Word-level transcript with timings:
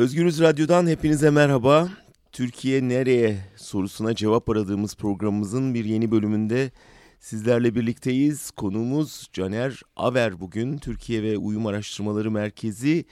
Özgürüz 0.00 0.40
Radyo'dan 0.40 0.86
hepinize 0.86 1.30
merhaba. 1.30 1.88
Türkiye 2.32 2.88
nereye 2.88 3.38
sorusuna 3.56 4.14
cevap 4.14 4.48
aradığımız 4.48 4.96
programımızın 4.96 5.74
bir 5.74 5.84
yeni 5.84 6.10
bölümünde 6.10 6.70
sizlerle 7.18 7.74
birlikteyiz. 7.74 8.50
Konuğumuz 8.50 9.28
Caner 9.32 9.82
Aver 9.96 10.40
bugün 10.40 10.78
Türkiye 10.78 11.22
ve 11.22 11.38
Uyum 11.38 11.66
Araştırmaları 11.66 12.30
Merkezi 12.30 13.04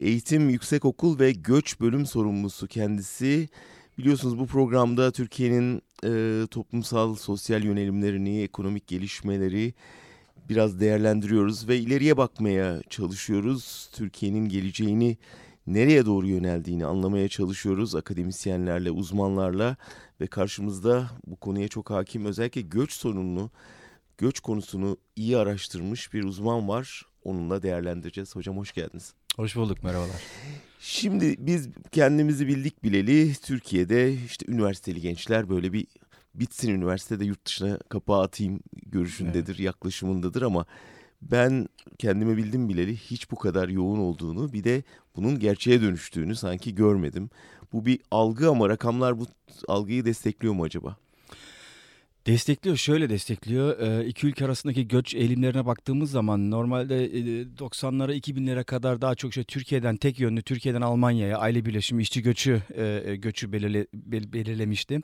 Eğitim 0.00 0.50
Yüksekokul 0.50 1.18
ve 1.18 1.32
Göç 1.32 1.80
Bölüm 1.80 2.06
Sorumlusu 2.06 2.66
kendisi. 2.66 3.48
Biliyorsunuz 3.98 4.38
bu 4.38 4.46
programda 4.46 5.10
Türkiye'nin 5.10 5.82
e, 6.04 6.46
toplumsal 6.46 7.14
sosyal 7.14 7.64
yönelimlerini, 7.64 8.42
ekonomik 8.42 8.86
gelişmeleri 8.86 9.74
biraz 10.48 10.80
değerlendiriyoruz 10.80 11.68
ve 11.68 11.78
ileriye 11.78 12.16
bakmaya 12.16 12.82
çalışıyoruz. 12.90 13.90
Türkiye'nin 13.92 14.48
geleceğini 14.48 15.16
nereye 15.66 16.06
doğru 16.06 16.26
yöneldiğini 16.26 16.86
anlamaya 16.86 17.28
çalışıyoruz 17.28 17.94
akademisyenlerle, 17.94 18.90
uzmanlarla 18.90 19.76
ve 20.20 20.26
karşımızda 20.26 21.10
bu 21.26 21.36
konuya 21.36 21.68
çok 21.68 21.90
hakim 21.90 22.24
özellikle 22.24 22.60
göç 22.60 22.92
sorununu, 22.92 23.50
göç 24.18 24.40
konusunu 24.40 24.96
iyi 25.16 25.36
araştırmış 25.36 26.12
bir 26.12 26.24
uzman 26.24 26.68
var. 26.68 27.02
Onunla 27.24 27.62
değerlendireceğiz. 27.62 28.36
Hocam 28.36 28.56
hoş 28.56 28.72
geldiniz. 28.72 29.14
Hoş 29.36 29.56
bulduk, 29.56 29.82
merhabalar. 29.82 30.22
Şimdi 30.80 31.36
biz 31.38 31.68
kendimizi 31.92 32.48
bildik 32.48 32.84
bileli 32.84 33.34
Türkiye'de 33.34 34.14
işte 34.14 34.46
üniversiteli 34.48 35.00
gençler 35.00 35.48
böyle 35.48 35.72
bir 35.72 35.86
bitsin 36.34 36.74
üniversitede 36.74 37.24
yurt 37.24 37.46
dışına 37.46 37.78
kapağı 37.88 38.22
atayım 38.22 38.60
görüşündedir, 38.86 39.54
evet. 39.54 39.60
yaklaşımındadır 39.60 40.42
ama 40.42 40.66
ben 41.30 41.68
kendime 41.98 42.36
bildim 42.36 42.68
bileli 42.68 42.96
hiç 42.96 43.30
bu 43.30 43.36
kadar 43.36 43.68
yoğun 43.68 43.98
olduğunu 43.98 44.52
bir 44.52 44.64
de 44.64 44.82
bunun 45.16 45.38
gerçeğe 45.38 45.82
dönüştüğünü 45.82 46.36
sanki 46.36 46.74
görmedim. 46.74 47.30
Bu 47.72 47.86
bir 47.86 48.00
algı 48.10 48.50
ama 48.50 48.68
rakamlar 48.68 49.20
bu 49.20 49.26
algıyı 49.68 50.04
destekliyor 50.04 50.54
mu 50.54 50.64
acaba? 50.64 50.96
Destekliyor, 52.26 52.76
şöyle 52.76 53.10
destekliyor. 53.10 53.80
E, 53.80 54.06
iki 54.06 54.26
ülke 54.26 54.44
arasındaki 54.44 54.88
göç 54.88 55.14
eğilimlerine 55.14 55.66
baktığımız 55.66 56.10
zaman 56.10 56.50
normalde 56.50 57.06
90'lara 57.58 58.14
2000'lere 58.14 58.64
kadar 58.64 59.00
daha 59.00 59.14
çok 59.14 59.34
şey 59.34 59.44
Türkiye'den 59.44 59.96
tek 59.96 60.20
yönlü 60.20 60.42
Türkiye'den 60.42 60.80
Almanya'ya 60.80 61.38
aile 61.38 61.64
birleşimi 61.64 62.02
işçi 62.02 62.22
göçü 62.22 62.62
e, 62.76 63.16
göçü 63.16 63.52
belirle, 63.52 63.86
belirlemişti. 64.32 65.00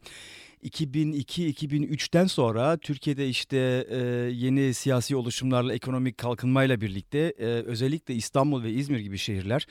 2002-2003'ten 0.65 2.27
sonra 2.27 2.77
Türkiye'de 2.77 3.29
işte 3.29 3.87
e, 3.91 3.97
yeni 4.33 4.75
siyasi 4.75 5.17
oluşumlarla 5.17 5.75
ekonomik 5.75 6.19
kalkınmayla 6.19 6.81
birlikte 6.81 7.35
e, 7.39 7.45
özellikle 7.45 8.15
İstanbul 8.15 8.63
ve 8.63 8.73
İzmir 8.73 8.99
gibi 8.99 9.19
şehirler 9.19 9.67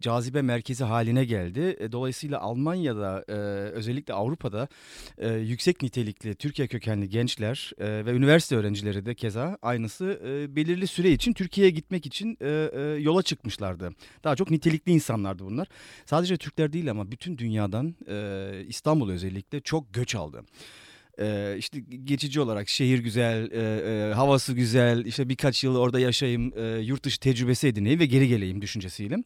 cazibe 0.00 0.42
merkezi 0.42 0.84
haline 0.84 1.24
geldi. 1.24 1.76
E, 1.80 1.92
dolayısıyla 1.92 2.40
Almanya'da 2.40 3.24
e, 3.28 3.32
özellikle 3.72 4.14
Avrupa'da 4.14 4.68
e, 5.18 5.32
yüksek 5.32 5.82
nitelikli 5.82 6.34
Türkiye 6.34 6.68
kökenli 6.68 7.08
gençler 7.08 7.72
ve 7.78 8.12
üniversite 8.12 8.56
öğrencileri 8.56 9.06
de 9.06 9.14
keza 9.14 9.58
aynısı 9.62 10.20
belirli 10.56 10.86
süre 10.86 11.10
için 11.10 11.32
Türkiye'ye 11.32 11.70
gitmek 11.70 12.06
için 12.06 12.38
yola 12.98 13.22
çıkmışlardı. 13.22 13.90
Daha 14.24 14.36
çok 14.36 14.50
nitelikli 14.50 14.92
insanlardı 14.92 15.44
bunlar. 15.44 15.68
Sadece 16.06 16.36
Türkler 16.36 16.72
değil 16.72 16.90
ama 16.90 17.10
bütün 17.10 17.38
dünyadan 17.38 17.94
İstanbul 18.68 19.10
özellikle 19.10 19.60
çok 19.60 19.94
göç 19.94 20.14
aldı. 20.14 20.42
İşte 21.58 21.80
geçici 22.04 22.40
olarak 22.40 22.68
şehir 22.68 22.98
güzel, 22.98 23.50
havası 24.12 24.52
güzel, 24.52 25.04
işte 25.04 25.28
birkaç 25.28 25.64
yıl 25.64 25.76
orada 25.76 26.00
yaşayayım, 26.00 26.52
yurt 26.82 27.04
dışı 27.04 27.20
tecrübesi 27.20 27.68
edineyim 27.68 28.00
ve 28.00 28.06
geri 28.06 28.28
geleyim 28.28 28.62
düşüncesiyle. 28.62 29.16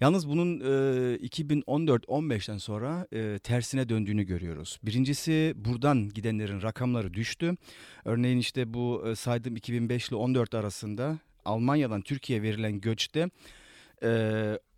Yalnız 0.00 0.28
bunun 0.28 0.60
e, 0.60 1.16
2014-15'ten 1.16 2.58
sonra 2.58 3.06
tersine 3.38 3.88
döndüğünü 3.88 4.22
görüyoruz. 4.22 4.78
Birincisi 4.82 5.54
buradan 5.56 6.08
gidenlerin 6.08 6.62
rakamları 6.62 7.14
düştü. 7.14 7.56
Örneğin 8.04 8.38
işte 8.38 8.74
bu 8.74 9.04
e, 9.08 9.14
saydığım 9.14 9.56
2005 9.56 10.08
ile 10.08 10.16
14 10.16 10.54
arasında 10.54 11.18
Almanya'dan 11.44 12.00
Türkiye'ye 12.00 12.42
verilen 12.42 12.80
göçte... 12.80 13.30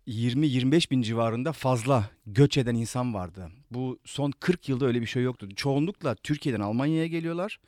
20-25 0.07 0.91
bin 0.91 1.01
civarında 1.01 1.51
fazla 1.51 2.09
göç 2.25 2.57
eden 2.57 2.75
insan 2.75 3.13
vardı. 3.13 3.49
Bu 3.71 3.99
son 4.05 4.31
40 4.39 4.69
yılda 4.69 4.85
öyle 4.85 5.01
bir 5.01 5.05
şey 5.05 5.23
yoktu. 5.23 5.49
Çoğunlukla 5.55 6.15
Türkiye'den 6.15 6.59
Almanya'ya 6.59 7.07
geliyorlar. 7.07 7.59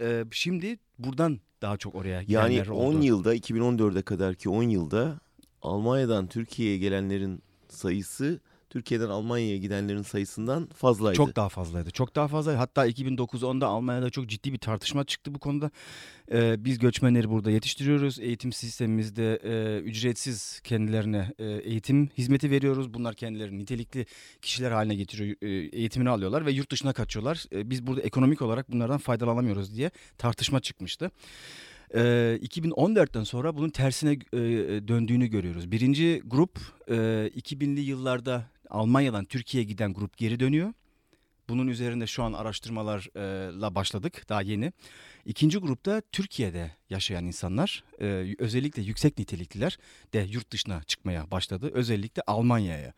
Ee, 0.00 0.24
şimdi 0.30 0.78
buradan 0.98 1.40
daha 1.62 1.76
çok 1.76 1.94
oraya 1.94 2.22
gelenler 2.22 2.50
yani 2.50 2.70
oldu. 2.70 2.82
Yani 2.84 2.96
10 2.96 3.00
yılda 3.00 3.36
2014'e 3.36 4.02
kadar 4.02 4.34
ki 4.34 4.48
10 4.48 4.62
yılda 4.62 5.20
Almanya'dan 5.62 6.26
Türkiye'ye 6.26 6.78
gelenlerin 6.78 7.42
sayısı 7.68 8.40
Türkiye'den 8.76 9.08
Almanya'ya 9.08 9.56
gidenlerin 9.56 10.02
sayısından 10.02 10.66
fazlaydı. 10.66 11.16
Çok 11.16 11.36
daha 11.36 11.48
fazlaydı. 11.48 11.90
Çok 11.90 12.16
daha 12.16 12.28
fazlaydı. 12.28 12.58
Hatta 12.58 12.88
2009-10'da 12.88 13.66
Almanya'da 13.66 14.10
çok 14.10 14.28
ciddi 14.28 14.52
bir 14.52 14.58
tartışma 14.58 15.04
çıktı 15.04 15.34
bu 15.34 15.38
konuda. 15.38 15.70
Ee, 16.32 16.64
biz 16.64 16.78
göçmenleri 16.78 17.30
burada 17.30 17.50
yetiştiriyoruz. 17.50 18.18
Eğitim 18.18 18.52
sistemimizde 18.52 19.40
e, 19.44 19.78
ücretsiz 19.80 20.60
kendilerine 20.64 21.32
e, 21.38 21.44
eğitim 21.44 22.08
hizmeti 22.18 22.50
veriyoruz. 22.50 22.94
Bunlar 22.94 23.14
kendilerini 23.14 23.58
nitelikli 23.58 24.06
kişiler 24.42 24.70
haline 24.70 24.94
getiriyor. 24.94 25.36
E, 25.42 25.48
eğitimini 25.78 26.10
alıyorlar 26.10 26.46
ve 26.46 26.52
yurt 26.52 26.70
dışına 26.70 26.92
kaçıyorlar. 26.92 27.44
E, 27.52 27.70
biz 27.70 27.86
burada 27.86 28.00
ekonomik 28.00 28.42
olarak 28.42 28.72
bunlardan 28.72 28.98
faydalanamıyoruz 28.98 29.76
diye 29.76 29.90
tartışma 30.18 30.60
çıkmıştı. 30.60 31.10
2014'ten 31.94 33.24
sonra 33.24 33.56
bunun 33.56 33.70
tersine 33.70 34.20
döndüğünü 34.88 35.26
görüyoruz. 35.26 35.70
Birinci 35.72 36.22
grup 36.26 36.58
2000'li 36.88 37.80
yıllarda 37.80 38.44
Almanya'dan 38.70 39.24
Türkiye'ye 39.24 39.68
giden 39.68 39.94
grup 39.94 40.16
geri 40.16 40.40
dönüyor. 40.40 40.72
Bunun 41.48 41.66
üzerinde 41.66 42.06
şu 42.06 42.22
an 42.22 42.32
araştırmalarla 42.32 43.74
başladık 43.74 44.24
daha 44.28 44.42
yeni. 44.42 44.72
İkinci 45.26 45.58
grupta 45.58 46.02
Türkiye'de 46.12 46.70
yaşayan 46.90 47.26
insanlar 47.26 47.84
özellikle 48.38 48.82
yüksek 48.82 49.18
nitelikliler 49.18 49.78
de 50.12 50.26
yurt 50.30 50.50
dışına 50.50 50.82
çıkmaya 50.82 51.30
başladı. 51.30 51.70
Özellikle 51.74 52.22
Almanya'ya. 52.26 52.92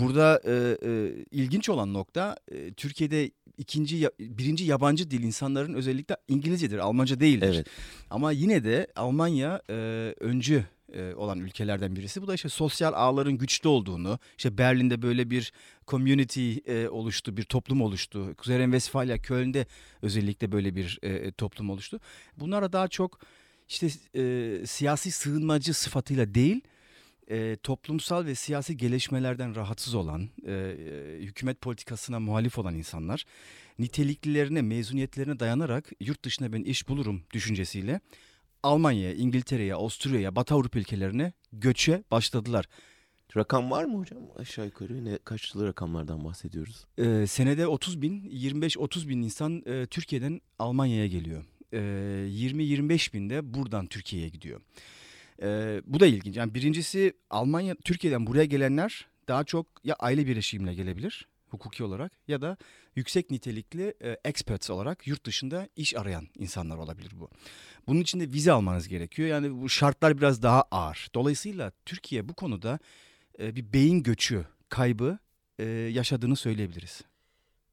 Burada 0.00 0.40
e, 0.44 0.78
e, 0.82 1.10
ilginç 1.30 1.68
olan 1.68 1.94
nokta 1.94 2.36
e, 2.52 2.72
Türkiye'de 2.72 3.30
ikinci 3.58 4.08
birinci 4.20 4.64
yabancı 4.64 5.10
dil 5.10 5.22
insanların 5.22 5.74
özellikle 5.74 6.16
İngilizcedir, 6.28 6.78
Almanca 6.78 7.20
değildir. 7.20 7.54
Evet. 7.54 7.66
Ama 8.10 8.32
yine 8.32 8.64
de 8.64 8.86
Almanya 8.96 9.62
e, 9.70 9.74
öncü 10.20 10.64
e, 10.92 11.14
olan 11.14 11.40
ülkelerden 11.40 11.96
birisi. 11.96 12.22
Bu 12.22 12.26
da 12.26 12.34
işte 12.34 12.48
sosyal 12.48 12.92
ağların 12.92 13.38
güçlü 13.38 13.68
olduğunu, 13.68 14.18
işte 14.38 14.58
Berlin'de 14.58 15.02
böyle 15.02 15.30
bir 15.30 15.52
community 15.86 16.56
e, 16.66 16.88
oluştu, 16.88 17.36
bir 17.36 17.42
toplum 17.42 17.80
oluştu. 17.80 18.34
Kuzey 18.36 18.58
Renvestfalya, 18.58 19.18
Köln'de 19.18 19.66
özellikle 20.02 20.52
böyle 20.52 20.76
bir 20.76 20.98
e, 21.02 21.32
toplum 21.32 21.70
oluştu. 21.70 22.00
Bunlara 22.36 22.72
daha 22.72 22.88
çok 22.88 23.20
işte 23.68 23.88
e, 24.14 24.66
siyasi 24.66 25.10
sığınmacı 25.10 25.74
sıfatıyla 25.74 26.34
değil, 26.34 26.60
e, 27.30 27.56
toplumsal 27.62 28.26
ve 28.26 28.34
siyasi 28.34 28.76
gelişmelerden 28.76 29.54
rahatsız 29.54 29.94
olan, 29.94 30.28
e, 30.46 30.74
hükümet 31.20 31.60
politikasına 31.60 32.20
muhalif 32.20 32.58
olan 32.58 32.74
insanlar 32.74 33.24
niteliklilerine, 33.78 34.62
mezuniyetlerine 34.62 35.40
dayanarak 35.40 35.90
yurt 36.00 36.24
dışına 36.24 36.52
ben 36.52 36.62
iş 36.62 36.88
bulurum 36.88 37.22
düşüncesiyle 37.32 38.00
Almanya'ya, 38.62 39.14
İngiltere'ye, 39.14 39.74
Avusturya'ya, 39.74 40.36
Batı 40.36 40.54
Avrupa 40.54 40.78
ülkelerine 40.78 41.32
göçe 41.52 42.02
başladılar. 42.10 42.68
Rakam 43.36 43.70
var 43.70 43.84
mı 43.84 43.98
hocam 43.98 44.18
aşağı 44.36 44.64
yukarı? 44.64 45.04
Ne 45.04 45.18
kaçlı 45.24 45.66
rakamlardan 45.66 46.24
bahsediyoruz? 46.24 46.84
Ee, 46.98 47.26
senede 47.26 47.66
30 47.66 48.02
bin, 48.02 48.30
25-30 48.30 49.08
bin 49.08 49.22
insan 49.22 49.62
e, 49.66 49.86
Türkiye'den 49.86 50.40
Almanya'ya 50.58 51.06
geliyor. 51.06 51.44
E, 51.72 51.78
20-25 51.78 53.12
bin 53.12 53.30
de 53.30 53.54
buradan 53.54 53.86
Türkiye'ye 53.86 54.28
gidiyor. 54.28 54.60
E, 55.42 55.80
bu 55.86 56.00
da 56.00 56.06
ilginç. 56.06 56.36
Yani 56.36 56.54
birincisi 56.54 57.12
Almanya, 57.30 57.74
Türkiye'den 57.74 58.26
buraya 58.26 58.44
gelenler 58.44 59.06
daha 59.28 59.44
çok 59.44 59.66
ya 59.84 59.94
aile 59.94 60.26
birleşimle 60.26 60.74
gelebilir 60.74 61.28
hukuki 61.48 61.84
olarak 61.84 62.12
ya 62.28 62.40
da 62.40 62.56
yüksek 62.96 63.30
nitelikli 63.30 63.94
e, 64.02 64.16
experts 64.24 64.70
olarak 64.70 65.06
yurt 65.06 65.26
dışında 65.26 65.68
iş 65.76 65.96
arayan 65.96 66.28
insanlar 66.38 66.76
olabilir 66.76 67.12
bu. 67.20 67.30
Bunun 67.86 68.00
için 68.00 68.20
de 68.20 68.32
vize 68.32 68.52
almanız 68.52 68.88
gerekiyor. 68.88 69.28
Yani 69.28 69.62
bu 69.62 69.68
şartlar 69.68 70.18
biraz 70.18 70.42
daha 70.42 70.62
ağır. 70.62 71.08
Dolayısıyla 71.14 71.72
Türkiye 71.86 72.28
bu 72.28 72.34
konuda 72.34 72.78
e, 73.38 73.56
bir 73.56 73.72
beyin 73.72 74.02
göçü 74.02 74.46
kaybı 74.68 75.18
e, 75.58 75.64
yaşadığını 75.64 76.36
söyleyebiliriz. 76.36 77.02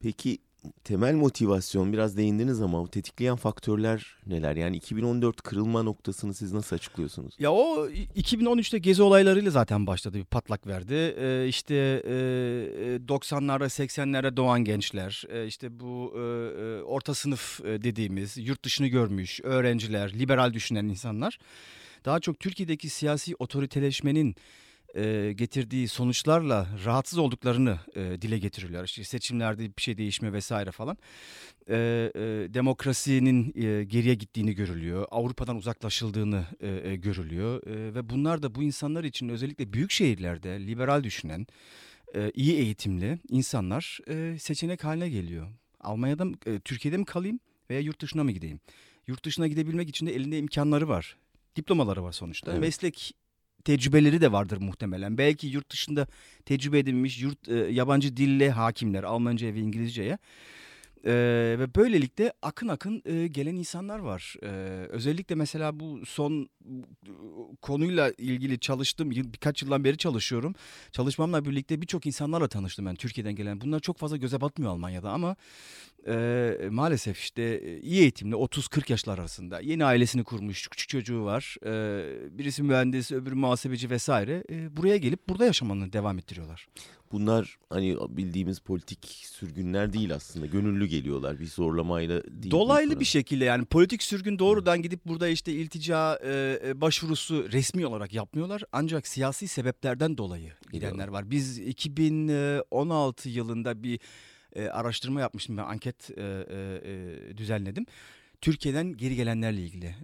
Peki 0.00 0.38
temel 0.84 1.14
motivasyon 1.14 1.92
biraz 1.92 2.16
değindiniz 2.16 2.62
ama 2.62 2.80
o 2.80 2.88
tetikleyen 2.88 3.36
faktörler 3.36 4.16
neler? 4.26 4.56
Yani 4.56 4.76
2014 4.76 5.42
kırılma 5.42 5.82
noktasını 5.82 6.34
siz 6.34 6.52
nasıl 6.52 6.76
açıklıyorsunuz? 6.76 7.34
Ya 7.38 7.52
o 7.52 7.88
2013'te 7.88 8.78
gezi 8.78 9.02
olaylarıyla 9.02 9.50
zaten 9.50 9.86
başladı 9.86 10.18
bir 10.18 10.24
patlak 10.24 10.66
verdi. 10.66 11.14
Ee, 11.18 11.46
işte 11.48 11.74
e, 11.74 12.10
90'larda 13.08 13.64
e, 13.64 13.86
80'lerde 13.86 14.36
doğan 14.36 14.64
gençler 14.64 15.24
e, 15.32 15.46
işte 15.46 15.80
bu 15.80 16.12
e, 16.16 16.20
e, 16.20 16.82
orta 16.82 17.14
sınıf 17.14 17.60
e, 17.64 17.82
dediğimiz 17.82 18.38
yurt 18.38 18.64
dışını 18.64 18.86
görmüş 18.86 19.40
öğrenciler 19.42 20.12
liberal 20.18 20.52
düşünen 20.52 20.84
insanlar 20.84 21.38
daha 22.04 22.20
çok 22.20 22.40
Türkiye'deki 22.40 22.88
siyasi 22.88 23.34
otoriteleşmenin 23.38 24.36
e, 24.96 25.32
getirdiği 25.32 25.88
sonuçlarla 25.88 26.68
rahatsız 26.84 27.18
olduklarını 27.18 27.78
e, 27.94 28.00
dile 28.22 28.38
getiriyorlar. 28.38 28.84
İşte 28.84 29.04
seçimlerde 29.04 29.76
bir 29.76 29.82
şey 29.82 29.98
değişme 29.98 30.32
vesaire 30.32 30.70
falan. 30.70 30.98
E, 31.68 31.76
e, 31.76 32.20
demokrasinin 32.54 33.52
e, 33.54 33.84
geriye 33.84 34.14
gittiğini 34.14 34.54
görülüyor. 34.54 35.06
Avrupa'dan 35.10 35.56
uzaklaşıldığını 35.56 36.44
e, 36.60 36.68
e, 36.68 36.96
görülüyor. 36.96 37.66
E, 37.66 37.94
ve 37.94 38.10
bunlar 38.10 38.42
da 38.42 38.54
bu 38.54 38.62
insanlar 38.62 39.04
için 39.04 39.28
özellikle 39.28 39.72
büyük 39.72 39.90
şehirlerde 39.90 40.66
liberal 40.66 41.04
düşünen, 41.04 41.46
e, 42.14 42.32
iyi 42.34 42.54
eğitimli 42.56 43.18
insanlar 43.28 43.98
e, 44.08 44.38
seçenek 44.38 44.84
haline 44.84 45.08
geliyor. 45.08 45.48
Almanya'da 45.80 46.24
mı, 46.24 46.34
e, 46.46 46.60
Türkiye'de 46.60 46.96
mi 46.96 47.04
kalayım 47.04 47.40
veya 47.70 47.80
yurt 47.80 48.00
dışına 48.00 48.24
mı 48.24 48.32
gideyim? 48.32 48.60
Yurt 49.06 49.24
dışına 49.24 49.46
gidebilmek 49.46 49.88
için 49.88 50.06
de 50.06 50.14
elinde 50.14 50.38
imkanları 50.38 50.88
var. 50.88 51.16
Diplomaları 51.56 52.02
var 52.02 52.12
sonuçta. 52.12 52.50
Evet. 52.50 52.60
Meslek 52.60 53.14
tecrübeleri 53.66 54.20
de 54.20 54.32
vardır 54.32 54.56
muhtemelen. 54.60 55.18
Belki 55.18 55.46
yurt 55.46 55.70
dışında 55.70 56.06
tecrübe 56.44 56.78
edinmiş 56.78 57.22
yurt 57.22 57.48
e, 57.48 57.54
yabancı 57.54 58.16
dille 58.16 58.50
hakimler 58.50 59.04
Almanca 59.04 59.54
ve 59.54 59.58
İngilizceye. 59.58 60.18
Ee, 61.06 61.56
ve 61.58 61.74
böylelikle 61.74 62.32
akın 62.42 62.68
akın 62.68 63.02
e, 63.04 63.26
gelen 63.26 63.56
insanlar 63.56 63.98
var. 63.98 64.36
Ee, 64.42 64.46
özellikle 64.88 65.34
mesela 65.34 65.80
bu 65.80 66.06
son 66.06 66.48
konuyla 67.62 68.12
ilgili 68.18 68.58
çalıştım. 68.58 69.10
Birkaç 69.10 69.62
yıldan 69.62 69.84
beri 69.84 69.96
çalışıyorum. 69.96 70.54
Çalışmamla 70.92 71.44
birlikte 71.44 71.80
birçok 71.80 72.06
insanlarla 72.06 72.48
tanıştım 72.48 72.86
ben 72.86 72.94
Türkiye'den 72.94 73.36
gelen. 73.36 73.60
Bunlar 73.60 73.80
çok 73.80 73.98
fazla 73.98 74.16
göze 74.16 74.40
batmıyor 74.40 74.72
Almanya'da 74.72 75.10
ama 75.10 75.36
e, 76.08 76.68
maalesef 76.70 77.18
işte 77.18 77.60
iyi 77.80 78.00
eğitimli 78.00 78.34
30-40 78.34 78.92
yaşlar 78.92 79.18
arasında 79.18 79.60
yeni 79.60 79.84
ailesini 79.84 80.24
kurmuş 80.24 80.68
küçük 80.68 80.88
çocuğu 80.88 81.24
var. 81.24 81.56
E, 81.66 82.38
birisi 82.38 82.62
mühendis 82.62 83.12
öbürü 83.12 83.34
muhasebeci 83.34 83.90
vesaire 83.90 84.44
e, 84.50 84.76
buraya 84.76 84.96
gelip 84.96 85.28
burada 85.28 85.44
yaşamanı 85.44 85.92
devam 85.92 86.18
ettiriyorlar. 86.18 86.66
Bunlar 87.12 87.58
hani 87.70 87.96
bildiğimiz 88.08 88.58
politik 88.58 89.04
sürgünler 89.06 89.92
değil 89.92 90.14
aslında 90.14 90.46
gönüllü 90.46 90.86
geliyorlar 90.86 91.40
bir 91.40 91.46
zorlamayla 91.46 92.22
değil. 92.24 92.50
Dolaylı 92.50 93.00
bir 93.00 93.04
şekilde 93.04 93.44
yani 93.44 93.64
politik 93.64 94.02
sürgün 94.02 94.38
doğrudan 94.38 94.82
gidip 94.82 95.06
burada 95.06 95.28
işte 95.28 95.52
iltica 95.52 96.18
e, 96.24 96.80
başvurusu 96.80 97.52
resmi 97.52 97.86
olarak 97.86 98.14
yapmıyorlar 98.14 98.62
ancak 98.72 99.06
siyasi 99.06 99.48
sebeplerden 99.48 100.18
dolayı 100.18 100.52
gidenler 100.72 101.08
var. 101.08 101.30
Biz 101.30 101.58
2016 101.58 103.28
yılında 103.28 103.82
bir 103.82 104.00
e, 104.56 104.68
araştırma 104.68 105.20
yapmıştım 105.20 105.56
ben 105.56 105.62
anket 105.62 106.10
e, 106.10 106.22
e, 106.22 106.80
e, 106.84 107.36
düzenledim. 107.36 107.86
Türkiye'den 108.40 108.96
geri 108.96 109.16
gelenlerle 109.16 109.60
ilgili 109.60 109.94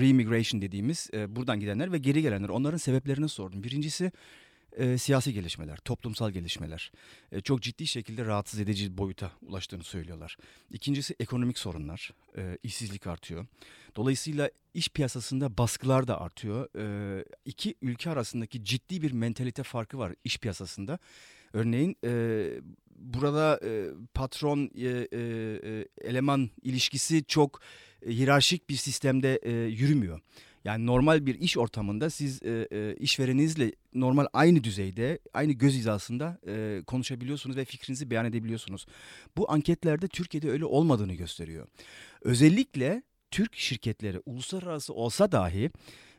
re-immigration 0.00 0.62
dediğimiz 0.62 1.10
e, 1.14 1.36
buradan 1.36 1.60
gidenler 1.60 1.92
ve 1.92 1.98
geri 1.98 2.22
gelenler 2.22 2.48
onların 2.48 2.78
sebeplerini 2.78 3.28
sordum. 3.28 3.62
Birincisi 3.62 4.12
e, 4.76 4.98
siyasi 4.98 5.32
gelişmeler, 5.32 5.76
toplumsal 5.76 6.30
gelişmeler 6.30 6.92
e, 7.32 7.40
çok 7.40 7.62
ciddi 7.62 7.86
şekilde 7.86 8.24
rahatsız 8.24 8.60
edici 8.60 8.98
boyuta 8.98 9.32
ulaştığını 9.42 9.82
söylüyorlar. 9.82 10.36
İkincisi 10.70 11.14
ekonomik 11.20 11.58
sorunlar, 11.58 12.10
e, 12.36 12.58
işsizlik 12.62 13.06
artıyor. 13.06 13.46
Dolayısıyla 13.96 14.50
iş 14.74 14.88
piyasasında 14.88 15.58
baskılar 15.58 16.08
da 16.08 16.20
artıyor. 16.20 16.68
E, 16.78 17.24
iki 17.44 17.74
ülke 17.82 18.10
arasındaki 18.10 18.64
ciddi 18.64 19.02
bir 19.02 19.12
mentalite 19.12 19.62
farkı 19.62 19.98
var 19.98 20.14
iş 20.24 20.38
piyasasında. 20.38 20.98
Örneğin 21.52 21.96
e, 22.04 22.50
burada 22.98 23.60
e, 23.64 23.86
patron 24.14 24.70
e, 24.76 25.08
e, 25.12 25.88
eleman 26.00 26.50
ilişkisi 26.62 27.24
çok 27.24 27.60
e, 28.06 28.10
hiyerarşik 28.10 28.70
bir 28.70 28.76
sistemde 28.76 29.40
e, 29.42 29.50
yürümüyor. 29.52 30.20
Yani 30.64 30.86
normal 30.86 31.26
bir 31.26 31.34
iş 31.34 31.58
ortamında 31.58 32.10
siz 32.10 32.42
e, 32.42 32.68
e, 32.72 32.94
işvereninizle 32.96 33.72
normal 33.94 34.26
aynı 34.32 34.64
düzeyde, 34.64 35.18
aynı 35.34 35.52
göz 35.52 35.74
hizasında 35.74 36.38
e, 36.46 36.82
konuşabiliyorsunuz 36.86 37.56
ve 37.56 37.64
fikrinizi 37.64 38.10
beyan 38.10 38.26
edebiliyorsunuz. 38.26 38.86
Bu 39.36 39.52
anketlerde 39.52 40.08
Türkiye'de 40.08 40.50
öyle 40.50 40.64
olmadığını 40.64 41.14
gösteriyor. 41.14 41.66
Özellikle 42.22 43.02
Türk 43.30 43.56
şirketleri 43.56 44.20
uluslararası 44.26 44.94
olsa 44.94 45.32
dahi 45.32 45.70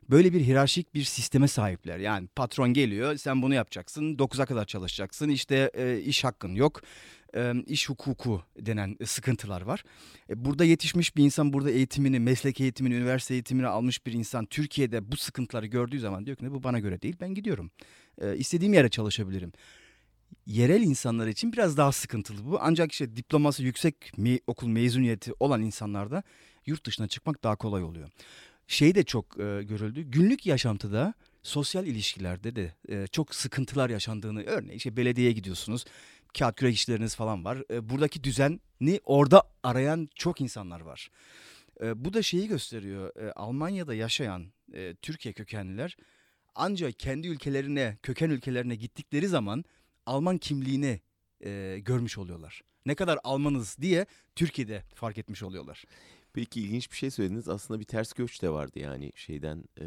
böyle 0.10 0.34
bir 0.34 0.42
hiyerarşik 0.42 0.94
bir 0.94 1.04
sisteme 1.04 1.48
sahipler. 1.48 2.00
Yani 2.00 2.28
patron 2.28 2.74
geliyor 2.74 3.18
sen 3.18 3.42
bunu 3.42 3.54
yapacaksın 3.54 4.16
9'a 4.16 4.46
kadar 4.46 4.66
çalışacaksın 4.66 5.30
işte 5.30 5.72
e, 5.74 6.00
iş 6.00 6.24
hakkın 6.24 6.56
yok 6.56 6.82
iş 7.66 7.90
hukuku 7.90 8.44
denen 8.60 8.98
sıkıntılar 9.06 9.62
var. 9.62 9.84
Burada 10.36 10.66
yetişmiş 10.66 11.16
bir 11.16 11.24
insan 11.24 11.54
burada 11.54 11.72
eğitimini 11.72 12.20
meslek 12.20 12.62
eğitimini 12.62 12.96
üniversite 12.96 13.34
eğitimini 13.34 13.68
almış 13.68 14.06
bir 14.06 14.14
insan 14.14 14.46
Türkiye'de 14.46 15.12
bu 15.12 15.18
sıkıntıları 15.18 15.66
gördüğü 15.66 16.00
zaman 16.00 16.26
diyor 16.26 16.38
ki 16.38 16.52
bu 16.52 16.64
bana 16.64 16.80
göre 16.80 17.02
değil 17.02 17.16
ben 17.22 17.34
gidiyorum 17.34 17.72
istediğim 18.36 18.74
yere 18.74 18.90
çalışabilirim 18.90 19.52
yerel 20.46 20.82
insanlar 20.82 21.28
için 21.28 21.54
biraz 21.54 21.78
daha 21.78 21.92
sıkıntılı 21.92 22.46
bu. 22.46 22.58
Ancak 22.62 22.92
işte 22.92 23.16
diploması 23.16 23.64
yüksek 23.64 24.18
mi, 24.18 24.40
okul 24.48 24.68
mezuniyeti 24.68 25.32
olan 25.40 25.62
insanlarda 25.62 26.24
yurt 26.66 26.86
dışına 26.86 27.08
çıkmak 27.08 27.44
daha 27.44 27.56
kolay 27.56 27.84
oluyor 27.84 28.10
şey 28.70 28.96
de 28.96 29.04
çok 29.04 29.40
e, 29.40 29.64
görüldü. 29.64 30.02
Günlük 30.02 30.46
yaşantıda 30.46 31.14
sosyal 31.44 31.88
ilişkilerde 31.88 32.56
de 32.56 32.74
e, 32.90 33.08
çok 33.08 33.36
sıkıntılar 33.36 33.90
yaşandığını 33.90 34.44
örneğin 34.44 34.78
işte 34.78 34.98
belediyeye 34.98 35.32
gidiyorsunuz 35.32 35.86
kağıt 36.38 36.56
kürek 36.56 36.76
işleriniz 36.76 37.16
falan 37.16 37.46
var. 37.46 37.64
E, 37.72 37.90
buradaki 37.90 38.24
düzeni 38.24 39.00
orada 39.06 39.44
arayan 39.64 40.10
çok 40.16 40.42
insanlar 40.42 40.82
var. 40.82 41.10
E, 41.82 42.06
bu 42.06 42.14
da 42.14 42.22
şeyi 42.22 42.48
gösteriyor. 42.48 43.16
E, 43.16 43.32
Almanya'da 43.32 43.94
yaşayan 43.94 44.46
e, 44.74 44.96
Türkiye 45.02 45.34
kökenliler 45.34 45.98
ancak 46.56 47.00
kendi 47.00 47.28
ülkelerine, 47.28 47.98
köken 48.04 48.30
ülkelerine 48.30 48.76
gittikleri 48.76 49.28
zaman 49.28 49.66
Alman 50.06 50.38
kimliğini 50.38 51.02
e, 51.46 51.80
görmüş 51.80 52.18
oluyorlar. 52.18 52.62
Ne 52.86 52.96
kadar 52.96 53.20
Almanız 53.24 53.78
diye 53.82 54.06
Türkiye'de 54.36 54.84
fark 54.96 55.18
etmiş 55.18 55.44
oluyorlar. 55.44 55.84
Peki 56.34 56.62
ilginç 56.62 56.92
bir 56.92 56.96
şey 56.96 57.12
söylediniz. 57.12 57.50
Aslında 57.50 57.80
bir 57.80 57.86
ters 57.86 58.14
göç 58.14 58.42
de 58.42 58.50
vardı 58.50 58.80
yani 58.80 59.12
şeyden 59.16 59.64
e, 59.80 59.86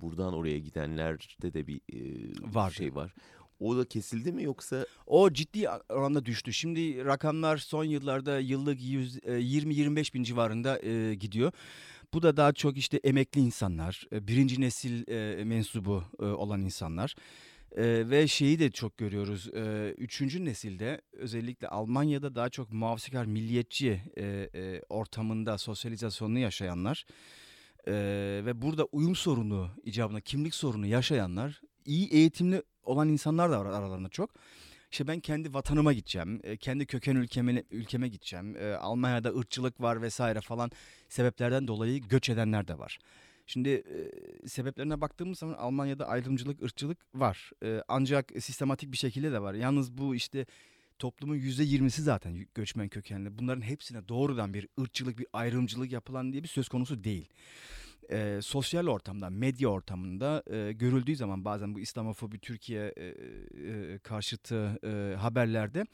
buradan 0.00 0.34
oraya 0.34 0.58
gidenlerde 0.58 1.54
de 1.54 1.66
bir 1.66 1.80
e, 1.92 2.00
var 2.54 2.70
şey 2.70 2.94
var. 2.94 3.14
O 3.64 3.76
da 3.76 3.84
kesildi 3.84 4.32
mi 4.32 4.42
yoksa? 4.42 4.86
O 5.06 5.32
ciddi 5.32 5.68
oranda 5.88 6.26
düştü. 6.26 6.52
Şimdi 6.52 7.04
rakamlar 7.04 7.56
son 7.56 7.84
yıllarda 7.84 8.38
yıllık 8.38 8.80
20-25 8.80 10.14
bin 10.14 10.22
civarında 10.22 10.82
e, 10.82 11.14
gidiyor. 11.14 11.52
Bu 12.14 12.22
da 12.22 12.36
daha 12.36 12.52
çok 12.52 12.76
işte 12.76 13.00
emekli 13.04 13.40
insanlar, 13.40 14.06
e, 14.12 14.28
birinci 14.28 14.60
nesil 14.60 15.08
e, 15.08 15.44
mensubu 15.44 16.04
e, 16.20 16.24
olan 16.24 16.60
insanlar. 16.60 17.14
Ee, 17.76 18.10
ve 18.10 18.28
şeyi 18.28 18.58
de 18.58 18.70
çok 18.70 18.98
görüyoruz. 18.98 19.50
Ee, 19.54 19.94
üçüncü 19.98 20.44
nesilde 20.44 21.00
özellikle 21.12 21.68
Almanya'da 21.68 22.34
daha 22.34 22.48
çok 22.48 22.72
muhafazakar 22.72 23.24
milliyetçi 23.24 24.00
e, 24.16 24.50
e, 24.54 24.82
ortamında 24.88 25.58
sosyalizasyonunu 25.58 26.38
yaşayanlar 26.38 27.06
e, 27.86 27.92
ve 28.46 28.62
burada 28.62 28.84
uyum 28.84 29.16
sorunu 29.16 29.70
icabına 29.84 30.20
kimlik 30.20 30.54
sorunu 30.54 30.86
yaşayanlar 30.86 31.60
iyi 31.84 32.08
eğitimli 32.08 32.62
olan 32.84 33.08
insanlar 33.08 33.50
da 33.50 33.60
var 33.60 33.66
aralarında 33.66 34.08
çok. 34.08 34.30
İşte 34.90 35.06
ben 35.06 35.20
kendi 35.20 35.54
vatanıma 35.54 35.92
gideceğim, 35.92 36.40
kendi 36.60 36.86
köken 36.86 37.16
ülkeme, 37.16 37.64
ülkeme 37.70 38.08
gideceğim. 38.08 38.56
Almanya'da 38.80 39.28
ırkçılık 39.28 39.80
var 39.80 40.02
vesaire 40.02 40.40
falan 40.40 40.70
sebeplerden 41.08 41.68
dolayı 41.68 42.00
göç 42.00 42.28
edenler 42.28 42.68
de 42.68 42.78
var. 42.78 42.98
Şimdi 43.46 43.68
e, 43.68 44.48
sebeplerine 44.48 45.00
baktığımız 45.00 45.38
zaman 45.38 45.54
Almanya'da 45.54 46.08
ayrımcılık, 46.08 46.62
ırkçılık 46.62 46.98
var. 47.14 47.50
E, 47.64 47.82
ancak 47.88 48.32
sistematik 48.40 48.92
bir 48.92 48.96
şekilde 48.96 49.32
de 49.32 49.42
var. 49.42 49.54
Yalnız 49.54 49.98
bu 49.98 50.14
işte 50.14 50.46
toplumun 50.98 51.34
yüzde 51.34 51.64
yirmisi 51.64 52.02
zaten 52.02 52.46
göçmen 52.54 52.88
kökenli. 52.88 53.38
Bunların 53.38 53.62
hepsine 53.62 54.08
doğrudan 54.08 54.54
bir 54.54 54.68
ırkçılık, 54.80 55.18
bir 55.18 55.26
ayrımcılık 55.32 55.92
yapılan 55.92 56.32
diye 56.32 56.42
bir 56.42 56.48
söz 56.48 56.68
konusu 56.68 57.04
değil. 57.04 57.28
E, 58.10 58.42
sosyal 58.42 58.86
ortamda, 58.86 59.30
medya 59.30 59.68
ortamında 59.68 60.42
e, 60.50 60.72
görüldüğü 60.72 61.16
zaman 61.16 61.44
bazen 61.44 61.74
bu 61.74 61.80
İslamofobi 61.80 62.38
Türkiye 62.38 62.94
e, 62.96 63.04
e, 63.06 63.98
karşıtı 63.98 64.78
e, 64.84 65.16
haberlerde 65.16 65.86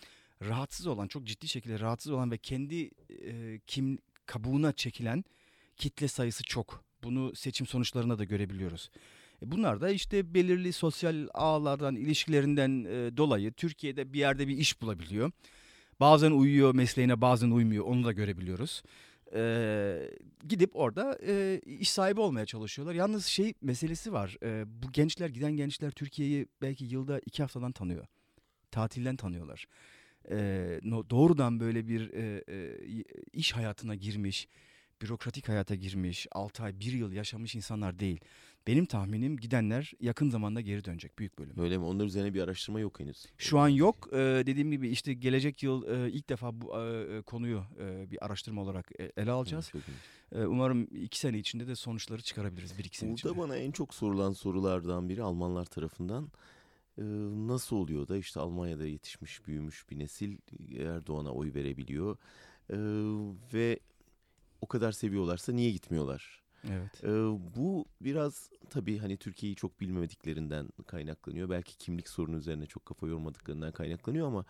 rahatsız 0.49 0.87
olan, 0.87 1.09
çok 1.09 1.25
ciddi 1.25 1.49
şekilde 1.49 1.81
rahatsız 1.81 2.13
olan 2.13 2.31
ve 2.31 2.39
kendi 2.39 2.91
e, 3.25 3.61
kim 3.67 3.99
kabuğuna 4.27 4.73
çekilen 4.73 5.25
kitle 5.77 6.09
sayısı 6.09 6.45
çok 6.45 6.85
bunu 7.03 7.35
seçim 7.35 7.67
sonuçlarına 7.67 8.19
da 8.19 8.25
görebiliyoruz. 8.25 8.91
E, 9.43 9.51
bunlar 9.51 9.81
da 9.81 9.91
işte 9.91 10.35
belirli 10.35 10.73
sosyal 10.73 11.29
ağlardan, 11.35 11.97
ilişkilerinden 11.97 12.85
dolayı 13.17 13.53
Türkiye'de 13.53 14.13
bir 14.13 14.19
yerde 14.19 14.49
bir 14.49 14.57
iş 14.57 14.83
bulabiliyor. 14.83 15.31
Bazen 16.01 16.31
uyuyor 16.31 16.75
mesleğine, 16.75 17.21
bazen 17.21 17.51
uymuyor. 17.51 17.85
Onu 17.85 18.05
da 18.05 18.13
görebiliyoruz. 18.13 18.83
Ee, 19.35 20.11
gidip 20.49 20.77
orada 20.77 21.19
e, 21.27 21.61
iş 21.67 21.91
sahibi 21.91 22.21
olmaya 22.21 22.47
çalışıyorlar. 22.47 22.95
Yalnız 22.95 23.27
şey 23.27 23.55
meselesi 23.63 24.13
var. 24.13 24.37
E, 24.43 24.65
bu 24.83 24.93
gençler, 24.93 25.29
giden 25.29 25.53
gençler 25.53 25.91
Türkiye'yi 25.91 26.47
belki 26.63 26.85
yılda 26.85 27.21
iki 27.27 27.43
haftadan 27.43 27.73
tanıyor. 27.73 28.07
Tatilden 28.71 29.17
tanıyorlar. 29.17 29.67
E, 30.31 30.81
no, 30.83 31.11
doğrudan 31.11 31.61
böyle 31.61 31.89
bir 31.89 32.13
e, 32.13 32.45
e, 32.49 33.05
iş 33.33 33.53
hayatına 33.53 33.95
girmiş 33.95 34.49
bürokratik 35.03 35.49
hayata 35.49 35.75
girmiş, 35.75 36.27
6 36.33 36.63
ay, 36.63 36.81
1 36.81 36.93
yıl 36.93 37.13
yaşamış 37.13 37.55
insanlar 37.55 37.99
değil. 37.99 38.21
Benim 38.71 38.87
tahminim 38.87 39.37
gidenler 39.37 39.93
yakın 40.01 40.31
zamanda 40.31 40.61
geri 40.61 40.85
dönecek 40.85 41.19
büyük 41.19 41.39
bölüm. 41.39 41.59
Öyle 41.59 41.79
mi? 41.79 41.85
Onlar 41.85 42.05
üzerine 42.05 42.35
bir 42.35 42.41
araştırma 42.43 42.81
yok 42.81 43.01
henüz. 43.01 43.27
Şu 43.39 43.59
an 43.59 43.69
yok. 43.69 44.09
Ee, 44.13 44.17
dediğim 44.47 44.71
gibi 44.71 44.89
işte 44.89 45.15
gelecek 45.15 45.63
yıl 45.63 45.87
e, 45.89 46.11
ilk 46.11 46.29
defa 46.29 46.61
bu 46.61 46.79
e, 46.81 47.23
konuyu 47.23 47.65
e, 47.81 48.11
bir 48.11 48.25
araştırma 48.27 48.63
olarak 48.63 48.93
e, 49.01 49.13
ele 49.17 49.31
alacağız. 49.31 49.73
İyi. 49.75 50.41
E, 50.41 50.47
umarım 50.47 50.83
iki 50.83 51.19
sene 51.19 51.39
içinde 51.39 51.67
de 51.67 51.75
sonuçları 51.77 52.23
çıkarabiliriz. 52.23 52.79
Bir 52.79 52.85
iki 52.85 52.99
sene 52.99 53.11
Burada 53.11 53.29
içinde. 53.31 53.39
bana 53.43 53.57
en 53.57 53.71
çok 53.71 53.95
sorulan 53.95 54.33
sorulardan 54.33 55.09
biri 55.09 55.23
Almanlar 55.23 55.65
tarafından 55.65 56.25
e, 56.99 57.03
nasıl 57.49 57.77
oluyor 57.77 58.09
da 58.09 58.17
işte 58.17 58.41
Almanya'da 58.41 58.87
yetişmiş 58.87 59.47
büyümüş 59.47 59.91
bir 59.91 59.99
nesil 59.99 60.37
Erdoğan'a 60.79 61.33
oy 61.33 61.55
verebiliyor 61.55 62.17
E, 62.71 62.77
ve 63.55 63.79
o 64.61 64.67
kadar 64.67 64.93
seviyorlarsa 64.93 65.53
niye 65.53 65.71
gitmiyorlar? 65.71 66.41
Evet. 66.69 67.05
E, 67.05 67.09
bu 67.57 67.85
biraz 68.01 68.51
tabii 68.71 68.99
hani 68.99 69.17
Türkiye'yi 69.17 69.57
çok 69.57 69.81
bilmediklerinden 69.81 70.69
kaynaklanıyor. 70.87 71.51
Belki 71.51 71.79
kimlik 71.79 72.09
sorunu 72.09 72.37
üzerine 72.37 72.67
çok 72.67 72.87
kafa 72.87 73.07
yormadıklarından 73.07 73.73
kaynaklanıyor 73.73 74.27
ama 74.27 74.45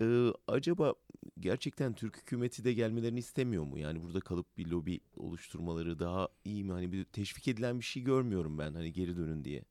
e, 0.00 0.32
acaba 0.46 0.94
gerçekten 1.40 1.92
Türk 1.92 2.16
hükümeti 2.16 2.64
de 2.64 2.72
gelmelerini 2.72 3.18
istemiyor 3.18 3.64
mu? 3.64 3.78
Yani 3.78 4.02
burada 4.02 4.20
kalıp 4.20 4.58
bir 4.58 4.66
lobi 4.66 5.00
oluşturmaları 5.16 5.98
daha 5.98 6.28
iyi 6.44 6.64
mi? 6.64 6.72
Hani 6.72 6.92
bir 6.92 7.04
teşvik 7.04 7.48
edilen 7.48 7.78
bir 7.78 7.84
şey 7.84 8.02
görmüyorum 8.02 8.58
ben 8.58 8.74
hani 8.74 8.92
geri 8.92 9.16
dönün 9.16 9.44
diye. 9.44 9.62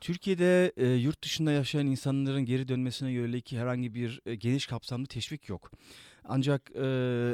Türkiye'de 0.00 0.72
e, 0.76 0.86
yurt 0.86 1.24
dışında 1.24 1.52
yaşayan 1.52 1.86
insanların 1.86 2.44
geri 2.44 2.68
dönmesine 2.68 3.10
yönelik 3.12 3.52
herhangi 3.52 3.94
bir 3.94 4.20
e, 4.26 4.34
geniş 4.34 4.66
kapsamlı 4.66 5.06
teşvik 5.06 5.48
yok. 5.48 5.70
Ancak 6.28 6.70
e, 6.76 6.82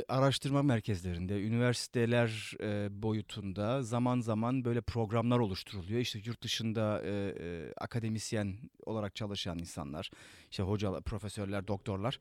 araştırma 0.08 0.62
merkezlerinde, 0.62 1.42
üniversiteler 1.42 2.54
e, 2.60 3.02
boyutunda 3.02 3.82
zaman 3.82 4.20
zaman 4.20 4.64
böyle 4.64 4.80
programlar 4.80 5.38
oluşturuluyor. 5.38 6.00
İşte 6.00 6.20
yurt 6.24 6.42
dışında 6.42 7.02
e, 7.04 7.10
e, 7.10 7.72
akademisyen 7.76 8.56
olarak 8.86 9.14
çalışan 9.16 9.58
insanlar, 9.58 10.10
işte 10.50 10.62
hocalar, 10.62 11.02
profesörler, 11.02 11.68
doktorlar 11.68 12.20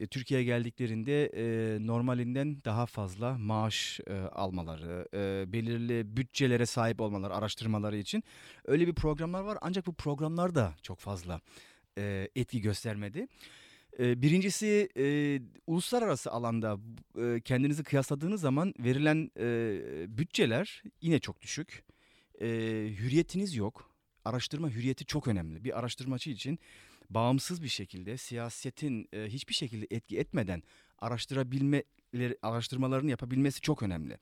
e, 0.00 0.06
Türkiye'ye 0.06 0.46
geldiklerinde 0.46 1.26
e, 1.26 1.86
normalinden 1.86 2.64
daha 2.64 2.86
fazla 2.86 3.38
maaş 3.38 4.00
e, 4.06 4.14
almaları, 4.14 5.08
e, 5.14 5.52
belirli 5.52 6.16
bütçelere 6.16 6.66
sahip 6.66 7.00
olmaları, 7.00 7.34
araştırmaları 7.34 7.96
için 7.96 8.24
öyle 8.64 8.86
bir 8.86 8.94
programlar 8.94 9.40
var. 9.40 9.58
Ancak 9.60 9.86
bu 9.86 9.92
programlar 9.92 10.54
da 10.54 10.74
çok 10.82 10.98
fazla 10.98 11.40
e, 11.98 12.28
etki 12.36 12.60
göstermedi. 12.60 13.28
Birincisi 13.98 14.88
e, 14.96 15.40
uluslararası 15.66 16.30
alanda 16.30 16.78
e, 17.18 17.40
kendinizi 17.40 17.82
kıyasladığınız 17.82 18.40
zaman 18.40 18.74
verilen 18.78 19.30
e, 19.38 19.48
bütçeler 20.18 20.82
yine 21.00 21.18
çok 21.18 21.40
düşük. 21.40 21.84
E, 22.40 22.46
hürriyetiniz 22.98 23.56
yok. 23.56 23.90
Araştırma 24.24 24.70
hürriyeti 24.70 25.04
çok 25.06 25.28
önemli. 25.28 25.64
Bir 25.64 25.78
araştırmacı 25.78 26.30
için 26.30 26.58
bağımsız 27.10 27.62
bir 27.62 27.68
şekilde 27.68 28.16
siyasetin 28.16 29.08
e, 29.12 29.24
hiçbir 29.26 29.54
şekilde 29.54 29.86
etki 29.90 30.18
etmeden 30.18 30.62
araştırabilmeleri, 30.98 32.38
araştırmalarını 32.42 33.10
yapabilmesi 33.10 33.60
çok 33.60 33.82
önemli. 33.82 34.18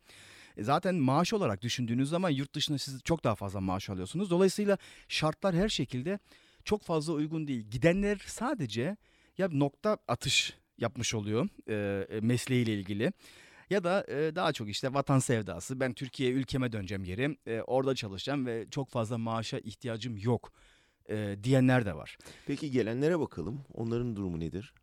E, 0.56 0.62
Zaten 0.62 0.94
maaş 0.94 1.32
olarak 1.32 1.62
düşündüğünüz 1.62 2.08
zaman 2.08 2.30
yurt 2.30 2.54
dışında 2.54 2.78
siz 2.78 3.02
çok 3.02 3.24
daha 3.24 3.34
fazla 3.34 3.60
maaş 3.60 3.90
alıyorsunuz. 3.90 4.30
Dolayısıyla 4.30 4.78
şartlar 5.08 5.54
her 5.54 5.68
şekilde 5.68 6.18
çok 6.64 6.82
fazla 6.82 7.12
uygun 7.12 7.46
değil. 7.46 7.66
Gidenler 7.70 8.24
sadece 8.26 8.96
ya 9.38 9.48
nokta 9.48 9.98
atış 10.08 10.54
yapmış 10.78 11.14
oluyor 11.14 11.48
e, 11.68 12.20
mesleğiyle 12.20 12.74
ilgili. 12.74 13.12
Ya 13.70 13.84
da 13.84 14.06
e, 14.08 14.36
daha 14.36 14.52
çok 14.52 14.68
işte 14.68 14.94
vatan 14.94 15.18
sevdası. 15.18 15.80
Ben 15.80 15.92
Türkiye 15.92 16.30
ülkeme 16.30 16.72
döneceğim 16.72 17.04
geri. 17.04 17.36
E, 17.46 17.60
orada 17.60 17.94
çalışacağım 17.94 18.46
ve 18.46 18.66
çok 18.70 18.90
fazla 18.90 19.18
maaşa 19.18 19.58
ihtiyacım 19.58 20.16
yok 20.16 20.52
e, 21.10 21.36
diyenler 21.44 21.86
de 21.86 21.96
var. 21.96 22.18
Peki 22.46 22.70
gelenlere 22.70 23.20
bakalım. 23.20 23.60
Onların 23.74 24.16
durumu 24.16 24.40
nedir? 24.40 24.74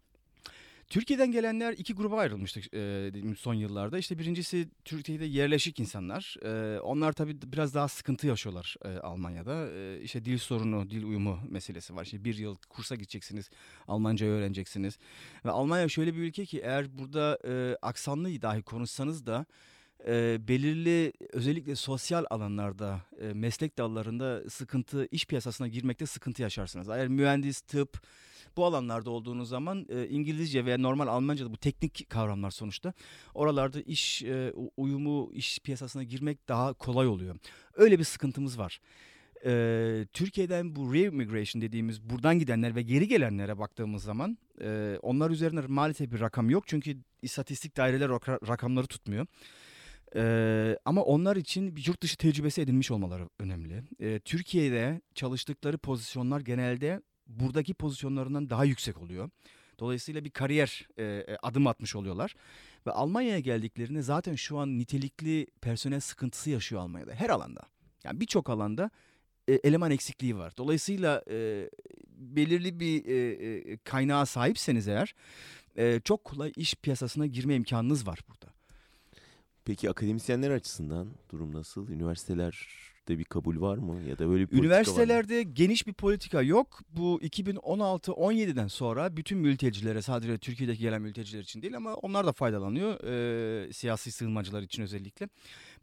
Türkiye'den 0.92 1.32
gelenler 1.32 1.74
iki 1.74 1.94
gruba 1.94 2.18
ayrılmıştık 2.18 2.74
e, 2.74 3.12
son 3.38 3.54
yıllarda. 3.54 3.98
İşte 3.98 4.20
birincisi 4.20 4.70
Türkiye'de 4.86 5.26
yerleşik 5.26 5.80
insanlar. 5.80 6.36
E, 6.46 6.80
onlar 6.80 7.14
tabii 7.14 7.38
biraz 7.42 7.76
daha 7.76 7.88
sıkıntı 7.88 8.28
yaşıyorlar 8.28 8.76
e, 8.86 8.90
Almanya'da. 8.90 9.72
E, 9.72 10.02
işte 10.02 10.26
dil 10.26 10.38
sorunu, 10.38 10.90
dil 10.90 11.04
uyumu 11.04 11.40
meselesi 11.50 11.96
var. 11.96 12.04
İşte 12.04 12.24
bir 12.24 12.38
yıl 12.38 12.56
kursa 12.70 12.96
gideceksiniz, 12.96 13.50
Almancayı 13.88 14.32
öğreneceksiniz. 14.32 14.98
Ve 15.46 15.52
Almanya 15.52 15.90
şöyle 15.90 16.14
bir 16.14 16.20
ülke 16.20 16.46
ki 16.46 16.60
eğer 16.60 16.98
burada 16.98 17.40
e, 17.48 17.78
aksanlı 17.82 18.42
dahi 18.42 18.62
konuşsanız 18.62 19.26
da 19.26 19.46
e, 20.08 20.48
belirli 20.48 21.14
özellikle 21.34 21.76
sosyal 21.76 22.26
alanlarda, 22.30 23.02
e, 23.22 23.34
meslek 23.34 23.78
dallarında 23.78 24.50
sıkıntı, 24.50 25.08
iş 25.12 25.26
piyasasına 25.26 25.68
girmekte 25.68 26.06
sıkıntı 26.06 26.42
yaşarsınız. 26.42 26.90
Eğer 26.90 27.08
mühendis, 27.08 27.62
tıp 27.62 28.02
bu 28.58 28.66
alanlarda 28.66 29.10
olduğunuz 29.10 29.50
zaman 29.50 29.86
e, 29.90 30.08
İngilizce 30.08 30.66
veya 30.66 30.78
normal 30.78 31.08
Almanca'da 31.08 31.52
bu 31.52 31.58
teknik 31.58 32.10
kavramlar 32.10 32.52
sonuçta 32.52 32.94
oralarda 33.34 33.82
iş 33.82 34.24
e, 34.24 34.54
uyumu, 34.78 35.32
iş 35.34 35.60
piyasasına 35.60 36.04
girmek 36.04 36.48
daha 36.48 36.74
kolay 36.74 37.08
oluyor. 37.08 37.36
Öyle 37.74 38.00
bir 38.00 38.04
sıkıntımız 38.04 38.60
var. 38.60 38.82
E, 39.46 40.06
Türkiye'den 40.14 40.76
bu 40.76 40.94
re-immigration 40.94 41.62
dediğimiz 41.62 42.10
buradan 42.10 42.40
gidenler 42.40 42.76
ve 42.76 42.82
geri 42.82 43.08
gelenlere 43.08 43.58
baktığımız 43.58 44.04
zaman 44.04 44.38
e, 44.62 44.98
onlar 45.02 45.30
üzerinde 45.30 45.62
maalesef 45.68 46.12
bir 46.12 46.20
rakam 46.20 46.50
yok. 46.50 46.64
Çünkü 46.68 46.98
istatistik 47.22 47.78
daireler 47.78 48.10
rakamları 48.48 48.88
tutmuyor. 48.88 49.28
Ee, 50.16 50.78
ama 50.86 51.04
onlar 51.04 51.36
için 51.36 51.76
bir 51.76 51.88
yurt 51.88 52.02
dışı 52.02 52.18
tecrübesi 52.18 52.62
edinmiş 52.62 52.92
olmaları 52.92 53.30
önemli. 53.40 53.84
Ee, 54.00 54.20
Türkiye'de 54.20 55.02
çalıştıkları 55.16 55.78
pozisyonlar 55.78 56.42
genelde 56.42 57.02
buradaki 57.40 57.74
pozisyonlarından 57.74 58.50
daha 58.50 58.66
yüksek 58.66 59.02
oluyor. 59.02 59.30
Dolayısıyla 59.80 60.24
bir 60.24 60.30
kariyer 60.30 60.88
e, 60.98 61.04
e, 61.04 61.38
adım 61.44 61.68
atmış 61.68 61.96
oluyorlar. 61.96 62.36
Ve 62.88 62.92
Almanya'ya 62.92 63.40
geldiklerinde 63.40 64.02
zaten 64.02 64.36
şu 64.36 64.58
an 64.58 64.80
nitelikli 64.80 65.48
personel 65.62 66.00
sıkıntısı 66.00 66.50
yaşıyor 66.50 66.82
Almanya'da 66.82 67.14
her 67.14 67.30
alanda. 67.30 67.62
Yani 68.04 68.20
birçok 68.20 68.50
alanda 68.50 68.90
e, 69.48 69.54
eleman 69.54 69.92
eksikliği 69.92 70.38
var. 70.38 70.54
Dolayısıyla 70.58 71.24
e, 71.30 71.70
belirli 72.08 72.80
bir 72.80 73.06
e, 73.06 73.72
e, 73.72 73.78
kaynağa 73.78 74.26
sahipseniz 74.26 74.88
eğer 74.88 75.16
e, 75.78 76.00
çok 76.04 76.24
kolay 76.24 76.52
iş 76.56 76.76
piyasasına 76.76 77.26
girme 77.26 77.56
imkanınız 77.56 78.08
var 78.08 78.20
burada. 78.30 78.54
Peki 79.66 79.90
akademisyenler 79.90 80.52
açısından 80.52 81.08
durum 81.32 81.56
nasıl? 81.56 81.90
Üniversitelerde 83.08 83.20
bir 83.20 83.24
kabul 83.24 83.62
var 83.62 83.78
mı? 83.78 84.02
Ya 84.10 84.18
da 84.18 84.30
böyle 84.30 84.52
bir? 84.52 84.58
Üniversitelerde 84.58 85.44
geniş 85.44 85.88
bir 85.88 85.94
politika 85.94 86.42
yok. 86.42 86.80
Bu 86.90 87.20
2016-17'den 87.22 88.68
sonra 88.68 89.18
bütün 89.18 89.38
mültecilere 89.38 90.02
sadece 90.02 90.38
Türkiye'deki 90.38 90.82
gelen 90.82 91.02
mülteciler 91.02 91.42
için 91.42 91.62
değil 91.62 91.78
ama 91.78 91.94
onlar 91.94 92.26
da 92.26 92.32
faydalanıyor. 92.32 93.04
e, 93.04 93.74
siyasi 93.74 94.12
sığınmacılar 94.12 94.62
için 94.62 94.84
özellikle. 94.84 95.30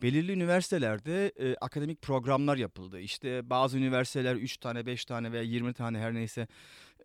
Belirli 0.03 0.33
üniversitelerde 0.33 1.29
e, 1.29 1.57
akademik 1.61 2.03
programlar 2.03 2.57
yapıldı. 2.57 3.01
İşte 3.01 3.51
bazı 3.51 3.79
üniversiteler 3.79 4.37
3 4.37 4.57
tane, 4.57 4.87
5 4.87 5.05
tane 5.05 5.33
veya 5.33 5.43
20 5.43 5.73
tane 5.73 5.99
her 5.99 6.15
neyse 6.15 6.49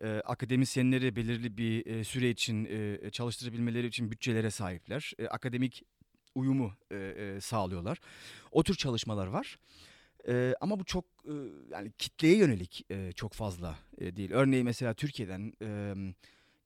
e, 0.00 0.08
akademisyenleri 0.08 1.16
belirli 1.16 1.58
bir 1.58 1.86
e, 1.86 2.04
süre 2.04 2.30
için 2.30 2.64
e, 2.64 3.10
çalıştırabilmeleri 3.10 3.86
için 3.86 4.10
bütçelere 4.10 4.50
sahipler. 4.50 5.12
E, 5.18 5.26
akademik 5.26 5.82
uyumu 6.34 6.72
e, 6.90 6.96
e, 6.96 7.40
sağlıyorlar. 7.40 7.98
O 8.52 8.62
tür 8.62 8.74
çalışmalar 8.74 9.26
var. 9.26 9.58
Ee, 10.28 10.54
ama 10.60 10.80
bu 10.80 10.84
çok 10.84 11.04
e, 11.24 11.32
yani 11.70 11.92
kitleye 11.98 12.36
yönelik 12.36 12.86
e, 12.90 13.12
çok 13.12 13.32
fazla 13.32 13.78
e, 13.98 14.16
değil. 14.16 14.30
Örneğin 14.32 14.64
mesela 14.64 14.94
Türkiye'den 14.94 15.52
e, 15.62 15.94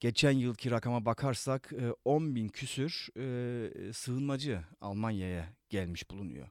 geçen 0.00 0.30
yılki 0.32 0.70
rakama 0.70 1.04
bakarsak 1.04 1.72
e, 1.72 1.92
10 2.04 2.34
bin 2.34 2.48
küsür 2.48 3.08
e, 3.16 3.92
sığınmacı 3.92 4.60
Almanya'ya 4.80 5.48
gelmiş 5.70 6.10
bulunuyor. 6.10 6.48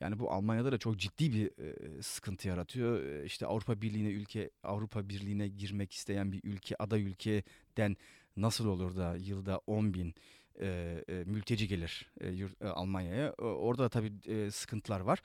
Yani 0.00 0.18
bu 0.18 0.30
Almanya'da 0.30 0.72
da 0.72 0.78
çok 0.78 0.96
ciddi 0.98 1.32
bir 1.32 1.46
e, 1.64 2.02
sıkıntı 2.02 2.48
yaratıyor. 2.48 3.04
E, 3.04 3.24
işte 3.24 3.46
Avrupa 3.46 3.82
Birliği'ne 3.82 4.08
ülke 4.08 4.50
Avrupa 4.62 5.08
Birliği'ne 5.08 5.48
girmek 5.48 5.92
isteyen 5.92 6.32
bir 6.32 6.40
ülke 6.44 6.76
aday 6.78 7.02
ülkeden 7.02 7.96
nasıl 8.36 8.66
olur 8.66 8.96
da 8.96 9.16
yılda 9.16 9.60
10 9.66 9.94
bin 9.94 10.14
e, 10.60 10.66
e, 11.08 11.12
mülteci 11.26 11.68
gelir 11.68 12.10
e, 12.20 12.28
e, 12.28 12.66
Almanya'ya. 12.68 13.32
O- 13.38 13.42
Orada 13.44 13.82
da 13.82 13.88
tabii 13.88 14.12
e, 14.26 14.50
sıkıntılar 14.50 15.00
var. 15.00 15.22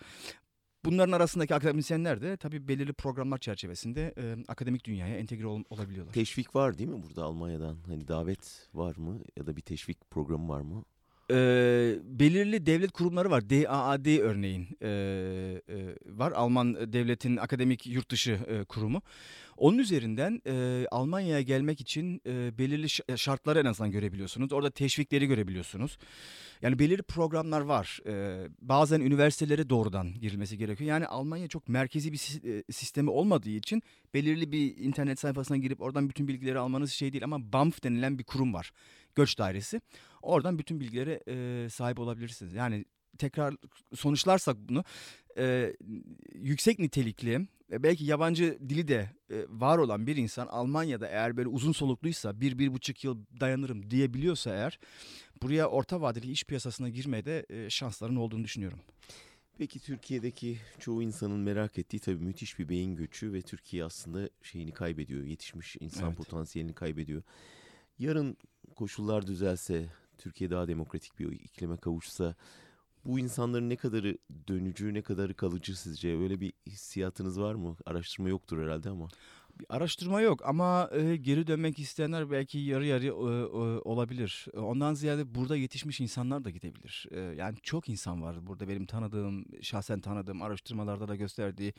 Bunların 0.86 1.12
arasındaki 1.12 1.56
akademisyenler 1.56 2.22
de 2.22 2.38
tabii 2.38 2.68
belirli 2.68 2.94
programlar 2.94 3.38
çerçevesinde 3.38 4.14
e, 4.18 4.36
akademik 4.48 4.86
dünyaya 4.86 5.18
entegre 5.18 5.48
ol- 5.48 5.64
olabiliyorlar. 5.70 6.14
Teşvik 6.14 6.56
var 6.56 6.78
değil 6.78 6.90
mi 6.90 7.04
burada 7.04 7.24
Almanya'dan? 7.24 7.78
Hani 7.88 8.08
davet 8.08 8.70
var 8.74 8.96
mı? 8.96 9.20
Ya 9.38 9.48
da 9.48 9.56
bir 9.56 9.62
teşvik 9.62 10.12
programı 10.12 10.50
var 10.50 10.62
mı? 10.62 10.86
E, 11.32 11.36
belirli 12.04 12.66
devlet 12.66 12.92
kurumları 12.92 13.32
var. 13.32 13.50
DAAD 13.50 14.06
örneğin 14.06 14.68
e, 14.82 14.88
e, 14.90 15.96
var. 16.06 16.32
Alman 16.32 16.94
devletin 16.94 17.38
akademik 17.38 17.88
yurt 17.88 18.12
dışı 18.12 18.32
e, 18.32 18.64
kurumu. 18.64 19.02
Onun 19.58 19.78
üzerinden 19.78 20.42
e, 20.48 20.86
Almanya'ya 20.92 21.42
gelmek 21.42 21.82
için 21.82 22.22
e, 22.26 22.58
belirli 22.58 23.18
şartları 23.18 23.60
en 23.60 23.66
azından 23.66 23.92
görebiliyorsunuz. 23.92 24.54
Orada 24.54 24.72
teşvikleri 24.72 25.28
görebiliyorsunuz. 25.28 25.98
Yani 26.62 26.80
belirli 26.80 27.02
programlar 27.02 27.62
var. 27.62 28.00
E, 28.08 28.46
bazen 28.62 29.02
üniversitelere 29.02 29.70
doğrudan 29.70 30.14
girilmesi 30.22 30.58
gerekiyor. 30.58 30.90
Yani 30.90 31.08
Almanya 31.08 31.48
çok 31.48 31.70
merkezi 31.70 32.12
bir 32.12 32.18
sistemi 32.72 33.10
olmadığı 33.10 33.50
için 33.50 33.84
belirli 34.14 34.52
bir 34.52 34.78
internet 34.78 35.20
sayfasına 35.20 35.58
girip 35.58 35.82
oradan 35.82 36.10
bütün 36.10 36.28
bilgileri 36.28 36.60
almanız 36.60 36.92
şey 36.92 37.14
değil. 37.14 37.24
Ama 37.24 37.54
BAMF 37.54 37.84
denilen 37.84 38.20
bir 38.20 38.24
kurum 38.24 38.54
var. 38.54 38.72
Göç 39.16 39.38
dairesi. 39.38 39.82
Oradan 40.22 40.60
bütün 40.60 40.80
bilgilere 40.80 41.24
e, 41.28 41.70
sahip 41.70 42.00
olabilirsiniz. 42.00 42.54
Yani 42.54 42.86
tekrar 43.18 43.56
sonuçlarsak 43.96 44.58
bunu 44.58 44.84
e, 45.38 45.76
yüksek 46.34 46.80
nitelikli 46.80 47.48
ve 47.72 47.84
belki 47.84 48.06
yabancı 48.06 48.60
dili 48.70 48.88
de 48.88 49.10
e, 49.32 49.46
var 49.50 49.78
olan 49.78 50.08
bir 50.08 50.16
insan 50.16 50.48
Almanya'da 50.48 51.08
eğer 51.08 51.38
böyle 51.38 51.50
uzun 51.50 51.72
solukluysa 51.72 52.42
bir, 52.42 52.60
bir 52.60 52.74
buçuk 52.74 53.04
yıl 53.04 53.18
dayanırım 53.40 53.90
diyebiliyorsa 53.90 54.52
eğer 54.52 54.80
buraya 55.42 55.68
orta 55.68 56.02
vadeli 56.02 56.32
iş 56.32 56.44
piyasasına 56.44 56.90
girmeye 56.90 57.26
de 57.26 57.46
e, 57.50 57.70
şansların 57.70 58.16
olduğunu 58.16 58.44
düşünüyorum. 58.44 58.80
Peki 59.58 59.80
Türkiye'deki 59.80 60.58
çoğu 60.80 61.04
insanın 61.04 61.40
merak 61.40 61.78
ettiği 61.78 62.00
tabii 62.00 62.24
müthiş 62.24 62.60
bir 62.60 62.70
beyin 62.70 62.96
göçü 62.96 63.34
ve 63.34 63.42
Türkiye 63.42 63.84
aslında 63.84 64.30
şeyini 64.44 64.72
kaybediyor. 64.72 65.24
Yetişmiş 65.24 65.76
insan 65.80 66.08
evet. 66.08 66.18
potansiyelini 66.18 66.74
kaybediyor. 66.74 67.24
Yarın 68.00 68.38
koşullar 68.76 69.28
düzelse, 69.28 69.90
Türkiye 70.18 70.50
daha 70.50 70.68
demokratik 70.68 71.20
bir 71.20 71.32
iklime 71.32 71.78
kavuşsa 71.78 72.36
bu 73.06 73.20
insanların 73.20 73.70
ne 73.70 73.76
kadarı 73.76 74.18
dönücü, 74.48 74.94
ne 74.94 75.02
kadarı 75.02 75.34
kalıcı 75.34 75.80
sizce? 75.80 76.18
Öyle 76.18 76.42
bir 76.42 76.54
hissiyatınız 76.68 77.40
var 77.40 77.56
mı? 77.56 77.76
Araştırma 77.86 78.30
yoktur 78.30 78.64
herhalde 78.64 78.90
ama. 78.90 79.08
Bir 79.60 79.66
araştırma 79.70 80.22
yok 80.22 80.42
ama 80.46 80.90
e, 80.94 81.16
geri 81.16 81.48
dönmek 81.48 81.80
isteyenler 81.80 82.32
belki 82.32 82.58
yarı 82.58 82.86
yarı 82.86 83.06
e, 83.06 83.10
e, 83.10 83.12
olabilir. 83.80 84.46
Ondan 84.54 84.94
ziyade 84.94 85.36
burada 85.36 85.56
yetişmiş 85.56 86.02
insanlar 86.02 86.44
da 86.44 86.50
gidebilir. 86.50 87.08
E, 87.12 87.20
yani 87.20 87.58
çok 87.64 87.90
insan 87.90 88.22
var 88.22 88.48
burada 88.48 88.68
benim 88.68 88.86
tanıdığım, 88.86 89.46
şahsen 89.62 90.02
tanıdığım 90.02 90.42
araştırmalarda 90.42 91.08
da 91.08 91.16
gösterdiği 91.16 91.74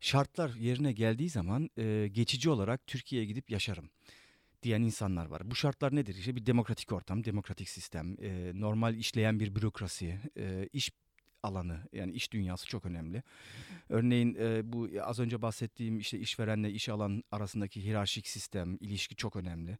şartlar 0.00 0.54
yerine 0.54 0.92
geldiği 0.92 1.28
zaman 1.28 1.70
e, 1.78 2.08
geçici 2.12 2.50
olarak 2.50 2.86
Türkiye'ye 2.86 3.26
gidip 3.26 3.50
yaşarım 3.50 3.90
diyen 4.62 4.82
insanlar 4.82 5.26
var. 5.26 5.50
Bu 5.50 5.54
şartlar 5.54 5.94
nedir? 5.94 6.14
İşte 6.14 6.36
bir 6.36 6.46
demokratik 6.46 6.92
ortam, 6.92 7.24
demokratik 7.24 7.68
sistem, 7.68 8.16
e, 8.22 8.52
normal 8.54 8.94
işleyen 8.94 9.40
bir 9.40 9.54
bürokrasi, 9.54 10.20
e, 10.36 10.68
iş 10.72 10.90
alanı 11.42 11.80
yani 11.92 12.12
iş 12.12 12.32
dünyası 12.32 12.66
çok 12.66 12.86
önemli. 12.86 13.22
Örneğin 13.88 14.36
e, 14.40 14.72
bu 14.72 14.88
az 15.02 15.20
önce 15.20 15.42
bahsettiğim 15.42 15.98
işte 15.98 16.18
işverenle 16.18 16.70
iş 16.70 16.88
alan 16.88 17.24
arasındaki 17.30 17.84
hiyerarşik 17.84 18.28
sistem, 18.28 18.76
ilişki 18.80 19.16
çok 19.16 19.36
önemli. 19.36 19.78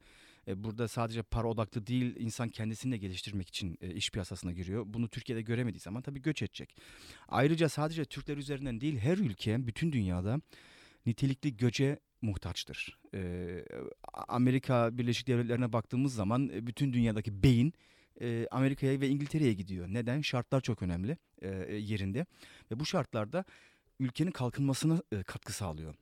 E, 0.48 0.64
burada 0.64 0.88
sadece 0.88 1.22
para 1.22 1.48
odaklı 1.48 1.86
değil 1.86 2.16
insan 2.18 2.48
kendisini 2.48 2.92
de 2.92 2.96
geliştirmek 2.96 3.48
için 3.48 3.78
e, 3.80 3.94
iş 3.94 4.10
piyasasına 4.10 4.52
giriyor. 4.52 4.84
Bunu 4.86 5.08
Türkiye'de 5.08 5.42
göremediği 5.42 5.80
zaman 5.80 6.02
tabii 6.02 6.22
göç 6.22 6.42
edecek. 6.42 6.76
Ayrıca 7.28 7.68
sadece 7.68 8.04
Türkler 8.04 8.36
üzerinden 8.36 8.80
değil 8.80 8.98
her 8.98 9.18
ülke 9.18 9.66
bütün 9.66 9.92
dünyada 9.92 10.40
nitelikli 11.06 11.56
göçe 11.56 11.98
muhtaçtır. 12.22 12.98
E, 13.14 13.64
Amerika 14.12 14.98
Birleşik 14.98 15.26
Devletleri'ne 15.26 15.72
baktığımız 15.72 16.14
zaman 16.14 16.48
e, 16.48 16.66
bütün 16.66 16.92
dünyadaki 16.92 17.42
beyin 17.42 17.72
e, 18.20 18.46
Amerika'ya 18.50 19.00
ve 19.00 19.08
İngiltere'ye 19.08 19.52
gidiyor. 19.52 19.88
Neden? 19.88 20.20
Şartlar 20.20 20.60
çok 20.60 20.82
önemli 20.82 21.16
e, 21.42 21.48
yerinde 21.74 22.26
ve 22.70 22.80
bu 22.80 22.86
şartlarda 22.86 23.44
ülkenin 24.00 24.30
kalkınmasına 24.30 25.02
e, 25.12 25.22
katkı 25.22 25.52
sağlıyor. 25.52 25.94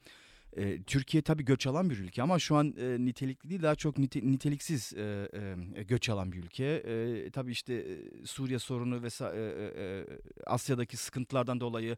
E, 0.59 0.83
Türkiye 0.83 1.23
tabii 1.23 1.45
göç 1.45 1.67
alan 1.67 1.91
bir 1.91 1.99
ülke 1.99 2.23
ama 2.23 2.38
şu 2.38 2.57
an 2.57 2.75
e, 2.79 3.05
nitelikli 3.05 3.50
değil 3.50 3.62
daha 3.62 3.75
çok 3.75 3.99
nite, 3.99 4.21
niteliksiz 4.21 4.93
e, 4.97 5.29
e, 5.77 5.83
göç 5.83 6.09
alan 6.09 6.33
bir 6.33 6.38
ülke. 6.38 6.65
E, 6.65 7.31
tabii 7.31 7.50
işte 7.50 7.75
e, 7.75 8.27
Suriye 8.27 8.59
sorunu 8.59 9.03
ve 9.03 9.09
e, 9.21 9.38
e, 9.83 10.05
Asya'daki 10.47 10.97
sıkıntılardan 10.97 11.61
dolayı 11.61 11.97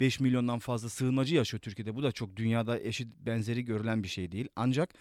5 0.00 0.20
milyondan 0.20 0.58
fazla 0.58 0.88
sığınmacı 0.88 1.34
yaşıyor 1.34 1.60
Türkiye'de. 1.60 1.94
Bu 1.94 2.02
da 2.02 2.12
çok 2.12 2.36
dünyada 2.36 2.80
eşit 2.80 3.08
benzeri 3.20 3.64
görülen 3.64 4.02
bir 4.02 4.08
şey 4.08 4.32
değil. 4.32 4.48
Ancak 4.56 4.94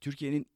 Türkiye'nin 0.00 0.46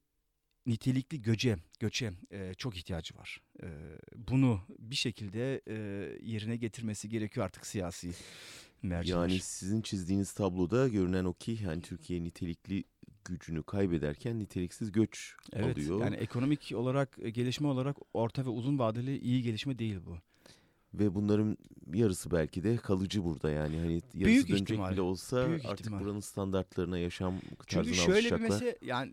nitelikli 0.67 1.23
göçe, 1.23 1.57
göçe 1.81 2.13
e, 2.33 2.55
çok 2.55 2.77
ihtiyacı 2.77 3.17
var. 3.17 3.41
E, 3.63 3.67
bunu 4.15 4.61
bir 4.79 4.97
şekilde 4.97 5.63
e, 5.69 5.75
yerine 6.23 6.57
getirmesi 6.57 7.09
gerekiyor 7.09 7.47
artık 7.47 7.67
siyasi 7.67 8.11
merciler. 8.83 9.17
Yani 9.17 9.39
sizin 9.39 9.83
çizdiğiniz 9.83 10.33
tabloda 10.33 10.89
görünen 10.89 11.25
o 11.25 11.33
ki 11.33 11.59
yani 11.65 11.83
Türkiye 11.83 12.25
nitelikli 12.25 12.85
gücünü 13.25 13.63
kaybederken 13.63 14.39
niteliksiz 14.39 14.93
göç 14.93 15.35
evet, 15.53 15.77
alıyor. 15.77 16.01
Yani 16.01 16.17
ekonomik 16.17 16.73
olarak, 16.75 17.19
gelişme 17.33 17.69
olarak 17.69 17.97
orta 18.15 18.45
ve 18.45 18.49
uzun 18.49 18.79
vadeli 18.79 19.19
iyi 19.19 19.43
gelişme 19.43 19.79
değil 19.79 19.99
bu. 20.07 20.17
Ve 20.95 21.15
bunların 21.15 21.57
yarısı 21.95 22.31
belki 22.31 22.65
de 22.65 22.77
kalıcı 22.77 23.25
burada 23.25 23.51
yani 23.51 23.79
hani 23.79 23.93
yarısı 23.93 24.15
Büyük 24.15 24.49
dönecek 24.49 24.71
ihtimal. 24.71 24.93
bile 24.93 25.01
olsa 25.01 25.49
Büyük 25.49 25.65
artık 25.65 25.81
ihtimal. 25.81 26.01
buranın 26.01 26.21
standartlarına, 26.21 26.99
yaşam 26.99 27.35
tarzına 27.41 27.85
Çünkü 27.85 27.95
şöyle 27.95 28.13
alışacaklar. 28.13 28.45
bir 28.45 28.51
mesele 28.51 28.79
yani 28.83 29.13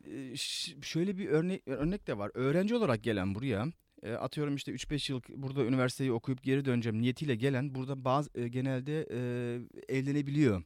şöyle 0.82 1.18
bir 1.18 1.28
örnek 1.28 1.68
örnek 1.68 2.08
de 2.08 2.18
var. 2.18 2.32
Öğrenci 2.34 2.76
olarak 2.76 3.04
gelen 3.04 3.36
buraya 3.36 3.66
e, 4.04 4.14
atıyorum 4.14 4.56
işte 4.56 4.72
3-5 4.72 5.12
yıl 5.12 5.22
burada 5.36 5.66
üniversiteyi 5.66 6.12
okuyup 6.12 6.44
geri 6.44 6.66
döneceğim 6.66 7.02
niyetiyle 7.02 7.36
gelen 7.36 7.76
burada 7.76 8.06
bazı 8.06 8.30
e, 8.36 8.48
genelde 8.48 9.08
e, 9.12 9.98
evlenebiliyor. 9.98 10.64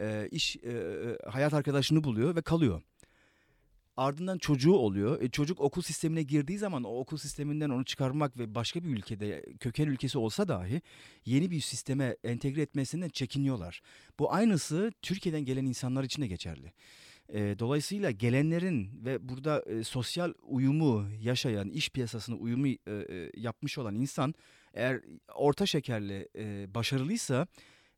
E, 0.00 0.28
iş 0.30 0.56
e, 0.56 0.70
e, 0.70 1.28
hayat 1.30 1.54
arkadaşını 1.54 2.04
buluyor 2.04 2.36
ve 2.36 2.42
kalıyor. 2.42 2.82
Ardından 3.96 4.38
çocuğu 4.38 4.72
oluyor. 4.72 5.22
E, 5.22 5.28
çocuk 5.28 5.60
okul 5.60 5.82
sistemine 5.82 6.22
girdiği 6.22 6.58
zaman 6.58 6.84
o 6.84 6.98
okul 6.98 7.16
sisteminden 7.16 7.70
onu 7.70 7.84
çıkarmak 7.84 8.38
ve 8.38 8.54
başka 8.54 8.84
bir 8.84 8.88
ülkede 8.88 9.44
köken 9.60 9.86
ülkesi 9.86 10.18
olsa 10.18 10.48
dahi 10.48 10.82
yeni 11.24 11.50
bir 11.50 11.60
sisteme 11.60 12.16
entegre 12.24 12.62
etmesinden 12.62 13.08
çekiniyorlar. 13.08 13.80
Bu 14.18 14.32
aynısı 14.32 14.92
Türkiye'den 15.02 15.44
gelen 15.44 15.64
insanlar 15.64 16.04
için 16.04 16.22
de 16.22 16.26
geçerli. 16.26 16.72
E, 17.32 17.58
dolayısıyla 17.58 18.10
gelenlerin 18.10 19.04
ve 19.04 19.28
burada 19.28 19.62
e, 19.66 19.84
sosyal 19.84 20.34
uyumu 20.42 21.08
yaşayan, 21.20 21.68
iş 21.70 21.90
piyasasına 21.90 22.36
uyumu 22.36 22.66
e, 22.66 22.76
yapmış 23.36 23.78
olan 23.78 23.94
insan 23.94 24.34
eğer 24.74 25.00
orta 25.34 25.66
şekerli 25.66 26.28
e, 26.36 26.74
başarılıysa 26.74 27.46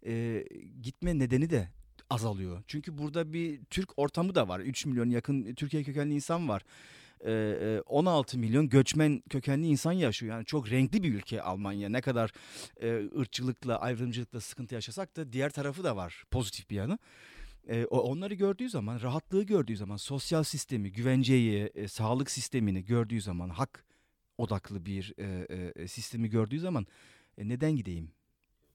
e, 0.06 0.44
gitme 0.82 1.18
nedeni 1.18 1.50
de 1.50 1.68
azalıyor. 2.10 2.62
Çünkü 2.66 2.98
burada 2.98 3.32
bir 3.32 3.64
Türk 3.64 3.98
ortamı 3.98 4.34
da 4.34 4.48
var. 4.48 4.60
3 4.60 4.86
milyon 4.86 5.10
yakın 5.10 5.54
Türkiye 5.54 5.82
kökenli 5.82 6.14
insan 6.14 6.48
var. 6.48 6.62
16 7.86 8.38
milyon 8.38 8.68
göçmen 8.68 9.22
kökenli 9.30 9.66
insan 9.66 9.92
yaşıyor. 9.92 10.34
Yani 10.34 10.44
çok 10.44 10.70
renkli 10.70 11.02
bir 11.02 11.14
ülke 11.14 11.42
Almanya. 11.42 11.88
Ne 11.88 12.00
kadar 12.00 12.32
ırkçılıkla, 13.18 13.80
ayrımcılıkla 13.80 14.40
sıkıntı 14.40 14.74
yaşasak 14.74 15.16
da 15.16 15.32
diğer 15.32 15.50
tarafı 15.50 15.84
da 15.84 15.96
var 15.96 16.24
pozitif 16.30 16.70
bir 16.70 16.76
yanı. 16.76 16.98
E, 17.70 17.86
onları 17.86 18.34
gördüğü 18.34 18.68
zaman, 18.68 19.00
rahatlığı 19.00 19.42
gördüğü 19.42 19.76
zaman, 19.76 19.96
sosyal 19.96 20.42
sistemi, 20.42 20.92
güvenceyi, 20.92 21.70
e, 21.74 21.88
sağlık 21.88 22.30
sistemini 22.30 22.84
gördüğü 22.84 23.20
zaman, 23.20 23.48
hak 23.48 23.84
odaklı 24.38 24.86
bir 24.86 25.14
e, 25.18 25.46
e, 25.76 25.88
sistemi 25.88 26.30
gördüğü 26.30 26.60
zaman 26.60 26.86
e, 27.38 27.48
neden 27.48 27.76
gideyim 27.76 28.12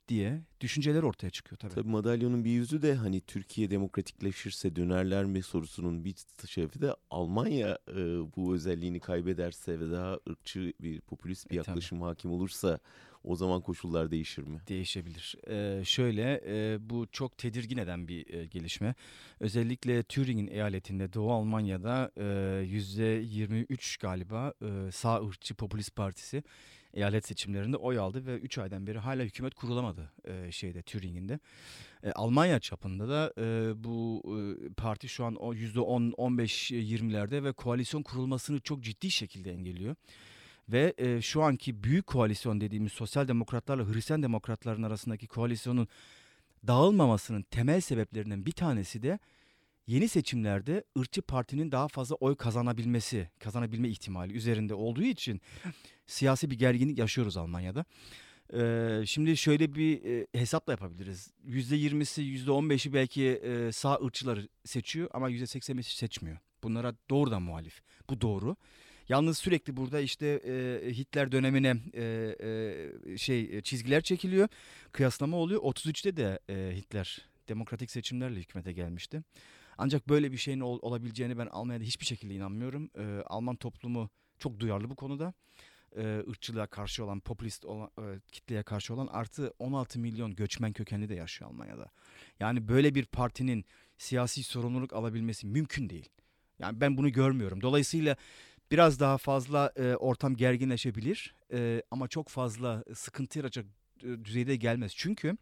diye 0.07 0.41
düşünceler 0.61 1.03
ortaya 1.03 1.29
çıkıyor 1.29 1.59
tabii. 1.59 1.73
Tabii 1.73 1.89
madalyonun 1.89 2.45
bir 2.45 2.49
yüzü 2.49 2.81
de 2.81 2.95
hani 2.95 3.21
Türkiye 3.21 3.71
demokratikleşirse 3.71 4.75
dönerler 4.75 5.25
mi 5.25 5.43
sorusunun 5.43 6.05
bir 6.05 6.15
tarafı 6.37 6.81
da 6.81 6.97
Almanya 7.09 7.79
e, 7.89 7.95
bu 8.35 8.53
özelliğini 8.55 8.99
kaybederse 8.99 9.79
ve 9.79 9.91
daha 9.91 10.19
ırkçı 10.29 10.73
bir 10.81 11.01
popülist 11.01 11.49
bir 11.49 11.55
e, 11.55 11.57
yaklaşım 11.57 11.99
tabii. 11.99 12.07
hakim 12.07 12.31
olursa 12.31 12.79
o 13.25 13.35
zaman 13.35 13.61
koşullar 13.61 14.11
değişir 14.11 14.43
mi? 14.43 14.59
Değişebilir. 14.67 15.35
Ee, 15.47 15.85
şöyle 15.85 16.41
e, 16.47 16.77
bu 16.89 17.07
çok 17.11 17.37
tedirgin 17.37 17.77
eden 17.77 18.07
bir 18.07 18.33
e, 18.33 18.45
gelişme. 18.45 18.95
Özellikle 19.39 20.03
Thüringen 20.03 20.47
eyaletinde 20.47 21.13
Doğu 21.13 21.31
Almanya'da 21.31 22.11
yüzde 22.61 23.03
23 23.03 23.97
galiba 23.97 24.53
e, 24.61 24.91
sağ 24.91 25.25
ırkçı 25.25 25.55
popülist 25.55 25.95
partisi 25.95 26.43
eyalet 26.95 27.25
seçimlerinde 27.25 27.77
oy 27.77 27.99
aldı 27.99 28.25
ve 28.25 28.37
3 28.37 28.57
aydan 28.57 28.87
beri 28.87 28.99
hala 28.99 29.23
hükümet 29.23 29.53
kurulamadı 29.53 30.11
e, 30.23 30.51
şeyde 30.51 30.81
Thüringen'de. 30.81 31.39
E, 32.03 32.11
Almanya 32.11 32.59
çapında 32.59 33.09
da 33.09 33.33
e, 33.37 33.73
bu 33.83 34.23
e, 34.25 34.73
parti 34.73 35.09
şu 35.09 35.25
an 35.25 35.35
o 35.35 35.53
%10 35.53 36.13
15 36.13 36.71
20'lerde 36.71 37.43
ve 37.43 37.51
koalisyon 37.51 38.03
kurulmasını 38.03 38.59
çok 38.59 38.81
ciddi 38.83 39.11
şekilde 39.11 39.51
engelliyor. 39.51 39.95
Ve 40.69 40.93
e, 40.97 41.21
şu 41.21 41.43
anki 41.43 41.83
büyük 41.83 42.07
koalisyon 42.07 42.61
dediğimiz 42.61 42.91
sosyal 42.91 43.27
demokratlarla 43.27 43.93
Hristiyan 43.93 44.23
demokratların 44.23 44.83
arasındaki 44.83 45.27
koalisyonun 45.27 45.87
dağılmamasının 46.67 47.41
temel 47.41 47.81
sebeplerinden 47.81 48.45
bir 48.45 48.51
tanesi 48.51 49.03
de 49.03 49.19
yeni 49.87 50.07
seçimlerde 50.07 50.83
ırkçı 50.99 51.21
partinin 51.21 51.71
daha 51.71 51.87
fazla 51.87 52.15
oy 52.15 52.35
kazanabilmesi, 52.35 53.29
kazanabilme 53.39 53.89
ihtimali 53.89 54.33
üzerinde 54.33 54.73
olduğu 54.73 55.03
için 55.03 55.41
siyasi 56.07 56.51
bir 56.51 56.55
gerginlik 56.55 56.97
yaşıyoruz 56.97 57.37
Almanya'da. 57.37 57.85
Ee, 58.53 59.03
şimdi 59.05 59.37
şöyle 59.37 59.75
bir 59.75 60.05
e, 60.05 60.27
hesap 60.33 60.67
da 60.67 60.71
yapabiliriz. 60.71 61.33
%20'si 61.47 62.21
%15'i 62.21 62.93
belki 62.93 63.23
e, 63.23 63.71
sağ 63.71 63.95
ırkçıları 63.95 64.47
seçiyor 64.65 65.09
ama 65.13 65.31
%85'i 65.31 65.83
seçmiyor. 65.83 66.37
Bunlara 66.63 66.95
doğrudan 67.09 67.41
muhalif. 67.41 67.81
Bu 68.09 68.21
doğru. 68.21 68.55
Yalnız 69.09 69.37
sürekli 69.37 69.77
burada 69.77 69.99
işte 69.99 70.27
e, 70.27 70.89
Hitler 70.93 71.31
dönemine 71.31 71.77
e, 71.93 72.35
e, 73.13 73.17
şey 73.17 73.61
çizgiler 73.61 74.01
çekiliyor. 74.01 74.47
Kıyaslama 74.91 75.37
oluyor. 75.37 75.61
33'te 75.61 76.17
de 76.17 76.39
e, 76.49 76.75
Hitler 76.75 77.21
demokratik 77.49 77.91
seçimlerle 77.91 78.39
hükümete 78.39 78.73
gelmişti. 78.73 79.21
Ancak 79.77 80.09
böyle 80.09 80.31
bir 80.31 80.37
şeyin 80.37 80.59
ol, 80.59 80.79
olabileceğini 80.81 81.37
ben 81.37 81.47
Almanya'da 81.47 81.83
hiçbir 81.83 82.05
şekilde 82.05 82.33
inanmıyorum. 82.33 82.89
E, 82.97 83.23
Alman 83.25 83.55
toplumu 83.55 84.09
çok 84.39 84.59
duyarlı 84.59 84.89
bu 84.89 84.95
konuda. 84.95 85.33
E, 85.97 86.23
ırkçılığa 86.29 86.67
karşı 86.67 87.05
olan, 87.05 87.19
popülist 87.19 87.65
olan, 87.65 87.89
e, 87.99 88.19
kitleye 88.31 88.63
karşı 88.63 88.93
olan 88.93 89.07
artı 89.07 89.53
16 89.59 89.99
milyon 89.99 90.35
göçmen 90.35 90.73
kökenli 90.73 91.09
de 91.09 91.15
yaşıyor 91.15 91.51
Almanya'da. 91.51 91.91
Yani 92.39 92.67
böyle 92.67 92.95
bir 92.95 93.05
partinin 93.05 93.65
siyasi 93.97 94.43
sorumluluk 94.43 94.93
alabilmesi 94.93 95.47
mümkün 95.47 95.89
değil. 95.89 96.09
Yani 96.59 96.81
ben 96.81 96.97
bunu 96.97 97.11
görmüyorum. 97.11 97.61
Dolayısıyla 97.61 98.15
biraz 98.71 98.99
daha 98.99 99.17
fazla 99.17 99.73
e, 99.75 99.95
ortam 99.95 100.35
gerginleşebilir 100.35 101.35
e, 101.53 101.81
ama 101.91 102.07
çok 102.07 102.29
fazla 102.29 102.83
sıkıntı 102.93 103.39
yaratacak 103.39 103.65
e, 104.03 104.25
düzeyde 104.25 104.55
gelmez. 104.55 104.93
Çünkü 104.95 105.37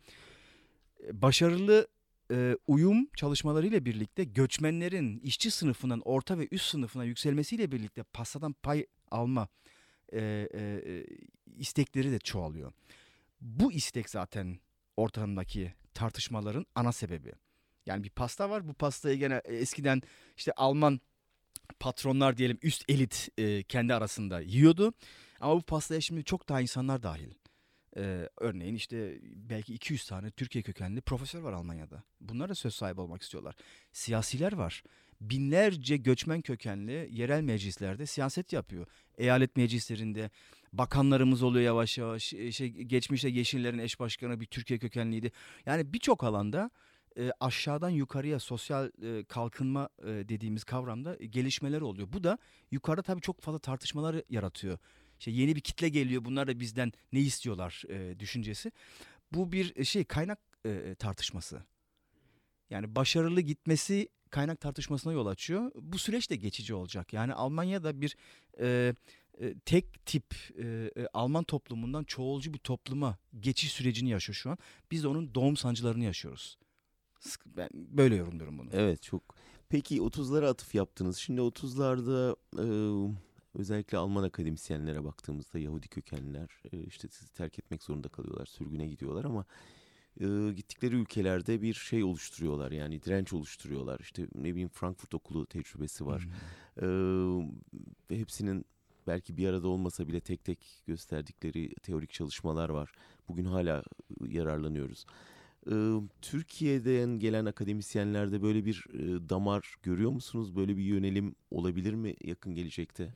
e, 1.07 1.21
başarılı 1.21 1.87
e, 2.31 2.57
uyum 2.67 3.07
çalışmalarıyla 3.15 3.85
birlikte 3.85 4.23
göçmenlerin 4.23 5.19
işçi 5.19 5.51
sınıfından 5.51 6.01
orta 6.05 6.39
ve 6.39 6.47
üst 6.51 6.65
sınıfına 6.65 7.03
yükselmesiyle 7.03 7.71
birlikte 7.71 8.03
pastadan 8.03 8.53
pay 8.53 8.85
alma 9.11 9.47
e, 10.13 10.49
e, 10.53 10.81
istekleri 11.57 12.11
de 12.11 12.19
çoğalıyor. 12.19 12.73
Bu 13.41 13.71
istek 13.71 14.09
zaten 14.09 14.59
ortamdaki 14.97 15.73
tartışmaların 15.93 16.65
ana 16.75 16.91
sebebi. 16.91 17.33
Yani 17.85 18.03
bir 18.03 18.09
pasta 18.09 18.49
var. 18.49 18.67
Bu 18.67 18.73
pastayı 18.73 19.17
gene 19.17 19.41
eskiden 19.45 20.01
işte 20.37 20.51
Alman 20.51 21.01
patronlar 21.79 22.37
diyelim 22.37 22.59
üst 22.61 22.89
elit 22.89 23.29
e, 23.37 23.63
kendi 23.63 23.93
arasında 23.93 24.41
yiyordu. 24.41 24.93
Ama 25.39 25.55
bu 25.55 25.61
pastaya 25.61 26.01
şimdi 26.01 26.23
çok 26.23 26.49
daha 26.49 26.61
insanlar 26.61 27.03
dahil. 27.03 27.33
Ee, 27.97 28.29
örneğin 28.37 28.75
işte 28.75 29.19
belki 29.23 29.73
200 29.73 30.05
tane 30.05 30.31
Türkiye 30.31 30.61
kökenli 30.61 31.01
profesör 31.01 31.41
var 31.41 31.53
Almanya'da. 31.53 32.03
Bunlar 32.21 32.49
da 32.49 32.55
söz 32.55 32.75
sahibi 32.75 33.01
olmak 33.01 33.21
istiyorlar. 33.21 33.55
Siyasiler 33.91 34.53
var. 34.53 34.83
Binlerce 35.21 35.97
göçmen 35.97 36.41
kökenli 36.41 37.09
yerel 37.11 37.41
meclislerde 37.41 38.05
siyaset 38.05 38.53
yapıyor. 38.53 38.87
Eyalet 39.17 39.57
meclislerinde 39.57 40.29
bakanlarımız 40.73 41.43
oluyor 41.43 41.65
yavaş 41.65 41.97
yavaş. 41.97 42.23
Şey, 42.51 42.69
geçmişte 42.69 43.29
Yeşillerin 43.29 43.79
eş 43.79 43.99
başkanı 43.99 44.39
bir 44.39 44.45
Türkiye 44.45 44.79
kökenliydi. 44.79 45.31
Yani 45.65 45.93
birçok 45.93 46.23
alanda 46.23 46.71
e, 47.17 47.31
aşağıdan 47.39 47.89
yukarıya 47.89 48.39
sosyal 48.39 48.91
e, 49.03 49.23
kalkınma 49.23 49.89
e, 50.01 50.07
dediğimiz 50.07 50.63
kavramda 50.63 51.15
gelişmeler 51.15 51.81
oluyor. 51.81 52.13
Bu 52.13 52.23
da 52.23 52.37
yukarıda 52.71 53.01
tabii 53.01 53.21
çok 53.21 53.41
fazla 53.41 53.59
tartışmalar 53.59 54.21
yaratıyor. 54.29 54.77
İşte 55.23 55.31
yeni 55.31 55.55
bir 55.55 55.61
kitle 55.61 55.89
geliyor 55.89 56.25
bunlar 56.25 56.47
da 56.47 56.59
bizden 56.59 56.91
ne 57.13 57.19
istiyorlar 57.19 57.83
e, 57.89 58.19
düşüncesi. 58.19 58.71
Bu 59.31 59.51
bir 59.51 59.85
şey 59.85 60.03
kaynak 60.03 60.39
e, 60.65 60.95
tartışması. 60.99 61.63
Yani 62.69 62.95
başarılı 62.95 63.41
gitmesi 63.41 64.09
kaynak 64.29 64.59
tartışmasına 64.59 65.13
yol 65.13 65.25
açıyor. 65.25 65.71
Bu 65.75 65.97
süreç 65.97 66.29
de 66.29 66.35
geçici 66.35 66.73
olacak. 66.73 67.13
Yani 67.13 67.33
Almanya'da 67.33 68.01
bir 68.01 68.15
e, 68.59 68.95
e, 69.41 69.53
tek 69.65 70.05
tip 70.05 70.25
e, 70.57 70.91
e, 70.97 71.07
Alman 71.13 71.43
toplumundan 71.43 72.03
çoğulcu 72.03 72.53
bir 72.53 72.59
topluma 72.59 73.17
geçiş 73.39 73.71
sürecini 73.71 74.09
yaşıyor 74.09 74.35
şu 74.35 74.49
an. 74.49 74.57
Biz 74.91 75.03
de 75.03 75.07
onun 75.07 75.35
doğum 75.35 75.57
sancılarını 75.57 76.03
yaşıyoruz. 76.03 76.57
Ben 77.45 77.69
böyle 77.73 78.15
yorumluyorum 78.15 78.59
bunu. 78.59 78.69
Evet 78.73 79.03
çok. 79.03 79.35
Peki 79.69 79.97
30'lara 79.97 80.47
atıf 80.47 80.75
yaptınız. 80.75 81.17
Şimdi 81.17 81.41
30'larda 81.41 82.35
e, 82.57 82.65
özellikle 83.55 83.97
Alman 83.97 84.23
akademisyenlere 84.23 85.03
baktığımızda 85.03 85.59
Yahudi 85.59 85.87
kökenliler 85.87 86.49
e, 86.71 86.83
işte 86.83 87.07
sizi 87.07 87.33
terk 87.33 87.59
etmek 87.59 87.83
zorunda 87.83 88.07
kalıyorlar, 88.07 88.45
sürgüne 88.45 88.87
gidiyorlar 88.87 89.25
ama 89.25 89.45
e, 90.19 90.25
gittikleri 90.55 90.95
ülkelerde 90.95 91.61
bir 91.61 91.73
şey 91.73 92.03
oluşturuyorlar 92.03 92.71
yani 92.71 93.03
direnç 93.03 93.33
oluşturuyorlar. 93.33 93.99
İşte 93.99 94.27
ne 94.35 94.51
bileyim 94.51 94.69
Frankfurt 94.69 95.13
Okulu 95.13 95.45
tecrübesi 95.45 96.05
var. 96.05 96.27
Hmm. 96.79 97.49
E, 98.09 98.17
hepsinin 98.17 98.65
belki 99.07 99.37
bir 99.37 99.47
arada 99.47 99.67
olmasa 99.67 100.07
bile 100.07 100.19
tek 100.19 100.43
tek 100.43 100.83
gösterdikleri 100.87 101.75
teorik 101.75 102.13
çalışmalar 102.13 102.69
var. 102.69 102.91
Bugün 103.27 103.45
hala 103.45 103.83
yararlanıyoruz. 104.27 105.05
Türkiye'den 106.21 107.19
gelen 107.19 107.45
akademisyenlerde 107.45 108.41
böyle 108.41 108.65
bir 108.65 108.85
damar 109.29 109.75
görüyor 109.83 110.11
musunuz? 110.11 110.55
Böyle 110.55 110.77
bir 110.77 110.83
yönelim 110.83 111.35
olabilir 111.51 111.93
mi 111.93 112.15
yakın 112.23 112.55
gelecekte? 112.55 113.13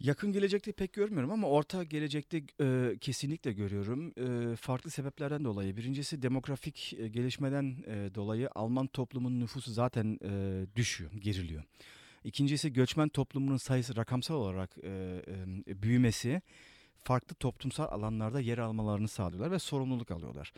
Yakın 0.00 0.32
gelecekte 0.32 0.72
pek 0.72 0.92
görmüyorum 0.92 1.30
ama 1.30 1.48
orta 1.48 1.84
gelecekte 1.84 2.42
e, 2.60 2.96
kesinlikle 3.00 3.52
görüyorum. 3.52 4.12
E, 4.52 4.56
farklı 4.56 4.90
sebeplerden 4.90 5.44
dolayı. 5.44 5.76
Birincisi 5.76 6.22
demografik 6.22 6.94
e, 6.98 7.08
gelişmeden 7.08 7.76
e, 7.86 8.14
dolayı 8.14 8.48
Alman 8.54 8.86
toplumunun 8.86 9.40
nüfusu 9.40 9.70
zaten 9.72 10.18
e, 10.24 10.66
düşüyor, 10.76 11.10
geriliyor. 11.12 11.62
İkincisi 12.24 12.72
göçmen 12.72 13.08
toplumunun 13.08 13.56
sayısı 13.56 13.96
rakamsal 13.96 14.34
olarak 14.34 14.78
e, 14.82 15.22
e, 15.68 15.82
büyümesi 15.82 16.42
farklı 17.04 17.34
toplumsal 17.34 17.84
alanlarda 17.84 18.40
yer 18.40 18.58
almalarını 18.58 19.08
sağlıyorlar 19.08 19.50
ve 19.50 19.58
sorumluluk 19.58 20.10
alıyorlar 20.10 20.52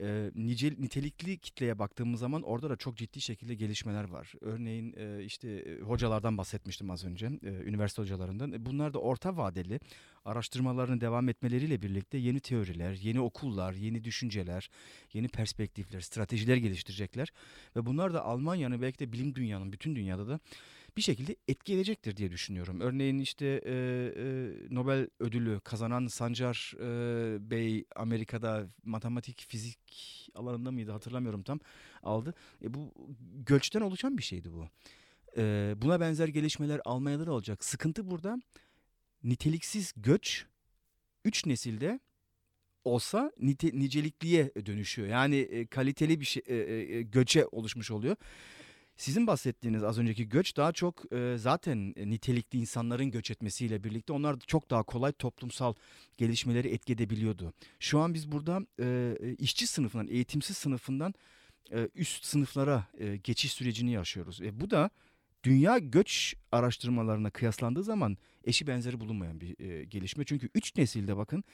e, 0.00 0.30
nicel, 0.34 0.78
nitelikli 0.78 1.38
kitleye 1.38 1.78
baktığımız 1.78 2.20
zaman 2.20 2.42
orada 2.42 2.70
da 2.70 2.76
çok 2.76 2.96
ciddi 2.96 3.20
şekilde 3.20 3.54
gelişmeler 3.54 4.04
var. 4.04 4.32
Örneğin 4.40 4.94
e, 4.96 5.24
işte 5.24 5.78
hocalardan 5.82 6.38
bahsetmiştim 6.38 6.90
az 6.90 7.04
önce, 7.04 7.26
e, 7.26 7.48
üniversite 7.48 8.02
hocalarından. 8.02 8.52
E, 8.52 8.66
bunlar 8.66 8.94
da 8.94 8.98
orta 8.98 9.36
vadeli 9.36 9.80
araştırmalarını 10.24 11.00
devam 11.00 11.28
etmeleriyle 11.28 11.82
birlikte 11.82 12.18
yeni 12.18 12.40
teoriler, 12.40 12.92
yeni 12.92 13.20
okullar, 13.20 13.72
yeni 13.72 14.04
düşünceler, 14.04 14.70
yeni 15.12 15.28
perspektifler, 15.28 16.00
stratejiler 16.00 16.56
geliştirecekler. 16.56 17.32
Ve 17.76 17.86
bunlar 17.86 18.14
da 18.14 18.24
Almanya'nın 18.24 18.82
belki 18.82 18.98
de 18.98 19.12
bilim 19.12 19.34
dünyanın, 19.34 19.72
bütün 19.72 19.96
dünyada 19.96 20.28
da 20.28 20.40
bir 20.96 21.02
şekilde 21.02 21.36
etki 21.48 21.74
edecektir 21.74 22.16
diye 22.16 22.30
düşünüyorum. 22.30 22.80
Örneğin 22.80 23.18
işte 23.18 23.46
e, 23.46 23.72
e, 23.72 24.24
Nobel 24.70 25.08
ödülü 25.20 25.60
kazanan 25.60 26.06
Sancar 26.06 26.74
e, 26.80 27.50
Bey 27.50 27.84
Amerika'da 27.96 28.66
matematik, 28.84 29.46
fizik 29.48 29.78
alanında 30.34 30.70
mıydı 30.70 30.92
hatırlamıyorum 30.92 31.42
tam 31.42 31.60
aldı. 32.02 32.34
E, 32.62 32.74
bu 32.74 32.94
göçten 33.46 33.80
oluşan 33.80 34.18
bir 34.18 34.22
şeydi 34.22 34.52
bu. 34.52 34.68
E, 35.36 35.74
buna 35.76 36.00
benzer 36.00 36.28
gelişmeler 36.28 36.80
Almanya'da 36.84 37.26
da 37.26 37.32
olacak. 37.32 37.64
Sıkıntı 37.64 38.10
burada 38.10 38.38
niteliksiz 39.24 39.92
göç 39.96 40.46
3 41.24 41.46
nesilde 41.46 42.00
olsa 42.84 43.32
nite, 43.40 43.70
nicelikliye 43.72 44.52
dönüşüyor. 44.66 45.08
Yani 45.08 45.36
e, 45.36 45.66
kaliteli 45.66 46.20
bir 46.20 46.24
şey 46.24 46.42
e, 46.46 46.54
e, 46.56 47.02
göçe 47.02 47.46
oluşmuş 47.46 47.90
oluyor. 47.90 48.16
Sizin 48.96 49.26
bahsettiğiniz 49.26 49.84
az 49.84 49.98
önceki 49.98 50.28
göç 50.28 50.56
daha 50.56 50.72
çok 50.72 51.12
e, 51.12 51.36
zaten 51.38 51.94
nitelikli 51.96 52.58
insanların 52.58 53.10
göç 53.10 53.30
etmesiyle 53.30 53.84
birlikte 53.84 54.12
onlar 54.12 54.36
çok 54.46 54.70
daha 54.70 54.82
kolay 54.82 55.12
toplumsal 55.12 55.74
gelişmeleri 56.18 56.68
etki 56.68 56.92
edebiliyordu. 56.92 57.52
Şu 57.80 57.98
an 57.98 58.14
biz 58.14 58.32
burada 58.32 58.66
e, 58.80 59.16
işçi 59.38 59.66
sınıfından, 59.66 60.08
eğitimsiz 60.08 60.56
sınıfından 60.56 61.14
e, 61.72 61.88
üst 61.94 62.24
sınıflara 62.24 62.86
e, 62.98 63.16
geçiş 63.16 63.52
sürecini 63.52 63.92
yaşıyoruz. 63.92 64.40
E, 64.42 64.60
bu 64.60 64.70
da 64.70 64.90
dünya 65.44 65.78
göç 65.78 66.34
araştırmalarına 66.52 67.30
kıyaslandığı 67.30 67.82
zaman 67.82 68.16
eşi 68.44 68.66
benzeri 68.66 69.00
bulunmayan 69.00 69.40
bir 69.40 69.60
e, 69.60 69.84
gelişme. 69.84 70.24
Çünkü 70.24 70.48
üç 70.54 70.76
nesilde 70.76 71.16
bakın 71.16 71.44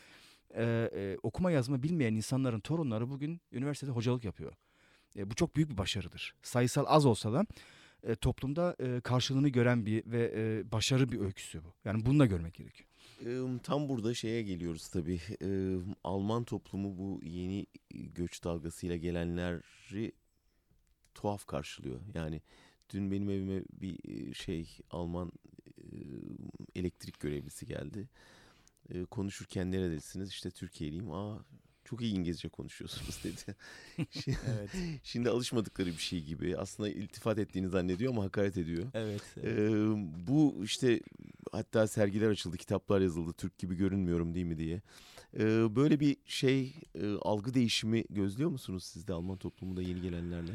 e, 0.55 0.91
e, 0.95 1.17
okuma 1.23 1.51
yazma 1.51 1.83
bilmeyen 1.83 2.15
insanların 2.15 2.61
torunları 2.61 3.11
bugün 3.11 3.41
üniversitede 3.53 3.91
hocalık 3.91 4.25
yapıyor. 4.25 4.53
E, 5.17 5.31
bu 5.31 5.35
çok 5.35 5.57
büyük 5.57 5.71
bir 5.71 5.79
başarıdır. 5.79 6.35
Sayısal 6.43 6.85
az 6.89 7.07
olsa 7.07 7.33
da 7.33 7.47
e, 8.03 8.17
toplumda 8.17 8.77
e, 8.81 9.01
karşılığını 9.01 9.49
gören 9.49 9.87
bir 9.87 10.07
ve 10.07 10.33
e, 10.37 10.73
başarı 10.73 11.13
bir 11.13 11.21
öyküsü 11.21 11.65
bu. 11.65 11.75
Yani 11.85 12.07
bunu 12.07 12.19
da 12.19 12.27
görmek 12.27 12.55
gerekiyor. 12.55 12.89
Tam 13.63 13.89
burada 13.89 14.15
şeye 14.15 14.43
geliyoruz 14.43 14.89
tabii. 14.89 15.21
Alman 16.05 16.45
toplumu 16.45 16.99
bu 16.99 17.21
yeni 17.25 17.67
göç 17.91 18.45
dalgasıyla 18.45 18.97
gelenleri 18.97 20.13
tuhaf 21.15 21.47
karşılıyor. 21.47 22.01
Yani 22.15 22.43
dün 22.91 23.11
benim 23.11 23.31
evime 23.31 23.63
bir 23.73 24.35
şey 24.35 24.79
Alman 24.91 25.33
elektrik 26.75 27.21
görevlisi 27.21 27.67
geldi. 27.67 28.09
Konuşurken 29.11 29.73
neredesiniz? 29.73 30.31
İşte 30.31 30.51
Türkiye'liyim. 30.51 31.13
Aa 31.13 31.39
Çok 31.91 32.03
iyi 32.03 32.15
İngilizce 32.15 32.49
konuşuyorsunuz 32.49 33.21
dedi. 33.25 33.57
Şimdi, 34.11 34.39
evet. 34.59 34.71
Şimdi 35.03 35.31
alışmadıkları 35.31 35.89
bir 35.89 36.03
şey 36.03 36.25
gibi. 36.25 36.57
Aslında 36.57 36.89
iltifat 36.89 37.39
ettiğini 37.39 37.69
zannediyor 37.69 38.13
ama 38.13 38.25
hakaret 38.25 38.57
ediyor. 38.57 38.87
Evet. 38.95 39.23
evet. 39.37 39.59
Ee, 39.59 40.27
bu 40.29 40.61
işte 40.65 41.01
hatta 41.53 41.87
sergiler 41.87 42.31
açıldı, 42.31 42.57
kitaplar 42.57 43.01
yazıldı. 43.01 43.33
Türk 43.33 43.59
gibi 43.59 43.75
görünmüyorum 43.75 44.35
değil 44.35 44.47
mi 44.47 44.59
diye. 44.59 44.83
Ee, 45.39 45.77
böyle 45.77 46.01
bir 46.01 46.17
şey 46.27 46.75
e, 46.95 47.07
algı 47.23 47.55
değişimi 47.55 48.05
gözlüyor 48.11 48.51
musunuz 48.51 48.85
siz 48.85 49.09
de 49.09 49.13
Alman 49.13 49.37
toplumunda 49.37 49.83
yeni 49.83 50.03
gelenlerle? 50.03 50.53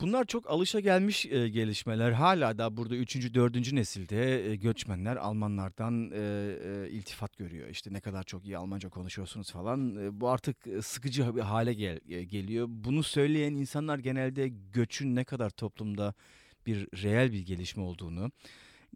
Bunlar 0.00 0.24
çok 0.24 0.50
alışa 0.50 0.80
gelmiş 0.80 1.26
e, 1.26 1.48
gelişmeler. 1.48 2.12
Hala 2.12 2.58
da 2.58 2.76
burada 2.76 2.96
3. 2.96 3.34
4. 3.34 3.72
nesilde 3.72 4.50
e, 4.50 4.56
göçmenler 4.56 5.16
Almanlardan 5.16 6.10
e, 6.10 6.18
e, 6.18 6.90
iltifat 6.90 7.36
görüyor. 7.36 7.68
İşte 7.68 7.92
ne 7.92 8.00
kadar 8.00 8.22
çok 8.22 8.44
iyi 8.44 8.58
Almanca 8.58 8.88
konuşuyorsunuz 8.88 9.50
falan. 9.50 9.96
E, 9.96 10.20
bu 10.20 10.28
artık 10.28 10.56
sıkıcı 10.82 11.36
bir 11.36 11.40
hale 11.40 11.74
gel, 11.74 12.00
e, 12.08 12.24
geliyor. 12.24 12.66
Bunu 12.70 13.02
söyleyen 13.02 13.54
insanlar 13.54 13.98
genelde 13.98 14.48
göçün 14.72 15.16
ne 15.16 15.24
kadar 15.24 15.50
toplumda 15.50 16.14
bir 16.66 16.88
reel 17.02 17.32
bir 17.32 17.46
gelişme 17.46 17.82
olduğunu 17.82 18.30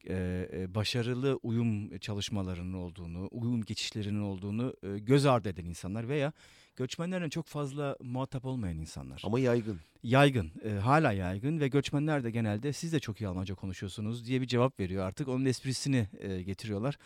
e, 0.08 0.66
başarılı 0.68 1.38
uyum 1.42 1.98
çalışmalarının 1.98 2.74
olduğunu, 2.74 3.28
uyum 3.30 3.62
geçişlerinin 3.62 4.20
olduğunu 4.20 4.74
e, 4.82 4.98
göz 4.98 5.26
ardı 5.26 5.48
eden 5.48 5.64
insanlar 5.64 6.08
veya 6.08 6.32
göçmenlerle 6.76 7.30
çok 7.30 7.46
fazla 7.46 7.96
muhatap 8.00 8.44
olmayan 8.44 8.78
insanlar. 8.78 9.22
Ama 9.24 9.40
yaygın. 9.40 9.80
Yaygın, 10.02 10.52
e, 10.64 10.70
hala 10.70 11.12
yaygın 11.12 11.60
ve 11.60 11.68
göçmenler 11.68 12.24
de 12.24 12.30
genelde 12.30 12.72
siz 12.72 12.92
de 12.92 13.00
çok 13.00 13.20
iyi 13.20 13.28
Almanca 13.28 13.54
konuşuyorsunuz 13.54 14.26
diye 14.26 14.40
bir 14.40 14.46
cevap 14.46 14.80
veriyor 14.80 15.06
artık. 15.06 15.28
Onun 15.28 15.44
esprisini 15.44 16.08
e, 16.18 16.42
getiriyorlar. 16.42 16.98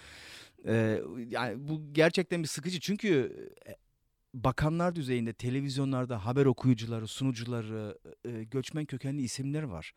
E, 0.67 1.03
yani 1.29 1.69
bu 1.69 1.93
gerçekten 1.93 2.43
bir 2.43 2.49
sıkıcı 2.49 2.81
çünkü 2.81 3.33
e, 3.69 3.77
bakanlar 4.35 4.95
düzeyinde 4.95 5.33
televizyonlarda 5.33 6.27
haber 6.27 6.47
okuyucuları, 6.47 7.07
sunucuları, 7.07 7.99
e, 8.25 8.45
göçmen 8.45 8.85
kökenli 8.85 9.23
isimler 9.23 9.63
var 9.63 9.95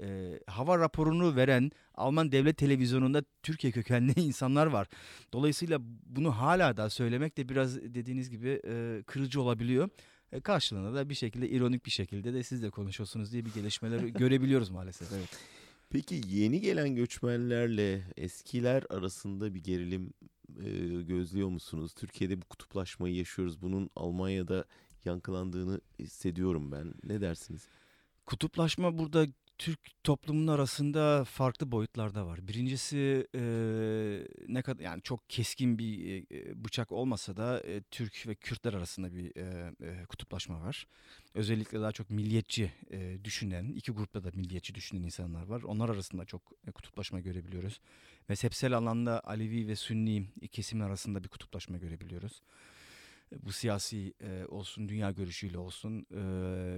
e, 0.00 0.40
hava 0.46 0.78
raporunu 0.78 1.36
veren 1.36 1.70
Alman 1.94 2.32
devlet 2.32 2.56
televizyonunda 2.56 3.22
Türkiye 3.42 3.72
kökenli 3.72 4.12
insanlar 4.20 4.66
var. 4.66 4.88
Dolayısıyla 5.32 5.78
bunu 6.06 6.30
hala 6.30 6.76
da 6.76 6.90
söylemek 6.90 7.36
de 7.36 7.48
biraz 7.48 7.76
dediğiniz 7.76 8.30
gibi 8.30 8.60
e, 8.66 9.02
kırıcı 9.06 9.42
olabiliyor. 9.42 9.88
E, 10.32 10.40
karşılığında 10.40 10.94
da 10.94 11.08
bir 11.08 11.14
şekilde 11.14 11.48
ironik 11.48 11.86
bir 11.86 11.90
şekilde 11.90 12.34
de 12.34 12.42
siz 12.42 12.62
de 12.62 12.70
konuşuyorsunuz 12.70 13.32
diye 13.32 13.44
bir 13.44 13.52
gelişmeleri 13.52 14.12
görebiliyoruz 14.12 14.70
maalesef. 14.70 15.12
Evet. 15.12 15.38
Peki 15.90 16.20
yeni 16.28 16.60
gelen 16.60 16.94
göçmenlerle 16.94 18.02
eskiler 18.16 18.84
arasında 18.90 19.54
bir 19.54 19.64
gerilim 19.64 20.12
e, 20.64 20.70
gözlüyor 21.02 21.48
musunuz? 21.48 21.92
Türkiye'de 21.94 22.42
bu 22.42 22.44
kutuplaşmayı 22.44 23.14
yaşıyoruz. 23.14 23.62
Bunun 23.62 23.90
Almanya'da 23.96 24.64
yankılandığını 25.04 25.80
hissediyorum 25.98 26.72
ben. 26.72 26.94
Ne 27.04 27.20
dersiniz? 27.20 27.68
Kutuplaşma 28.26 28.98
burada 28.98 29.26
Türk 29.62 30.04
toplumunun 30.04 30.46
arasında 30.46 31.24
farklı 31.24 31.72
boyutlarda 31.72 32.26
var. 32.26 32.48
Birincisi 32.48 33.26
e, 33.34 33.42
ne 34.48 34.62
kadar 34.62 34.84
yani 34.84 35.02
çok 35.02 35.30
keskin 35.30 35.78
bir 35.78 36.24
e, 36.30 36.64
bıçak 36.64 36.92
olmasa 36.92 37.36
da 37.36 37.60
e, 37.60 37.82
Türk 37.82 38.26
ve 38.26 38.34
Kürtler 38.34 38.74
arasında 38.74 39.14
bir 39.14 39.36
e, 39.36 39.72
e, 39.80 40.04
kutuplaşma 40.04 40.60
var. 40.60 40.86
Özellikle 41.34 41.80
daha 41.80 41.92
çok 41.92 42.10
milliyetçi 42.10 42.72
e, 42.90 43.24
düşünen, 43.24 43.72
iki 43.72 43.92
grupta 43.92 44.24
da 44.24 44.30
milliyetçi 44.34 44.74
düşünen 44.74 45.02
insanlar 45.02 45.46
var. 45.46 45.62
Onlar 45.62 45.88
arasında 45.88 46.24
çok 46.24 46.42
e, 46.66 46.70
kutuplaşma 46.70 47.20
görebiliyoruz. 47.20 47.80
Mezhepsel 48.28 48.76
alanda 48.76 49.20
Alevi 49.24 49.68
ve 49.68 49.76
Sünni 49.76 50.26
kesimler 50.52 50.86
arasında 50.86 51.24
bir 51.24 51.28
kutuplaşma 51.28 51.78
görebiliyoruz 51.78 52.42
bu 53.42 53.52
siyasi 53.52 54.14
e, 54.20 54.44
olsun, 54.48 54.88
dünya 54.88 55.10
görüşüyle 55.10 55.58
olsun 55.58 56.06
e, 56.10 56.20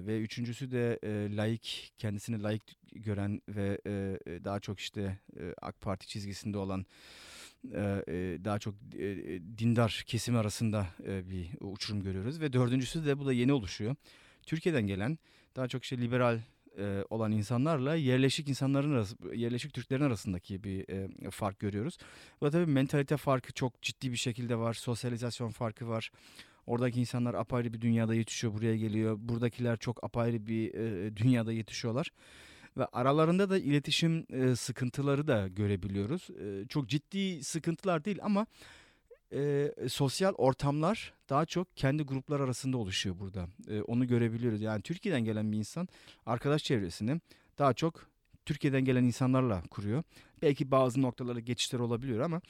ve 0.07 0.21
üçüncüsü 0.21 0.71
de 0.71 0.99
e, 1.03 1.37
laik, 1.37 1.93
kendisini 1.99 2.43
laik 2.43 2.63
gören 2.93 3.43
ve 3.49 3.81
e, 3.87 4.19
daha 4.45 4.61
çok 4.61 4.81
işte 4.81 5.19
e, 5.41 5.55
AK 5.63 5.81
Parti 5.81 6.07
çizgisinde 6.07 6.59
olan 6.59 6.87
e, 7.73 8.39
daha 8.45 8.59
çok 8.59 8.75
e, 8.99 9.17
dindar 9.59 10.05
kesim 10.07 10.37
arasında 10.37 10.87
e, 11.07 11.31
bir 11.31 11.49
uçurum 11.61 12.03
görüyoruz 12.03 12.41
ve 12.41 12.53
dördüncüsü 12.53 13.07
de 13.07 13.19
bu 13.19 13.27
da 13.27 13.33
yeni 13.33 13.53
oluşuyor. 13.53 13.97
Türkiye'den 14.43 14.87
gelen 14.87 15.19
daha 15.57 15.69
çok 15.69 15.83
işte 15.83 15.99
liberal 15.99 16.41
e, 16.79 17.05
olan 17.11 17.33
insanlarla 17.33 17.95
yerleşik 17.95 18.49
insanların 18.49 18.93
arası, 18.93 19.17
yerleşik 19.35 19.75
Türklerin 19.75 20.03
arasındaki 20.03 20.65
bir 20.65 20.89
e, 20.89 21.31
fark 21.31 21.59
görüyoruz. 21.59 21.99
Bu 22.41 22.47
da 22.47 22.51
tabii 22.51 22.73
mentalite 22.73 23.17
farkı 23.17 23.53
çok 23.53 23.83
ciddi 23.83 24.13
bir 24.13 24.17
şekilde 24.17 24.57
var. 24.57 24.75
Sosyalizasyon 24.75 25.51
farkı 25.51 25.89
var. 25.89 26.11
Oradaki 26.67 27.01
insanlar 27.01 27.35
apayrı 27.35 27.73
bir 27.73 27.81
dünyada 27.81 28.15
yetişiyor, 28.15 28.55
buraya 28.55 28.77
geliyor. 28.77 29.17
Buradakiler 29.19 29.77
çok 29.77 30.05
apayrı 30.05 30.47
bir 30.47 30.75
e, 30.75 31.17
dünyada 31.17 31.53
yetişiyorlar. 31.53 32.11
Ve 32.77 32.87
aralarında 32.87 33.51
da 33.51 33.59
iletişim 33.59 34.27
e, 34.33 34.57
sıkıntıları 34.57 35.27
da 35.27 35.49
görebiliyoruz. 35.49 36.31
E, 36.31 36.69
çok 36.69 36.89
ciddi 36.89 37.45
sıkıntılar 37.45 38.05
değil 38.05 38.19
ama 38.23 38.47
e, 39.35 39.73
sosyal 39.89 40.35
ortamlar 40.35 41.13
daha 41.29 41.47
çok 41.47 41.77
kendi 41.77 42.03
gruplar 42.03 42.41
arasında 42.41 42.77
oluşuyor 42.77 43.19
burada. 43.19 43.49
E, 43.69 43.83
onu 43.83 44.07
görebiliyoruz. 44.07 44.61
Yani 44.61 44.83
Türkiye'den 44.83 45.25
gelen 45.25 45.53
bir 45.53 45.57
insan 45.57 45.89
arkadaş 46.27 46.65
çevresini 46.65 47.21
daha 47.59 47.75
çok 47.75 48.07
Türkiye'den 48.47 48.85
gelen 48.85 49.05
insanlarla 49.05 49.63
kuruyor. 49.71 50.03
Belki 50.43 50.71
bazı 50.71 51.03
noktalarda 51.03 51.41
geçişler 51.41 51.79
olabiliyor 51.79 52.21
ama 52.21 52.41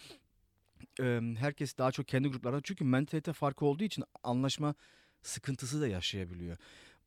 e, 1.01 1.21
herkes 1.39 1.79
daha 1.79 1.93
çok 1.93 2.09
kendi 2.09 2.29
gruplarında 2.29 2.61
çünkü 2.65 2.85
mentalite 2.85 3.33
farkı 3.33 3.65
olduğu 3.65 3.85
için 3.85 4.05
anlaşma 4.23 4.75
sıkıntısı 5.23 5.81
da 5.81 5.89
yaşayabiliyor. 5.89 6.57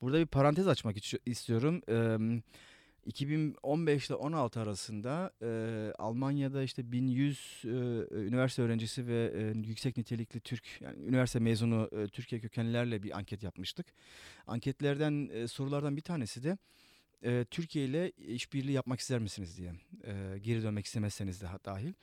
Burada 0.01 0.19
bir 0.19 0.25
parantez 0.25 0.67
açmak 0.67 0.97
istiyorum. 1.25 1.81
E, 1.89 2.17
2015 3.07 4.07
ile 4.07 4.15
16 4.15 4.59
arasında 4.59 5.31
e, 5.41 5.47
Almanya'da 5.97 6.63
işte 6.63 6.91
1100 6.91 7.61
e, 7.63 7.67
üniversite 8.11 8.61
öğrencisi 8.61 9.07
ve 9.07 9.33
e, 9.35 9.67
yüksek 9.67 9.97
nitelikli 9.97 10.39
Türk 10.39 10.81
yani 10.81 11.03
üniversite 11.03 11.39
mezunu 11.39 11.89
e, 11.91 12.07
Türkiye 12.07 12.41
kökenlilerle 12.41 13.03
bir 13.03 13.17
anket 13.17 13.43
yapmıştık. 13.43 13.87
Anketlerden 14.47 15.29
e, 15.33 15.47
sorulardan 15.47 15.97
bir 15.97 16.01
tanesi 16.01 16.43
de 16.43 16.57
e, 17.23 17.45
Türkiye 17.51 17.85
ile 17.85 18.11
işbirliği 18.11 18.71
yapmak 18.71 18.99
ister 18.99 19.19
misiniz 19.19 19.57
diye. 19.57 19.73
E, 20.03 20.37
geri 20.39 20.63
dönmek 20.63 20.85
istemezseniz 20.85 21.41
de 21.41 21.47
dahil. 21.65 21.93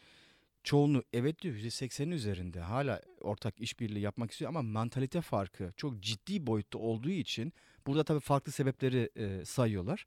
Çoğunluğu 0.65 1.05
evet 1.13 1.43
diyor 1.43 1.55
%80'in 1.55 2.11
üzerinde 2.11 2.61
hala 2.61 3.01
ortak 3.21 3.61
işbirliği 3.61 4.01
yapmak 4.01 4.31
istiyor 4.31 4.49
ama 4.49 4.63
mantalite 4.63 5.21
farkı 5.21 5.73
çok 5.77 6.01
ciddi 6.01 6.47
boyutta 6.47 6.79
olduğu 6.79 7.11
için 7.11 7.53
burada 7.87 8.05
tabii 8.05 8.21
farklı 8.21 8.53
sebepleri 8.53 9.11
e, 9.17 9.45
sayıyorlar 9.45 10.07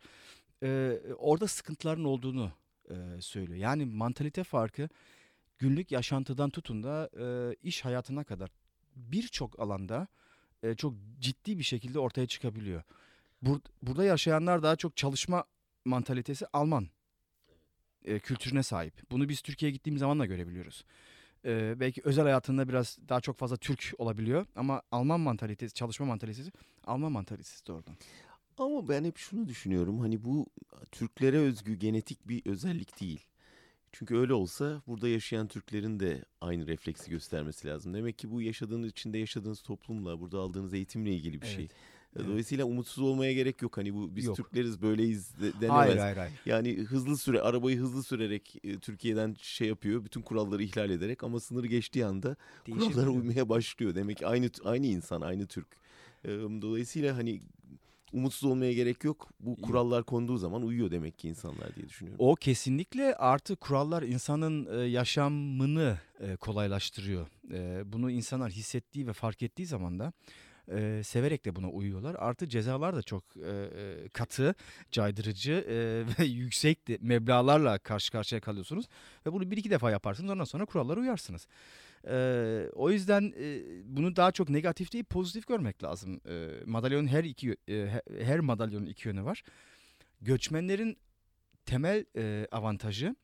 e, 0.64 1.00
orada 1.18 1.48
sıkıntıların 1.48 2.04
olduğunu 2.04 2.52
e, 2.90 2.96
söylüyor. 3.22 3.60
Yani 3.60 3.86
mantalite 3.86 4.44
farkı 4.44 4.90
günlük 5.60 5.92
yaşantıdan 5.92 6.50
tutun 6.50 6.84
da 6.84 7.10
e, 7.20 7.56
iş 7.64 7.86
hayatına 7.86 8.24
kadar 8.24 8.50
birçok 8.96 9.60
alanda 9.60 10.08
e, 10.64 10.76
çok 10.76 10.94
ciddi 11.20 11.60
bir 11.60 11.64
şekilde 11.64 12.00
ortaya 12.00 12.28
çıkabiliyor. 12.28 12.84
Bur 13.42 13.60
burada 13.82 14.04
yaşayanlar 14.04 14.64
daha 14.64 14.76
çok 14.76 14.98
çalışma 14.98 15.44
mantalitesi 15.86 16.46
Alman 16.54 16.88
e, 18.06 18.20
kültürüne 18.20 18.64
sahip. 18.64 19.12
Bunu 19.12 19.30
biz 19.30 19.42
Türkiye'ye 19.42 19.74
gittiğimiz 19.74 20.00
zaman 20.00 20.20
da 20.20 20.26
görebiliyoruz. 20.26 20.86
E, 21.46 21.80
belki 21.80 22.02
özel 22.04 22.24
hayatında 22.24 22.70
biraz 22.70 22.98
daha 23.10 23.22
çok 23.22 23.38
fazla 23.38 23.58
Türk 23.58 23.94
olabiliyor 23.98 24.46
ama 24.56 24.82
Alman 24.92 25.20
mantalitesi, 25.20 25.74
çalışma 25.74 26.06
mantalitesi 26.06 26.52
Alman 26.84 27.12
mantalitesi 27.12 27.68
de 27.68 27.74
oradan. 27.74 27.96
Ama 28.58 28.90
ben 28.90 29.04
hep 29.04 29.18
şunu 29.18 29.48
düşünüyorum 29.48 30.00
hani 30.00 30.24
bu 30.24 30.48
Türklere 30.92 31.38
özgü 31.38 31.76
genetik 31.76 32.28
bir 32.28 32.46
özellik 32.46 33.02
değil. 33.02 33.26
Çünkü 33.92 34.18
öyle 34.18 34.34
olsa 34.34 34.82
burada 34.88 35.08
yaşayan 35.08 35.48
Türklerin 35.48 36.00
de 36.00 36.26
aynı 36.42 36.68
refleksi 36.68 37.12
göstermesi 37.12 37.68
lazım. 37.68 37.94
Demek 37.94 38.18
ki 38.18 38.32
bu 38.32 38.42
yaşadığınız 38.42 38.90
içinde 38.90 39.18
yaşadığınız 39.18 39.62
toplumla, 39.62 40.20
burada 40.20 40.40
aldığınız 40.40 40.74
eğitimle 40.74 41.14
ilgili 41.14 41.42
bir 41.42 41.48
şey. 41.48 41.56
evet. 41.56 41.72
şey. 42.18 42.28
Dolayısıyla 42.28 42.64
evet. 42.64 42.74
umutsuz 42.74 43.04
olmaya 43.04 43.34
gerek 43.34 43.62
yok. 43.62 43.78
Hani 43.78 43.94
bu 43.94 44.16
biz 44.16 44.26
yok. 44.26 44.38
Türkleriz 44.38 44.82
böyleyiz 44.82 45.40
de, 45.42 45.54
denemez. 45.62 45.70
Hayır, 45.70 45.98
hayır, 45.98 46.18
hayır. 46.18 46.34
Yani 46.46 46.78
hızlı 46.78 47.18
süre 47.18 47.42
arabayı 47.42 47.78
hızlı 47.78 48.04
sürerek 48.04 48.56
e, 48.64 48.80
Türkiye'den 48.80 49.36
şey 49.42 49.68
yapıyor. 49.68 50.06
Bütün 50.06 50.22
kuralları 50.22 50.64
ihlal 50.64 50.90
ederek 50.90 51.24
ama 51.24 51.40
sınırı 51.40 51.68
geçtiği 51.68 52.06
anda 52.06 52.36
kurallara 52.66 53.10
uymaya 53.10 53.50
başlıyor. 53.50 53.96
Demek 53.96 54.18
ki 54.18 54.28
aynı 54.28 54.50
aynı 54.64 54.86
insan, 54.86 55.22
aynı 55.22 55.48
Türk. 55.48 55.68
Dolayısıyla 56.62 57.18
hani 57.18 57.42
umutsuz 58.14 58.52
olmaya 58.52 58.74
gerek 58.74 59.04
yok. 59.04 59.30
Bu 59.40 59.56
kurallar 59.56 60.04
konduğu 60.04 60.38
zaman 60.38 60.62
uyuyor 60.62 60.92
demek 60.92 61.20
ki 61.20 61.30
insanlar 61.30 61.76
diye 61.76 61.90
düşünüyorum. 61.90 62.26
O 62.26 62.36
kesinlikle 62.36 63.16
artı 63.16 63.56
kurallar 63.56 64.04
insanın 64.04 64.80
e, 64.80 64.86
yaşamını 64.86 65.98
e, 66.20 66.36
kolaylaştırıyor. 66.36 67.28
E, 67.54 67.82
bunu 67.92 68.12
insanlar 68.12 68.52
hissettiği 68.52 69.08
ve 69.08 69.14
fark 69.14 69.44
ettiği 69.44 69.66
zaman 69.66 70.00
da 70.00 70.14
e, 70.72 71.02
severek 71.04 71.46
de 71.46 71.56
buna 71.56 71.70
uyuyorlar. 71.70 72.16
Artı 72.20 72.50
cezalar 72.50 72.96
da 72.96 73.02
çok 73.04 73.24
e, 73.38 73.70
katı, 74.14 74.56
caydırıcı 74.92 75.52
e, 75.52 75.76
ve 76.20 76.26
yüksek 76.26 76.88
de, 76.88 76.98
meblalarla 77.02 77.78
karşı 77.78 78.12
karşıya 78.12 78.42
kalıyorsunuz. 78.42 78.86
Ve 79.26 79.34
bunu 79.34 79.52
bir 79.52 79.58
iki 79.58 79.70
defa 79.70 79.92
yaparsınız 79.92 80.32
ondan 80.32 80.44
sonra 80.44 80.66
kurallara 80.66 81.00
uyarsınız. 81.00 81.48
E, 82.10 82.70
o 82.74 82.92
yüzden 82.92 83.34
e, 83.40 83.62
bunu 83.86 84.16
daha 84.16 84.32
çok 84.32 84.50
negatif 84.50 84.94
değil 84.94 85.04
pozitif 85.04 85.48
görmek 85.48 85.84
lazım. 85.84 86.22
E, 86.30 86.50
madalyonun 86.66 87.08
her 87.08 87.24
iki 87.24 87.58
e, 87.70 88.02
her 88.22 88.40
madalyonun 88.40 88.86
iki 88.86 89.08
yönü 89.08 89.24
var. 89.24 89.44
Göçmenlerin 90.22 90.98
temel 91.66 92.06
e, 92.16 92.48
avantajı 92.52 93.16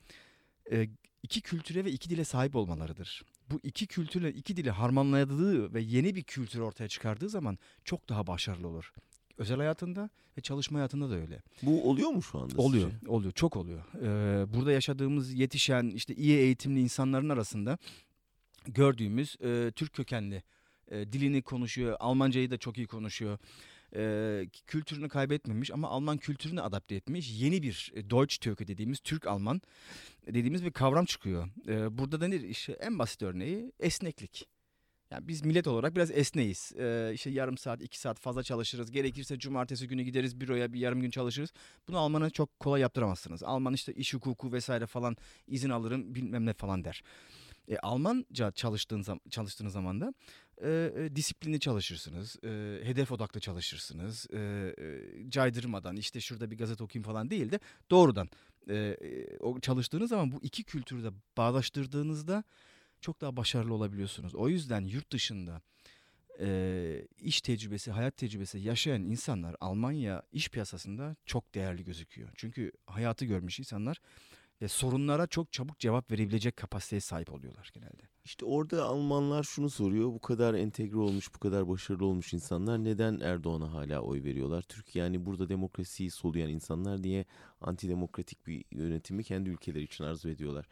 e, 0.71 0.87
iki 1.23 1.41
kültüre 1.41 1.85
ve 1.85 1.91
iki 1.91 2.09
dile 2.09 2.23
sahip 2.25 2.55
olmalarıdır. 2.55 3.23
Bu 3.51 3.59
iki 3.63 3.87
kültürle 3.87 4.33
iki 4.33 4.57
dili 4.57 4.71
harmanladığı 4.71 5.73
ve 5.73 5.81
yeni 5.81 6.15
bir 6.15 6.23
kültür 6.23 6.59
ortaya 6.59 6.87
çıkardığı 6.87 7.29
zaman 7.29 7.57
çok 7.83 8.09
daha 8.09 8.27
başarılı 8.27 8.67
olur. 8.67 8.93
Özel 9.37 9.57
hayatında 9.57 10.09
ve 10.37 10.41
çalışma 10.41 10.79
hayatında 10.79 11.09
da 11.09 11.15
öyle. 11.15 11.41
Bu 11.61 11.89
oluyor 11.89 12.09
mu 12.09 12.21
şu 12.23 12.39
anda? 12.39 12.61
Oluyor, 12.61 12.91
sizce? 12.91 13.07
oluyor, 13.07 13.31
çok 13.31 13.55
oluyor. 13.57 13.83
Ee, 14.01 14.53
burada 14.53 14.71
yaşadığımız 14.71 15.33
yetişen 15.33 15.89
işte 15.89 16.15
iyi 16.15 16.37
eğitimli 16.37 16.79
insanların 16.79 17.29
arasında 17.29 17.77
gördüğümüz 18.65 19.35
e, 19.41 19.71
Türk 19.75 19.93
kökenli 19.93 20.43
e, 20.91 21.13
dilini 21.13 21.41
konuşuyor, 21.41 21.97
Almancayı 21.99 22.51
da 22.51 22.57
çok 22.57 22.77
iyi 22.77 22.87
konuşuyor 22.87 23.37
e, 23.95 24.45
kültürünü 24.67 25.09
kaybetmemiş 25.09 25.71
ama 25.71 25.89
Alman 25.89 26.17
kültürünü 26.17 26.61
adapte 26.61 26.95
etmiş 26.95 27.41
yeni 27.41 27.63
bir 27.63 27.91
e, 27.95 28.09
Deutsch 28.09 28.37
Türk'ü 28.41 28.67
dediğimiz 28.67 28.99
Türk-Alman 28.99 29.61
dediğimiz 30.27 30.65
bir 30.65 30.71
kavram 30.71 31.05
çıkıyor. 31.05 31.47
E, 31.67 31.97
burada 31.97 32.21
da 32.21 32.27
nedir? 32.27 32.49
İşte 32.49 32.73
en 32.73 32.99
basit 32.99 33.23
örneği 33.23 33.71
esneklik. 33.79 34.47
Yani 35.11 35.27
biz 35.27 35.45
millet 35.45 35.67
olarak 35.67 35.95
biraz 35.95 36.11
esneyiz. 36.11 36.71
Ee, 36.79 37.11
işte 37.13 37.29
yarım 37.29 37.57
saat, 37.57 37.81
iki 37.81 37.99
saat 37.99 38.19
fazla 38.19 38.43
çalışırız. 38.43 38.91
Gerekirse 38.91 39.39
cumartesi 39.39 39.87
günü 39.87 40.03
gideriz 40.03 40.41
büroya 40.41 40.73
bir 40.73 40.79
yarım 40.79 41.01
gün 41.01 41.09
çalışırız. 41.09 41.53
Bunu 41.87 41.97
Alman'a 41.97 42.29
çok 42.29 42.59
kolay 42.59 42.81
yaptıramazsınız. 42.81 43.43
Alman 43.43 43.73
işte 43.73 43.93
iş 43.93 44.13
hukuku 44.13 44.51
vesaire 44.51 44.85
falan 44.85 45.17
izin 45.47 45.69
alırım 45.69 46.15
bilmem 46.15 46.45
ne 46.45 46.53
falan 46.53 46.83
der. 46.83 47.03
E, 47.69 47.77
Almanca 47.77 48.51
çalıştığın 48.51 49.01
zaman, 49.01 49.21
çalıştığınız 49.29 49.73
zaman 49.73 50.01
da 50.01 50.13
e, 50.61 50.93
e, 50.97 51.15
disiplinli 51.15 51.59
çalışırsınız, 51.59 52.37
e, 52.43 52.79
hedef 52.83 53.11
odaklı 53.11 53.39
çalışırsınız, 53.39 54.27
e, 54.33 54.37
e, 54.37 55.29
caydırmadan 55.29 55.95
işte 55.95 56.21
şurada 56.21 56.51
bir 56.51 56.57
gazete 56.57 56.83
okuyayım 56.83 57.05
falan 57.05 57.29
değil 57.29 57.51
de 57.51 57.59
doğrudan 57.91 58.29
e, 58.69 58.75
e, 58.75 59.37
o 59.37 59.59
çalıştığınız 59.59 60.09
zaman 60.09 60.31
bu 60.31 60.39
iki 60.41 60.63
kültürü 60.63 61.03
de 61.03 61.09
bağdaştırdığınızda 61.37 62.43
çok 63.01 63.21
daha 63.21 63.37
başarılı 63.37 63.73
olabiliyorsunuz. 63.73 64.35
O 64.35 64.49
yüzden 64.49 64.85
yurt 64.85 65.11
dışında 65.11 65.61
e, 66.39 67.07
iş 67.21 67.41
tecrübesi, 67.41 67.91
hayat 67.91 68.17
tecrübesi 68.17 68.59
yaşayan 68.59 69.03
insanlar 69.03 69.55
Almanya 69.61 70.23
iş 70.31 70.49
piyasasında 70.49 71.15
çok 71.25 71.55
değerli 71.55 71.83
gözüküyor. 71.83 72.29
Çünkü 72.35 72.71
hayatı 72.87 73.25
görmüş 73.25 73.59
insanlar 73.59 74.01
ve 74.63 74.67
sorunlara 74.67 75.27
çok 75.27 75.51
çabuk 75.51 75.79
cevap 75.79 76.11
verebilecek 76.11 76.57
kapasiteye 76.57 76.99
sahip 76.99 77.33
oluyorlar 77.33 77.71
genelde. 77.73 78.01
İşte 78.25 78.45
orada 78.45 78.85
Almanlar 78.85 79.43
şunu 79.43 79.69
soruyor. 79.69 80.07
Bu 80.07 80.19
kadar 80.19 80.53
entegre 80.53 80.97
olmuş, 80.97 81.35
bu 81.35 81.39
kadar 81.39 81.69
başarılı 81.69 82.05
olmuş 82.05 82.33
insanlar 82.33 82.83
neden 82.83 83.19
Erdoğan'a 83.19 83.73
hala 83.73 83.99
oy 83.99 84.23
veriyorlar? 84.23 84.61
Türkiye 84.61 85.05
yani 85.05 85.25
burada 85.25 85.49
demokrasiyi 85.49 86.11
soluyan 86.11 86.49
insanlar 86.49 87.03
diye 87.03 87.25
antidemokratik 87.61 88.47
bir 88.47 88.65
yönetimi 88.71 89.23
kendi 89.23 89.49
ülkeleri 89.49 89.83
için 89.83 90.03
arzu 90.03 90.29
ediyorlar. 90.29 90.65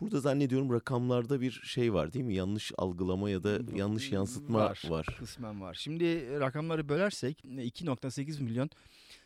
Burada 0.00 0.20
zannediyorum 0.20 0.72
rakamlarda 0.72 1.40
bir 1.40 1.50
şey 1.50 1.94
var 1.94 2.12
değil 2.12 2.24
mi? 2.24 2.34
Yanlış 2.34 2.72
algılama 2.78 3.30
ya 3.30 3.42
da 3.42 3.60
yanlış 3.76 4.12
yansıtma 4.12 4.58
var. 4.58 4.82
var. 4.88 5.06
Kısmen 5.18 5.60
var. 5.60 5.74
Şimdi 5.74 6.40
rakamları 6.40 6.88
bölersek 6.88 7.44
2.8 7.44 8.42
milyon 8.42 8.70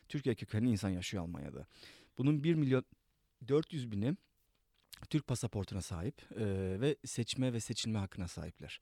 Türkiye 0.09 0.35
kökenli 0.35 0.71
insan 0.71 0.91
yaşıyor 0.91 1.23
Almanya'da. 1.23 1.67
Bunun 2.19 2.45
1 2.45 2.55
milyon 2.55 2.85
400 3.49 3.91
bini 3.93 4.17
Türk 5.11 5.27
pasaportuna 5.27 5.83
sahip 5.83 6.23
e, 6.33 6.45
ve 6.81 6.97
seçme 7.05 7.53
ve 7.53 7.61
seçilme 7.61 7.99
hakkına 7.99 8.29
sahipler. 8.29 8.81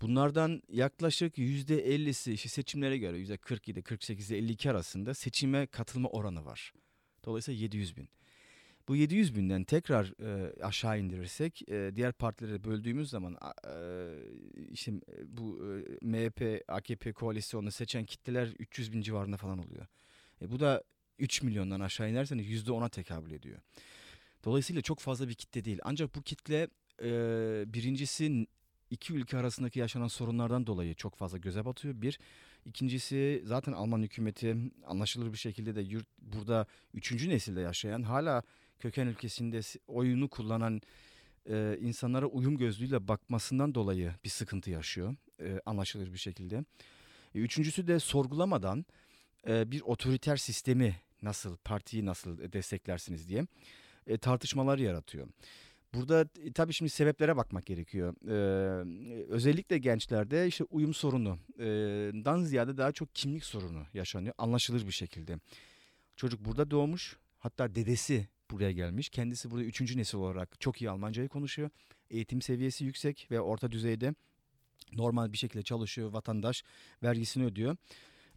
Bunlardan 0.00 0.62
yaklaşık 0.68 1.38
%50'si 1.38 2.32
işte 2.32 2.48
seçimlere 2.48 2.98
göre 2.98 3.18
%47, 3.18 3.82
48 3.82 4.32
52 4.32 4.70
arasında 4.70 5.14
seçime 5.14 5.66
katılma 5.66 6.08
oranı 6.08 6.44
var. 6.44 6.72
Dolayısıyla 7.24 7.60
700 7.60 7.96
bin. 7.96 8.08
Bu 8.88 8.96
700 8.96 9.36
binden 9.36 9.64
tekrar 9.64 10.14
e, 10.22 10.62
aşağı 10.62 11.00
indirirsek 11.00 11.68
e, 11.68 11.92
diğer 11.96 12.12
partilere 12.12 12.64
böldüğümüz 12.64 13.10
zaman 13.10 13.36
e, 13.66 13.74
işte 14.70 14.92
bu 15.26 15.64
e, 15.64 16.06
MHP, 16.06 16.64
AKP 16.68 17.12
koalisyonunu 17.12 17.70
seçen 17.70 18.04
kitleler 18.04 18.48
300 18.58 18.92
bin 18.92 19.00
civarında 19.00 19.36
falan 19.36 19.58
oluyor. 19.58 19.86
E, 20.42 20.50
bu 20.50 20.60
da 20.60 20.82
3 21.18 21.42
milyondan 21.42 21.80
aşağı 21.80 22.10
inerseniz 22.10 22.46
%10'a 22.46 22.88
tekabül 22.88 23.30
ediyor. 23.30 23.58
Dolayısıyla 24.44 24.82
çok 24.82 25.00
fazla 25.00 25.28
bir 25.28 25.34
kitle 25.34 25.64
değil. 25.64 25.78
Ancak 25.82 26.14
bu 26.14 26.22
kitle 26.22 26.68
e, 27.02 27.10
birincisi 27.66 28.46
iki 28.90 29.14
ülke 29.14 29.36
arasındaki 29.36 29.78
yaşanan 29.78 30.08
sorunlardan 30.08 30.66
dolayı 30.66 30.94
çok 30.94 31.16
fazla 31.16 31.38
göze 31.38 31.64
batıyor. 31.64 32.02
Bir. 32.02 32.18
ikincisi 32.64 33.42
zaten 33.44 33.72
Alman 33.72 34.02
hükümeti 34.02 34.56
anlaşılır 34.86 35.32
bir 35.32 35.38
şekilde 35.38 35.74
de 35.74 35.80
yurt 35.80 36.06
burada 36.18 36.66
üçüncü 36.94 37.28
nesilde 37.28 37.60
yaşayan 37.60 38.02
hala 38.02 38.42
köken 38.78 39.06
ülkesinde 39.06 39.60
oyunu 39.86 40.28
kullanan 40.28 40.80
e, 41.50 41.78
insanlara 41.80 42.26
uyum 42.26 42.58
gözlüğüyle 42.58 43.08
bakmasından 43.08 43.74
dolayı 43.74 44.14
bir 44.24 44.28
sıkıntı 44.28 44.70
yaşıyor. 44.70 45.16
E, 45.40 45.60
anlaşılır 45.66 46.12
bir 46.12 46.18
şekilde. 46.18 46.64
E, 47.34 47.38
üçüncüsü 47.38 47.86
de 47.86 47.98
sorgulamadan 47.98 48.86
e, 49.48 49.70
bir 49.70 49.80
otoriter 49.80 50.36
sistemi 50.36 50.96
nasıl, 51.22 51.56
partiyi 51.56 52.06
nasıl 52.06 52.52
desteklersiniz 52.52 53.28
diye 53.28 53.46
e, 54.06 54.18
tartışmalar 54.18 54.78
yaratıyor. 54.78 55.28
Burada 55.94 56.28
e, 56.44 56.52
tabii 56.52 56.72
şimdi 56.72 56.90
sebeplere 56.90 57.36
bakmak 57.36 57.66
gerekiyor. 57.66 58.14
Ee, 58.28 59.24
özellikle 59.28 59.78
gençlerde 59.78 60.46
işte 60.46 60.64
uyum 60.64 60.94
sorunu 60.94 61.38
e, 61.58 62.44
ziyade 62.44 62.76
daha 62.76 62.92
çok 62.92 63.14
kimlik 63.14 63.44
sorunu 63.44 63.86
yaşanıyor 63.94 64.34
anlaşılır 64.38 64.86
bir 64.86 64.92
şekilde. 64.92 65.38
Çocuk 66.16 66.44
burada 66.44 66.70
doğmuş 66.70 67.16
hatta 67.38 67.74
dedesi 67.74 68.28
buraya 68.50 68.72
gelmiş. 68.72 69.08
Kendisi 69.08 69.50
burada 69.50 69.64
üçüncü 69.64 69.98
nesil 69.98 70.18
olarak 70.18 70.60
çok 70.60 70.82
iyi 70.82 70.90
Almancayı 70.90 71.28
konuşuyor. 71.28 71.70
Eğitim 72.10 72.42
seviyesi 72.42 72.84
yüksek 72.84 73.28
ve 73.30 73.40
orta 73.40 73.70
düzeyde 73.70 74.14
normal 74.92 75.32
bir 75.32 75.38
şekilde 75.38 75.62
çalışıyor 75.62 76.12
vatandaş 76.12 76.64
vergisini 77.02 77.44
ödüyor. 77.44 77.76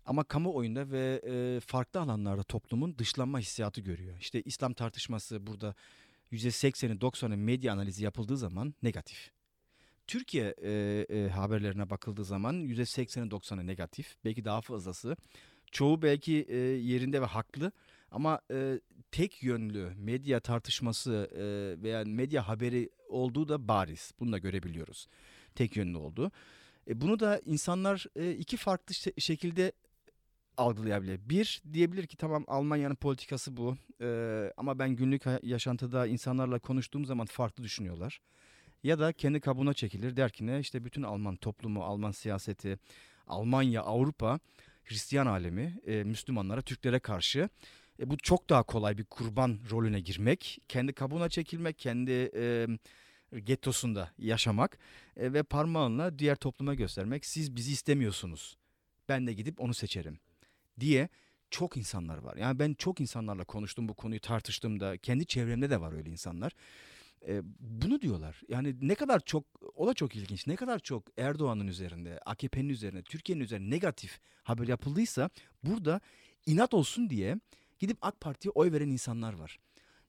Ama 0.05 0.23
kamuoyunda 0.23 0.91
ve 0.91 1.21
e, 1.27 1.59
farklı 1.59 1.99
alanlarda 1.99 2.43
toplumun 2.43 2.97
dışlanma 2.97 3.39
hissiyatı 3.39 3.81
görüyor. 3.81 4.17
İşte 4.19 4.41
İslam 4.41 4.73
tartışması 4.73 5.47
burada 5.47 5.75
%80'i 6.31 6.99
90'ı 6.99 7.37
medya 7.37 7.73
analizi 7.73 8.03
yapıldığı 8.03 8.37
zaman 8.37 8.73
negatif. 8.83 9.31
Türkiye 10.07 10.55
e, 10.61 10.71
e, 11.09 11.29
haberlerine 11.29 11.89
bakıldığı 11.89 12.25
zaman 12.25 12.55
%80'i 12.55 13.29
90'ı 13.29 13.67
negatif. 13.67 14.15
Belki 14.25 14.45
daha 14.45 14.61
fazlası. 14.61 15.17
Çoğu 15.71 16.01
belki 16.01 16.45
e, 16.49 16.57
yerinde 16.57 17.21
ve 17.21 17.25
haklı 17.25 17.71
ama 18.11 18.41
e, 18.51 18.79
tek 19.11 19.43
yönlü 19.43 19.93
medya 19.97 20.39
tartışması 20.39 21.29
e, 21.35 21.43
veya 21.83 22.03
medya 22.05 22.47
haberi 22.47 22.89
olduğu 23.09 23.49
da 23.49 23.67
bariz. 23.67 24.11
Bunu 24.19 24.31
da 24.31 24.37
görebiliyoruz. 24.37 25.07
Tek 25.55 25.75
yönlü 25.75 25.97
oldu. 25.97 26.31
E, 26.87 27.01
bunu 27.01 27.19
da 27.19 27.41
insanlar 27.45 28.05
e, 28.15 28.31
iki 28.31 28.57
farklı 28.57 28.95
şekilde 29.21 29.71
algılayabilir. 30.57 31.19
Bir 31.29 31.61
diyebilir 31.73 32.07
ki 32.07 32.17
tamam 32.17 32.43
Almanya'nın 32.47 32.95
politikası 32.95 33.57
bu 33.57 33.77
ee, 34.01 34.53
ama 34.57 34.79
ben 34.79 34.89
günlük 34.89 35.23
yaşantıda 35.43 36.07
insanlarla 36.07 36.59
konuştuğum 36.59 37.05
zaman 37.05 37.25
farklı 37.25 37.63
düşünüyorlar. 37.63 38.21
Ya 38.83 38.99
da 38.99 39.13
kendi 39.13 39.39
kabuğuna 39.39 39.73
çekilir 39.73 40.15
der 40.15 40.31
ki 40.31 40.47
ne 40.47 40.59
işte 40.59 40.83
bütün 40.83 41.03
Alman 41.03 41.35
toplumu, 41.35 41.83
Alman 41.83 42.11
siyaseti, 42.11 42.79
Almanya, 43.27 43.81
Avrupa, 43.81 44.39
Hristiyan 44.83 45.27
alemi, 45.27 45.79
e, 45.87 46.03
Müslümanlara, 46.03 46.61
Türklere 46.61 46.99
karşı 46.99 47.49
e, 47.99 48.09
bu 48.09 48.17
çok 48.17 48.49
daha 48.49 48.63
kolay 48.63 48.97
bir 48.97 49.03
kurban 49.05 49.59
rolüne 49.71 49.99
girmek, 49.99 50.59
kendi 50.67 50.93
kabuğuna 50.93 51.29
çekilmek, 51.29 51.79
kendi 51.79 52.31
e, 52.35 52.67
gettosunda 53.39 54.11
yaşamak 54.17 54.77
e, 55.17 55.33
ve 55.33 55.43
parmağınla 55.43 56.19
diğer 56.19 56.35
topluma 56.35 56.73
göstermek. 56.73 57.25
Siz 57.25 57.55
bizi 57.55 57.71
istemiyorsunuz. 57.71 58.57
Ben 59.09 59.27
de 59.27 59.33
gidip 59.33 59.61
onu 59.61 59.73
seçerim 59.73 60.19
diye 60.79 61.09
çok 61.49 61.77
insanlar 61.77 62.17
var. 62.17 62.37
Yani 62.37 62.59
ben 62.59 62.73
çok 62.73 63.01
insanlarla 63.01 63.43
konuştum 63.43 63.89
bu 63.89 63.93
konuyu 63.93 64.19
tartıştığımda 64.19 64.97
kendi 64.97 65.25
çevremde 65.25 65.69
de 65.69 65.81
var 65.81 65.93
öyle 65.93 66.09
insanlar. 66.09 66.51
E, 67.27 67.41
bunu 67.59 68.01
diyorlar. 68.01 68.41
Yani 68.47 68.75
ne 68.81 68.95
kadar 68.95 69.19
çok 69.19 69.43
o 69.75 69.87
da 69.87 69.93
çok 69.93 70.15
ilginç. 70.15 70.47
Ne 70.47 70.55
kadar 70.55 70.79
çok 70.79 71.03
Erdoğan'ın 71.17 71.67
üzerinde, 71.67 72.19
AKP'nin 72.25 72.69
üzerinde, 72.69 73.03
Türkiye'nin 73.03 73.43
üzerinde 73.43 73.75
negatif 73.75 74.19
haber 74.43 74.67
yapıldıysa 74.67 75.29
burada 75.63 76.01
inat 76.45 76.73
olsun 76.73 77.09
diye 77.09 77.39
gidip 77.79 77.97
AK 78.01 78.21
Parti'ye 78.21 78.51
oy 78.51 78.71
veren 78.71 78.89
insanlar 78.89 79.33
var. 79.33 79.59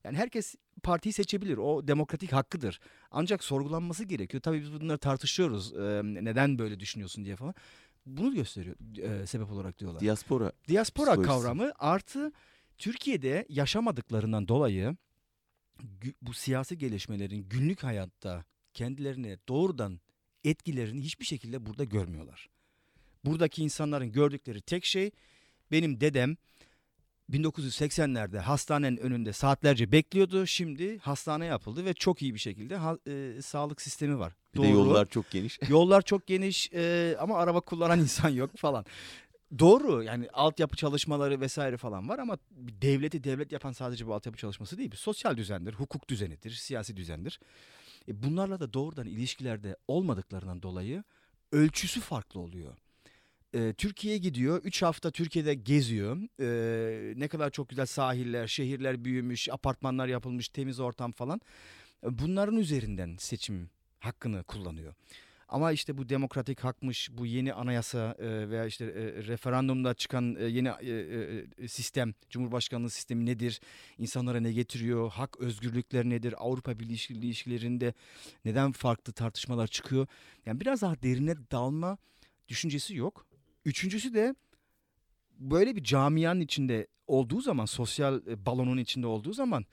Yani 0.03 0.17
herkes 0.17 0.55
partiyi 0.83 1.13
seçebilir. 1.13 1.57
O 1.57 1.87
demokratik 1.87 2.33
hakkıdır. 2.33 2.79
Ancak 3.11 3.43
sorgulanması 3.43 4.03
gerekiyor. 4.03 4.43
Tabii 4.43 4.61
biz 4.61 4.73
bunları 4.73 4.97
tartışıyoruz. 4.97 5.73
Ee, 5.73 6.01
neden 6.03 6.59
böyle 6.59 6.79
düşünüyorsun 6.79 7.25
diye 7.25 7.35
falan. 7.35 7.55
Bunu 8.05 8.35
gösteriyor 8.35 8.75
e, 8.97 9.27
sebep 9.27 9.51
olarak 9.51 9.79
diyorlar. 9.79 10.01
Diaspora. 10.01 10.51
Diaspora 10.67 11.11
psikolojisi. 11.11 11.33
kavramı 11.33 11.71
artı 11.79 12.31
Türkiye'de 12.77 13.45
yaşamadıklarından 13.49 14.47
dolayı 14.47 14.95
bu 16.21 16.33
siyasi 16.33 16.77
gelişmelerin 16.77 17.49
günlük 17.49 17.83
hayatta 17.83 18.45
kendilerine 18.73 19.37
doğrudan 19.47 19.99
etkilerini 20.43 21.01
hiçbir 21.01 21.25
şekilde 21.25 21.65
burada 21.65 21.83
görmüyorlar. 21.83 22.49
Buradaki 23.25 23.63
insanların 23.63 24.11
gördükleri 24.11 24.61
tek 24.61 24.85
şey 24.85 25.11
benim 25.71 26.01
dedem 26.01 26.37
1980'lerde 27.31 28.37
hastanenin 28.37 28.97
önünde 28.97 29.33
saatlerce 29.33 29.91
bekliyordu. 29.91 30.45
Şimdi 30.47 30.97
hastane 30.99 31.45
yapıldı 31.45 31.85
ve 31.85 31.93
çok 31.93 32.21
iyi 32.21 32.33
bir 32.33 32.39
şekilde 32.39 32.75
ha- 32.75 32.97
e, 33.07 33.41
sağlık 33.41 33.81
sistemi 33.81 34.19
var. 34.19 34.33
Bir 34.55 34.61
de 34.61 34.67
yollar 34.67 35.09
çok 35.09 35.31
geniş. 35.31 35.59
Yollar 35.69 36.01
çok 36.01 36.27
geniş 36.27 36.69
e, 36.73 37.15
ama 37.19 37.37
araba 37.37 37.61
kullanan 37.61 37.99
insan 38.05 38.29
yok 38.29 38.57
falan. 38.57 38.85
Doğru 39.59 40.03
yani 40.03 40.29
altyapı 40.33 40.75
çalışmaları 40.75 41.41
vesaire 41.41 41.77
falan 41.77 42.09
var 42.09 42.19
ama 42.19 42.37
devleti 42.81 43.23
devlet 43.23 43.51
yapan 43.51 43.71
sadece 43.71 44.07
bu 44.07 44.13
altyapı 44.13 44.37
çalışması 44.37 44.77
değil. 44.77 44.91
Bir 44.91 44.97
sosyal 44.97 45.37
düzendir, 45.37 45.73
hukuk 45.73 46.09
düzenidir, 46.09 46.51
siyasi 46.51 46.97
düzendir. 46.97 47.39
E, 48.07 48.23
bunlarla 48.23 48.59
da 48.59 48.73
doğrudan 48.73 49.07
ilişkilerde 49.07 49.75
olmadıklarından 49.87 50.61
dolayı 50.61 51.03
ölçüsü 51.51 52.01
farklı 52.01 52.39
oluyor. 52.39 52.77
E, 53.53 53.73
Türkiye'ye 53.73 54.19
gidiyor, 54.19 54.61
3 54.63 54.81
hafta 54.81 55.11
Türkiye'de 55.11 55.53
geziyor. 55.53 56.17
E, 56.39 57.19
ne 57.19 57.27
kadar 57.27 57.49
çok 57.49 57.69
güzel 57.69 57.85
sahiller, 57.85 58.47
şehirler 58.47 59.05
büyümüş, 59.05 59.49
apartmanlar 59.49 60.07
yapılmış, 60.07 60.49
temiz 60.49 60.79
ortam 60.79 61.11
falan. 61.11 61.41
Bunların 62.03 62.57
üzerinden 62.57 63.15
seçim 63.19 63.69
hakkını 63.99 64.43
kullanıyor. 64.43 64.93
Ama 65.47 65.71
işte 65.71 65.97
bu 65.97 66.09
demokratik 66.09 66.59
hakmış, 66.63 67.09
bu 67.11 67.25
yeni 67.25 67.53
anayasa 67.53 68.15
veya 68.19 68.65
işte 68.65 68.85
referandumda 69.27 69.93
çıkan 69.93 70.23
yeni 70.47 70.71
sistem, 71.67 72.13
Cumhurbaşkanlığı 72.29 72.89
sistemi 72.89 73.25
nedir? 73.25 73.61
İnsanlara 73.97 74.39
ne 74.39 74.51
getiriyor? 74.51 75.11
Hak, 75.11 75.39
özgürlükler 75.39 76.05
nedir? 76.05 76.35
Avrupa 76.37 76.79
Birliği 76.79 76.93
ilişkilerinde 77.09 77.93
neden 78.45 78.71
farklı 78.71 79.13
tartışmalar 79.13 79.67
çıkıyor? 79.67 80.07
Yani 80.45 80.59
biraz 80.59 80.81
daha 80.81 81.01
derine 81.01 81.35
dalma 81.51 81.97
düşüncesi 82.49 82.95
yok. 82.95 83.25
Üçüncüsü 83.65 84.13
de 84.13 84.35
böyle 85.39 85.75
bir 85.75 85.83
camianın 85.83 86.41
içinde 86.41 86.87
olduğu 87.07 87.41
zaman, 87.41 87.65
sosyal 87.65 88.27
e, 88.27 88.45
balonun 88.45 88.77
içinde 88.77 89.07
olduğu 89.07 89.33
zaman 89.33 89.65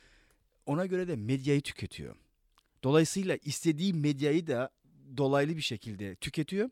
ona 0.66 0.86
göre 0.86 1.09
de 1.09 1.16
medyayı 1.16 1.61
tüketiyor. 1.61 2.16
Dolayısıyla 2.82 3.36
istediği 3.36 3.95
medyayı 3.95 4.47
da 4.47 4.70
dolaylı 5.16 5.57
bir 5.57 5.62
şekilde 5.62 6.14
tüketiyor. 6.14 6.70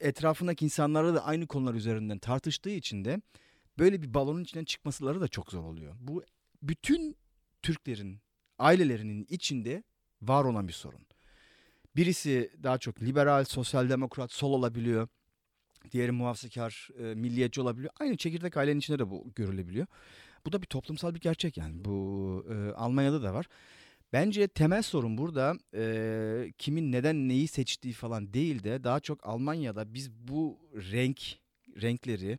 Etrafındaki 0.00 0.64
insanlara 0.64 1.14
da 1.14 1.24
aynı 1.24 1.46
konular 1.46 1.74
üzerinden 1.74 2.18
tartıştığı 2.18 2.70
için 2.70 3.04
de 3.04 3.20
böyle 3.78 4.02
bir 4.02 4.14
balonun 4.14 4.42
içinden 4.42 4.64
çıkmasıları 4.64 5.20
da 5.20 5.28
çok 5.28 5.50
zor 5.50 5.64
oluyor. 5.64 5.94
Bu 6.00 6.24
bütün 6.62 7.16
Türklerin 7.62 8.20
ailelerinin 8.58 9.26
içinde 9.30 9.82
var 10.22 10.44
olan 10.44 10.68
bir 10.68 10.72
sorun. 10.72 11.06
Birisi 11.96 12.50
daha 12.62 12.78
çok 12.78 13.02
liberal, 13.02 13.44
sosyal 13.44 13.88
demokrat, 13.88 14.32
sol 14.32 14.52
olabiliyor. 14.52 15.08
Diğeri 15.92 16.12
muhafazakar, 16.12 16.88
e, 16.98 17.14
milliyetçi 17.14 17.60
olabiliyor. 17.60 17.92
Aynı 18.00 18.16
çekirdek 18.16 18.56
ailenin 18.56 18.78
içinde 18.78 18.98
de 18.98 19.10
bu 19.10 19.32
görülebiliyor. 19.34 19.86
Bu 20.46 20.52
da 20.52 20.62
bir 20.62 20.66
toplumsal 20.66 21.14
bir 21.14 21.20
gerçek 21.20 21.56
yani. 21.56 21.84
Bu 21.84 22.46
e, 22.50 22.72
Almanya'da 22.72 23.22
da 23.22 23.34
var. 23.34 23.46
Bence 24.12 24.48
temel 24.48 24.82
sorun 24.82 25.18
burada 25.18 25.54
e, 25.74 26.52
kimin 26.58 26.92
neden 26.92 27.28
neyi 27.28 27.48
seçtiği 27.48 27.94
falan 27.94 28.32
değil 28.34 28.64
de 28.64 28.84
daha 28.84 29.00
çok 29.00 29.26
Almanya'da 29.26 29.94
biz 29.94 30.10
bu 30.10 30.58
renk 30.74 31.20
renkleri 31.82 32.38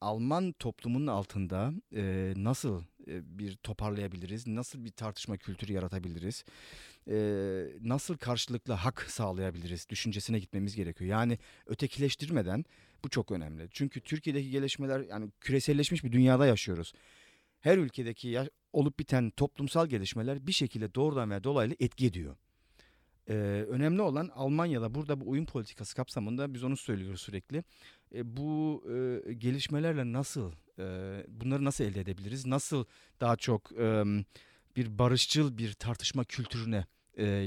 Alman 0.00 0.52
toplumunun 0.52 1.06
altında 1.06 1.72
e, 1.94 2.34
nasıl 2.36 2.82
bir 3.06 3.56
toparlayabiliriz, 3.56 4.46
nasıl 4.46 4.84
bir 4.84 4.90
tartışma 4.90 5.36
kültürü 5.36 5.72
yaratabiliriz, 5.72 6.44
e, 7.08 7.16
nasıl 7.82 8.16
karşılıklı 8.16 8.72
hak 8.72 9.02
sağlayabiliriz 9.02 9.88
düşüncesine 9.88 10.38
gitmemiz 10.38 10.76
gerekiyor. 10.76 11.10
Yani 11.10 11.38
ötekileştirmeden 11.66 12.64
bu 13.04 13.08
çok 13.08 13.30
önemli. 13.30 13.68
Çünkü 13.70 14.00
Türkiye'deki 14.00 14.50
gelişmeler 14.50 15.00
yani 15.00 15.30
küreselleşmiş 15.40 16.04
bir 16.04 16.12
dünyada 16.12 16.46
yaşıyoruz. 16.46 16.92
Her 17.60 17.78
ülkedeki 17.78 18.40
olup 18.72 18.98
biten 18.98 19.30
toplumsal 19.30 19.86
gelişmeler 19.86 20.46
bir 20.46 20.52
şekilde 20.52 20.94
doğrudan 20.94 21.30
ve 21.30 21.44
dolaylı 21.44 21.74
etki 21.80 22.06
ediyor. 22.06 22.36
Ee, 23.28 23.34
önemli 23.68 24.02
olan 24.02 24.30
Almanya'da 24.34 24.94
burada 24.94 25.20
bu 25.20 25.30
oyun 25.30 25.44
politikası 25.44 25.96
kapsamında 25.96 26.54
biz 26.54 26.64
onu 26.64 26.76
söylüyoruz 26.76 27.20
sürekli. 27.20 27.64
E, 28.14 28.36
bu 28.36 28.82
e, 28.88 29.32
gelişmelerle 29.32 30.12
nasıl 30.12 30.52
bunları 31.28 31.64
nasıl 31.64 31.84
elde 31.84 32.00
edebiliriz? 32.00 32.46
Nasıl 32.46 32.84
daha 33.20 33.36
çok 33.36 33.70
bir 34.76 34.98
barışçıl 34.98 35.58
bir 35.58 35.72
tartışma 35.72 36.24
kültürüne 36.24 36.86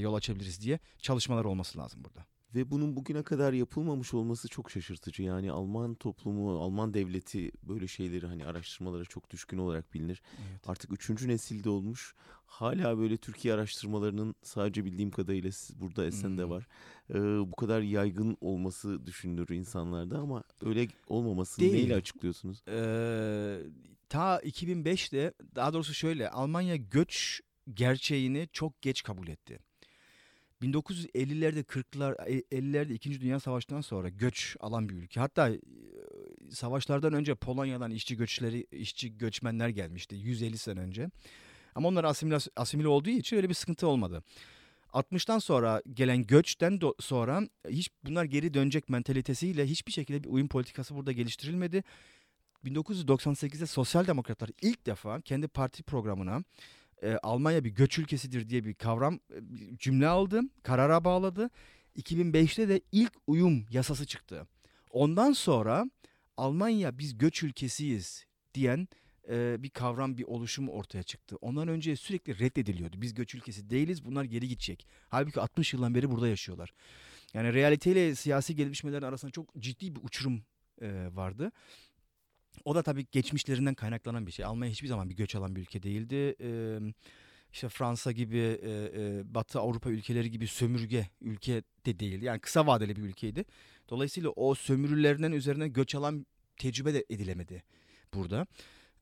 yol 0.00 0.14
açabiliriz 0.14 0.60
diye 0.62 0.78
çalışmalar 0.98 1.44
olması 1.44 1.78
lazım 1.78 2.04
burada. 2.04 2.26
Ve 2.54 2.70
bunun 2.70 2.96
bugüne 2.96 3.22
kadar 3.22 3.52
yapılmamış 3.52 4.14
olması 4.14 4.48
çok 4.48 4.70
şaşırtıcı. 4.70 5.22
Yani 5.22 5.52
Alman 5.52 5.94
toplumu, 5.94 6.58
Alman 6.60 6.94
devleti 6.94 7.50
böyle 7.62 7.86
şeyleri 7.88 8.26
hani 8.26 8.46
araştırmalara 8.46 9.04
çok 9.04 9.30
düşkün 9.30 9.58
olarak 9.58 9.94
bilinir. 9.94 10.22
Evet. 10.38 10.68
Artık 10.68 10.92
üçüncü 10.92 11.28
nesilde 11.28 11.70
olmuş. 11.70 12.14
Hala 12.46 12.98
böyle 12.98 13.16
Türkiye 13.16 13.54
araştırmalarının 13.54 14.34
sadece 14.42 14.84
bildiğim 14.84 15.10
kadarıyla 15.10 15.50
burada 15.74 16.06
Esen'de 16.06 16.42
Hmm. 16.42 16.50
var. 16.50 16.66
Ee, 17.10 17.14
bu 17.50 17.56
kadar 17.56 17.80
yaygın 17.80 18.36
olması 18.40 19.06
düşünülür 19.06 19.48
insanlarda 19.48 20.18
ama 20.18 20.42
öyle 20.62 20.88
olmamasını 21.08 21.64
Değil. 21.64 21.74
neyle 21.76 21.94
açıklıyorsunuz? 21.94 22.62
Ee, 22.68 23.58
ta 24.08 24.40
2005'te 24.40 25.32
daha 25.54 25.72
doğrusu 25.72 25.94
şöyle 25.94 26.30
Almanya 26.30 26.76
göç 26.76 27.40
gerçeğini 27.74 28.48
çok 28.52 28.82
geç 28.82 29.02
kabul 29.02 29.28
etti. 29.28 29.58
1950'lerde 30.62 31.62
40'lar 31.62 32.16
50'lerde 32.50 32.92
2. 32.92 33.20
Dünya 33.20 33.40
Savaşı'ndan 33.40 33.80
sonra 33.80 34.08
göç 34.08 34.56
alan 34.60 34.88
bir 34.88 34.94
ülke. 34.94 35.20
Hatta 35.20 35.50
e, 35.50 35.60
savaşlardan 36.50 37.12
önce 37.12 37.34
Polonya'dan 37.34 37.90
işçi 37.90 38.16
göçleri 38.16 38.66
işçi 38.72 39.18
göçmenler 39.18 39.68
gelmişti 39.68 40.16
150 40.16 40.58
sene 40.58 40.80
önce. 40.80 41.10
Ama 41.74 41.88
onlar 41.88 42.04
asimile, 42.04 42.38
asimile 42.56 42.88
olduğu 42.88 43.10
için 43.10 43.36
öyle 43.36 43.48
bir 43.48 43.54
sıkıntı 43.54 43.86
olmadı. 43.86 44.22
60'tan 44.92 45.40
sonra 45.40 45.82
gelen 45.94 46.22
göçten 46.22 46.80
sonra 47.00 47.42
hiç 47.68 47.90
bunlar 48.04 48.24
geri 48.24 48.54
dönecek 48.54 48.88
mentalitesiyle 48.88 49.66
hiçbir 49.66 49.92
şekilde 49.92 50.24
bir 50.24 50.28
uyum 50.28 50.48
politikası 50.48 50.94
burada 50.94 51.12
geliştirilmedi. 51.12 51.84
1998'de 52.64 53.66
Sosyal 53.66 54.06
Demokratlar 54.06 54.50
ilk 54.62 54.86
defa 54.86 55.20
kendi 55.20 55.48
parti 55.48 55.82
programına 55.82 56.42
e, 57.02 57.18
Almanya 57.22 57.64
bir 57.64 57.70
göç 57.70 57.98
ülkesidir 57.98 58.48
diye 58.48 58.64
bir 58.64 58.74
kavram 58.74 59.20
cümle 59.78 60.08
aldı, 60.08 60.40
karara 60.62 61.04
bağladı. 61.04 61.50
2005'te 61.96 62.68
de 62.68 62.80
ilk 62.92 63.12
uyum 63.26 63.66
yasası 63.70 64.06
çıktı. 64.06 64.46
Ondan 64.90 65.32
sonra 65.32 65.90
Almanya 66.36 66.98
biz 66.98 67.18
göç 67.18 67.42
ülkesiyiz 67.42 68.26
diyen 68.54 68.88
e, 69.28 69.62
bir 69.62 69.70
kavram, 69.70 70.16
bir 70.16 70.24
oluşum 70.24 70.68
ortaya 70.68 71.02
çıktı. 71.02 71.36
Ondan 71.40 71.68
önce 71.68 71.96
sürekli 71.96 72.38
reddediliyordu. 72.38 73.00
Biz 73.00 73.14
göç 73.14 73.34
ülkesi 73.34 73.70
değiliz, 73.70 74.04
bunlar 74.04 74.24
geri 74.24 74.48
gidecek. 74.48 74.86
Halbuki 75.08 75.40
60 75.40 75.72
yıldan 75.72 75.94
beri 75.94 76.10
burada 76.10 76.28
yaşıyorlar. 76.28 76.72
Yani 77.34 77.54
realiteyle 77.54 78.14
siyasi 78.14 78.56
gelişmelerin 78.56 79.02
arasında 79.02 79.30
çok 79.30 79.54
ciddi 79.58 79.96
bir 79.96 80.00
uçurum 80.02 80.42
e, 80.82 81.08
vardı. 81.12 81.52
O 82.64 82.74
da 82.74 82.82
tabii 82.82 83.06
geçmişlerinden 83.12 83.74
kaynaklanan 83.74 84.26
bir 84.26 84.32
şey. 84.32 84.44
Almanya 84.44 84.72
hiçbir 84.72 84.88
zaman 84.88 85.10
bir 85.10 85.16
göç 85.16 85.34
alan 85.34 85.56
bir 85.56 85.60
ülke 85.60 85.82
değildi. 85.82 86.36
Ee, 86.40 86.78
işte 87.52 87.68
Fransa 87.68 88.12
gibi, 88.12 88.38
e, 88.38 88.70
e, 88.70 89.34
Batı 89.34 89.60
Avrupa 89.60 89.90
ülkeleri 89.90 90.30
gibi 90.30 90.46
sömürge 90.46 91.08
ülke 91.20 91.62
de 91.86 91.98
değil. 91.98 92.22
Yani 92.22 92.40
kısa 92.40 92.66
vadeli 92.66 92.96
bir 92.96 93.02
ülkeydi. 93.02 93.44
Dolayısıyla 93.88 94.30
o 94.30 94.54
sömürülerinden 94.54 95.32
üzerine 95.32 95.68
göç 95.68 95.94
alan 95.94 96.26
tecrübe 96.56 96.94
de 96.94 97.04
edilemedi 97.10 97.62
burada. 98.14 98.46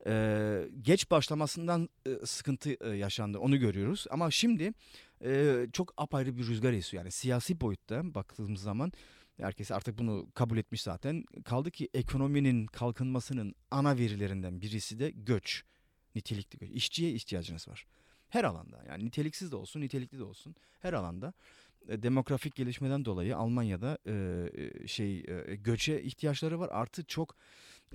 Ee, 0.07 0.63
geç 0.81 1.11
başlamasından 1.11 1.89
e, 2.05 2.25
sıkıntı 2.25 2.77
e, 2.81 2.97
yaşandı. 2.97 3.39
Onu 3.39 3.57
görüyoruz. 3.57 4.05
Ama 4.09 4.31
şimdi 4.31 4.73
e, 5.23 5.65
çok 5.73 5.93
apayrı 5.97 6.37
bir 6.37 6.47
rüzgar 6.47 6.73
esiyor. 6.73 7.03
Yani 7.03 7.11
siyasi 7.11 7.61
boyutta 7.61 8.15
baktığımız 8.15 8.61
zaman 8.61 8.91
herkes 9.37 9.71
artık 9.71 9.97
bunu 9.97 10.27
kabul 10.33 10.57
etmiş 10.57 10.81
zaten. 10.81 11.23
Kaldı 11.45 11.71
ki 11.71 11.89
ekonominin 11.93 12.65
kalkınmasının 12.65 13.55
ana 13.71 13.97
verilerinden 13.97 14.61
birisi 14.61 14.99
de 14.99 15.09
göç. 15.09 15.63
Nitelikli 16.15 16.57
göç. 16.59 16.69
İşçiye 16.69 17.11
ihtiyacınız 17.11 17.67
var. 17.67 17.85
Her 18.29 18.43
alanda 18.43 18.83
yani 18.87 19.05
niteliksiz 19.05 19.51
de 19.51 19.55
olsun 19.55 19.81
nitelikli 19.81 20.19
de 20.19 20.23
olsun 20.23 20.55
her 20.79 20.93
alanda 20.93 21.33
e, 21.89 22.03
demografik 22.03 22.55
gelişmeden 22.55 23.05
dolayı 23.05 23.37
Almanya'da 23.37 23.97
e, 24.05 24.13
e, 24.53 24.87
şey 24.87 25.19
e, 25.19 25.55
göçe 25.55 26.01
ihtiyaçları 26.01 26.59
var. 26.59 26.69
Artı 26.71 27.05
çok 27.05 27.35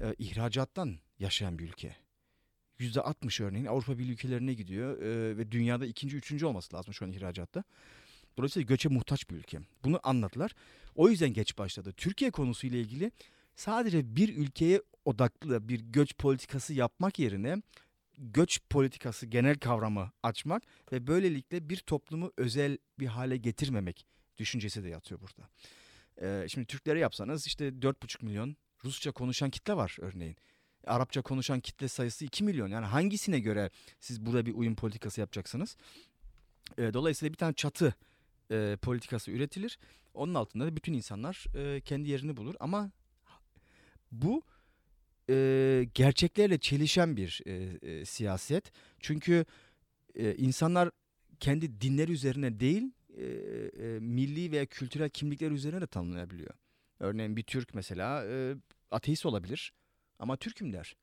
e, 0.00 0.14
ihracattan 0.18 0.98
yaşayan 1.18 1.58
bir 1.58 1.64
ülke. 1.64 1.96
%60 2.82 3.44
örneğin 3.44 3.66
Avrupa 3.66 3.98
Birliği 3.98 4.12
ülkelerine 4.12 4.54
gidiyor 4.54 5.02
e, 5.02 5.36
ve 5.36 5.50
dünyada 5.50 5.86
ikinci, 5.86 6.16
üçüncü 6.16 6.46
olması 6.46 6.76
lazım 6.76 6.94
şu 6.94 7.04
an 7.04 7.12
ihracatta. 7.12 7.64
Dolayısıyla 8.36 8.66
göçe 8.66 8.88
muhtaç 8.88 9.30
bir 9.30 9.36
ülke. 9.36 9.58
Bunu 9.84 10.00
anladılar. 10.02 10.54
O 10.94 11.08
yüzden 11.08 11.32
geç 11.32 11.58
başladı. 11.58 11.92
Türkiye 11.96 12.30
konusuyla 12.30 12.78
ilgili 12.78 13.12
sadece 13.54 14.16
bir 14.16 14.36
ülkeye 14.36 14.82
odaklı 15.04 15.68
bir 15.68 15.80
göç 15.80 16.16
politikası 16.16 16.74
yapmak 16.74 17.18
yerine 17.18 17.62
göç 18.18 18.60
politikası 18.70 19.26
genel 19.26 19.58
kavramı 19.58 20.10
açmak 20.22 20.62
ve 20.92 21.06
böylelikle 21.06 21.68
bir 21.68 21.76
toplumu 21.76 22.32
özel 22.36 22.78
bir 22.98 23.06
hale 23.06 23.36
getirmemek 23.36 24.06
düşüncesi 24.38 24.84
de 24.84 24.88
yatıyor 24.88 25.20
burada. 25.20 25.48
Ee, 26.22 26.48
şimdi 26.48 26.66
Türklere 26.66 26.98
yapsanız 26.98 27.46
işte 27.46 27.68
4,5 27.68 28.24
milyon 28.24 28.56
Rusça 28.84 29.12
konuşan 29.12 29.50
kitle 29.50 29.76
var 29.76 29.96
örneğin. 30.00 30.36
Arapça 30.86 31.22
konuşan 31.22 31.60
kitle 31.60 31.88
sayısı 31.88 32.24
2 32.24 32.44
milyon. 32.44 32.68
Yani 32.68 32.86
hangisine 32.86 33.40
göre 33.40 33.70
siz 34.00 34.26
burada 34.26 34.46
bir 34.46 34.54
uyum 34.54 34.74
politikası 34.74 35.20
yapacaksınız? 35.20 35.76
E, 36.78 36.94
dolayısıyla 36.94 37.32
bir 37.32 37.38
tane 37.38 37.52
çatı 37.52 37.94
e, 38.50 38.76
politikası 38.82 39.30
üretilir. 39.30 39.78
Onun 40.14 40.34
altında 40.34 40.66
da 40.66 40.76
bütün 40.76 40.92
insanlar 40.92 41.44
e, 41.56 41.80
kendi 41.80 42.10
yerini 42.10 42.36
bulur. 42.36 42.54
Ama 42.60 42.90
bu 44.12 44.42
e, 45.30 45.86
gerçeklerle 45.94 46.58
çelişen 46.58 47.16
bir 47.16 47.42
e, 47.46 47.52
e, 47.52 48.04
siyaset. 48.04 48.72
Çünkü 49.00 49.44
e, 50.14 50.34
insanlar 50.34 50.90
kendi 51.40 51.80
dinleri 51.80 52.12
üzerine 52.12 52.60
değil 52.60 52.92
e, 53.16 53.24
e, 53.24 53.98
milli 54.00 54.52
veya 54.52 54.66
kültürel 54.66 55.10
kimlikler 55.10 55.50
üzerine 55.50 55.80
de 55.80 55.86
tanımlayabiliyor. 55.86 56.54
Örneğin 57.00 57.36
bir 57.36 57.42
Türk 57.42 57.74
mesela 57.74 58.24
e, 58.26 58.54
ateist 58.90 59.26
olabilir 59.26 59.72
ama 60.18 60.36
Türk'üm 60.36 60.72
der. 60.72 60.96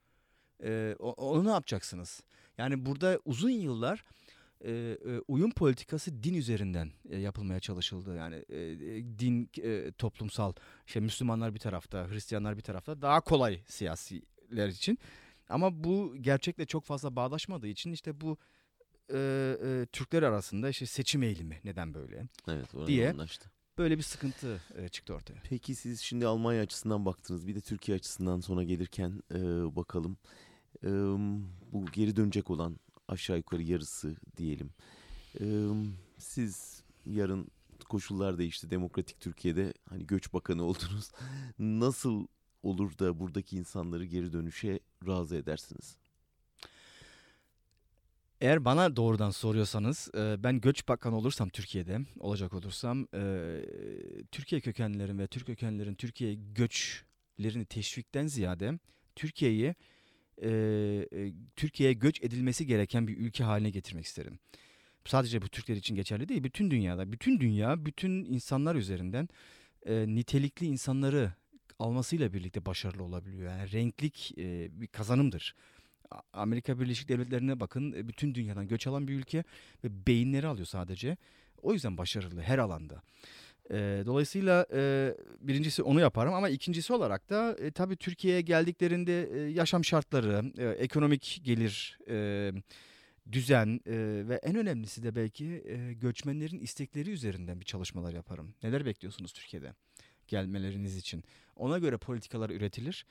E, 0.64 0.96
onu 1.00 1.46
ne 1.46 1.50
yapacaksınız? 1.50 2.24
Yani 2.58 2.86
burada 2.86 3.20
uzun 3.26 3.50
yıllar 3.50 4.04
e, 4.62 4.72
e, 4.72 5.20
uyum 5.28 5.52
politikası 5.52 6.24
din 6.24 6.34
üzerinden 6.34 6.92
e, 7.10 7.18
yapılmaya 7.18 7.60
çalışıldı. 7.60 8.16
Yani 8.16 8.36
e, 8.36 8.60
din 9.20 9.50
e, 9.64 9.92
toplumsal, 9.92 10.54
işte 10.88 11.00
Müslümanlar 11.00 11.54
bir 11.54 11.60
tarafta, 11.60 12.10
Hristiyanlar 12.10 12.58
bir 12.58 12.62
tarafta 12.62 13.02
daha 13.02 13.22
kolay 13.22 13.60
siyasiler 13.68 14.68
için. 14.68 15.00
Ama 15.50 15.84
bu 15.84 16.16
gerçekle 16.22 16.66
çok 16.66 16.86
fazla 16.86 17.16
bağdaşmadığı 17.16 17.68
için 17.68 17.92
işte 17.92 18.22
bu 18.22 18.38
e, 19.14 19.18
e, 19.64 19.86
Türkler 19.92 20.24
arasında 20.24 20.70
işte 20.70 20.86
seçim 20.86 21.24
eğilimi 21.24 21.60
neden 21.64 21.94
böyle 21.94 22.28
evet, 22.48 22.88
diye 22.88 23.10
anlaştı. 23.10 23.52
Böyle 23.80 23.98
bir 23.98 24.04
sıkıntı 24.04 24.62
e, 24.76 24.90
çıktı 24.90 25.14
ortaya. 25.14 25.42
Peki 25.50 25.76
siz 25.76 26.02
şimdi 26.02 26.28
Almanya 26.28 26.62
açısından 26.62 27.06
baktınız 27.06 27.48
bir 27.48 27.56
de 27.56 27.62
Türkiye 27.62 27.98
açısından 27.98 28.40
sonra 28.40 28.64
gelirken 28.64 29.24
e, 29.32 29.40
bakalım. 29.76 30.18
E, 30.84 30.90
bu 31.72 31.86
geri 31.94 32.16
dönecek 32.16 32.50
olan 32.50 32.80
aşağı 33.08 33.38
yukarı 33.38 33.62
yarısı 33.62 34.16
diyelim. 34.38 34.70
Ee, 35.42 35.70
siz 36.18 36.84
yarın 37.06 37.48
koşullar 37.90 38.38
değişti. 38.38 38.72
Demokratik 38.72 39.20
Türkiye'de 39.20 39.74
hani 39.90 40.08
göç 40.08 40.34
bakanı 40.34 40.64
oldunuz. 40.66 41.12
Nasıl 41.60 42.28
olur 42.64 42.98
da 42.98 43.20
buradaki 43.20 43.58
insanları 43.58 44.06
geri 44.06 44.34
dönüşe 44.34 44.80
razı 45.08 45.36
edersiniz? 45.36 45.98
Eğer 48.42 48.66
bana 48.66 48.96
doğrudan 48.96 49.30
soruyorsanız 49.30 50.10
ben 50.16 50.62
göç 50.62 50.88
bakanı 50.88 51.18
olursam 51.18 51.50
Türkiye'de 51.50 52.00
olacak 52.20 52.54
olursam 52.54 53.08
Türkiye 54.32 54.62
kökenlilerin 54.62 55.20
ve 55.20 55.28
Türk 55.28 55.46
kökenlilerin 55.46 55.96
Türkiye 55.96 56.34
göçlerini 56.34 57.66
teşvikten 57.66 58.28
ziyade 58.28 58.80
Türkiye'yi 59.16 59.76
Türkiye'ye 61.56 61.94
göç 61.94 62.24
edilmesi 62.24 62.66
gereken 62.66 63.08
bir 63.08 63.18
ülke 63.18 63.44
haline 63.44 63.70
getirmek 63.70 64.06
isterim. 64.06 64.40
Sadece 65.06 65.42
bu 65.42 65.50
Türkler 65.50 65.76
için 65.76 65.96
geçerli 65.96 66.30
değil, 66.30 66.44
bütün 66.44 66.72
dünyada, 66.72 67.12
bütün 67.12 67.40
dünya, 67.40 67.86
bütün 67.86 68.26
insanlar 68.26 68.76
üzerinden 68.76 69.30
nitelikli 69.88 70.66
insanları 70.66 71.34
almasıyla 71.80 72.34
birlikte 72.34 72.66
başarılı 72.66 73.04
olabiliyor. 73.04 73.52
Yani 73.52 73.72
renklik 73.72 74.34
bir 74.72 74.88
kazanımdır. 74.88 75.56
Amerika 76.34 76.80
Birleşik 76.80 77.10
Devletleri'ne 77.10 77.60
bakın 77.60 78.08
bütün 78.08 78.36
dünyadan 78.36 78.68
göç 78.68 78.88
alan 78.88 79.08
bir 79.08 79.14
ülke 79.14 79.44
ve 79.84 80.08
beyinleri 80.08 80.48
alıyor 80.48 80.66
sadece. 80.66 81.18
O 81.62 81.74
yüzden 81.74 81.98
başarılı 81.98 82.42
her 82.42 82.58
alanda. 82.58 83.02
E, 83.72 84.04
dolayısıyla 84.06 84.66
e, 84.74 85.14
birincisi 85.42 85.84
onu 85.84 86.00
yaparım 86.00 86.34
ama 86.34 86.50
ikincisi 86.50 86.94
olarak 86.94 87.30
da 87.30 87.56
e, 87.60 87.72
tabii 87.72 87.96
Türkiye'ye 87.96 88.42
geldiklerinde 88.42 89.30
e, 89.34 89.40
yaşam 89.40 89.86
şartları, 89.86 90.52
e, 90.58 90.68
ekonomik 90.68 91.42
gelir, 91.44 92.00
e, 92.10 92.52
düzen 93.32 93.80
e, 93.86 93.94
ve 94.30 94.36
en 94.44 94.56
önemlisi 94.56 95.04
de 95.04 95.16
belki 95.16 95.46
e, 95.46 95.94
göçmenlerin 95.94 96.60
istekleri 96.60 97.10
üzerinden 97.10 97.60
bir 97.60 97.66
çalışmalar 97.66 98.14
yaparım. 98.14 98.54
Neler 98.64 98.86
bekliyorsunuz 98.86 99.34
Türkiye'de 99.34 99.74
gelmeleriniz 100.28 100.98
için? 100.98 101.24
Ona 101.56 101.78
göre 101.78 101.98
politikalar 101.98 102.50
üretilir. 102.50 103.06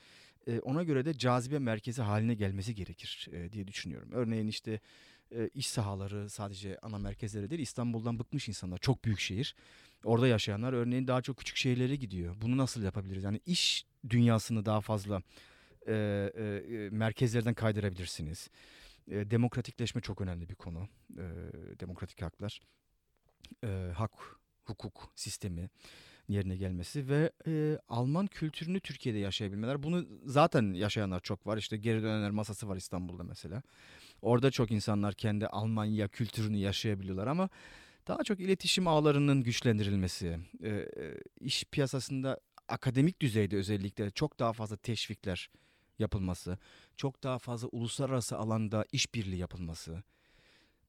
Ona 0.63 0.83
göre 0.83 1.05
de 1.05 1.19
cazibe 1.19 1.59
merkezi 1.59 2.03
haline 2.03 2.35
gelmesi 2.35 2.75
gerekir 2.75 3.29
diye 3.53 3.69
düşünüyorum. 3.69 4.09
Örneğin 4.13 4.47
işte 4.47 4.81
iş 5.55 5.67
sahaları 5.67 6.31
sadece 6.31 6.79
ana 6.83 6.99
merkezleri 6.99 7.51
değil 7.51 7.61
İstanbul'dan 7.61 8.19
bıkmış 8.19 8.49
insanlar 8.49 8.79
çok 8.79 9.05
büyük 9.05 9.21
şehir. 9.21 9.55
Orada 10.05 10.29
yaşayanlar 10.29 10.73
örneğin 10.73 11.07
daha 11.07 11.23
çok 11.23 11.37
küçük 11.37 11.57
şehirlere 11.57 11.97
gidiyor. 11.97 12.37
Bunu 12.41 12.57
nasıl 12.57 12.83
yapabiliriz? 12.83 13.25
Yani 13.25 13.41
iş 13.47 13.87
dünyasını 14.11 14.65
daha 14.65 14.81
fazla 14.81 15.23
e, 15.87 15.93
e, 15.95 16.89
merkezlerden 16.91 17.55
kaydırabilirsiniz. 17.55 18.51
E, 19.11 19.31
demokratikleşme 19.31 20.01
çok 20.01 20.21
önemli 20.21 20.49
bir 20.49 20.55
konu. 20.55 20.89
E, 21.13 21.25
demokratik 21.81 22.23
haklar, 22.23 22.61
e, 23.65 23.93
hak, 23.95 24.13
hukuk 24.65 25.13
sistemi 25.17 25.69
yerine 26.29 26.57
gelmesi 26.57 27.09
ve 27.09 27.33
e, 27.47 27.79
Alman 27.89 28.27
kültürünü 28.27 28.81
Türkiye'de 28.81 29.19
yaşayabilmeler. 29.19 29.83
Bunu 29.83 30.07
zaten 30.25 30.75
yaşayanlar 30.75 31.21
çok 31.21 31.47
var. 31.47 31.57
İşte 31.57 31.77
geri 31.77 32.03
dönenler 32.03 32.31
masası 32.31 32.69
var 32.69 32.77
İstanbul'da 32.77 33.23
mesela. 33.23 33.63
Orada 34.23 34.51
çok 34.51 34.71
insanlar 34.71 35.15
kendi 35.15 35.47
Almanya 35.47 36.09
kültürünü 36.09 36.57
yaşayabiliyorlar 36.57 37.27
ama 37.27 37.49
daha 38.09 38.25
çok 38.25 38.41
iletişim 38.41 38.89
ağlarının 38.89 39.43
güçlendirilmesi, 39.43 40.39
e, 40.65 40.89
iş 41.41 41.65
piyasasında 41.65 42.41
akademik 42.69 43.21
düzeyde 43.21 43.57
özellikle 43.57 44.11
çok 44.11 44.39
daha 44.39 44.53
fazla 44.53 44.77
teşvikler 44.77 45.51
yapılması, 45.99 46.59
çok 46.97 47.23
daha 47.23 47.39
fazla 47.39 47.69
uluslararası 47.69 48.39
alanda 48.39 48.85
işbirliği 48.93 49.39
yapılması. 49.39 50.03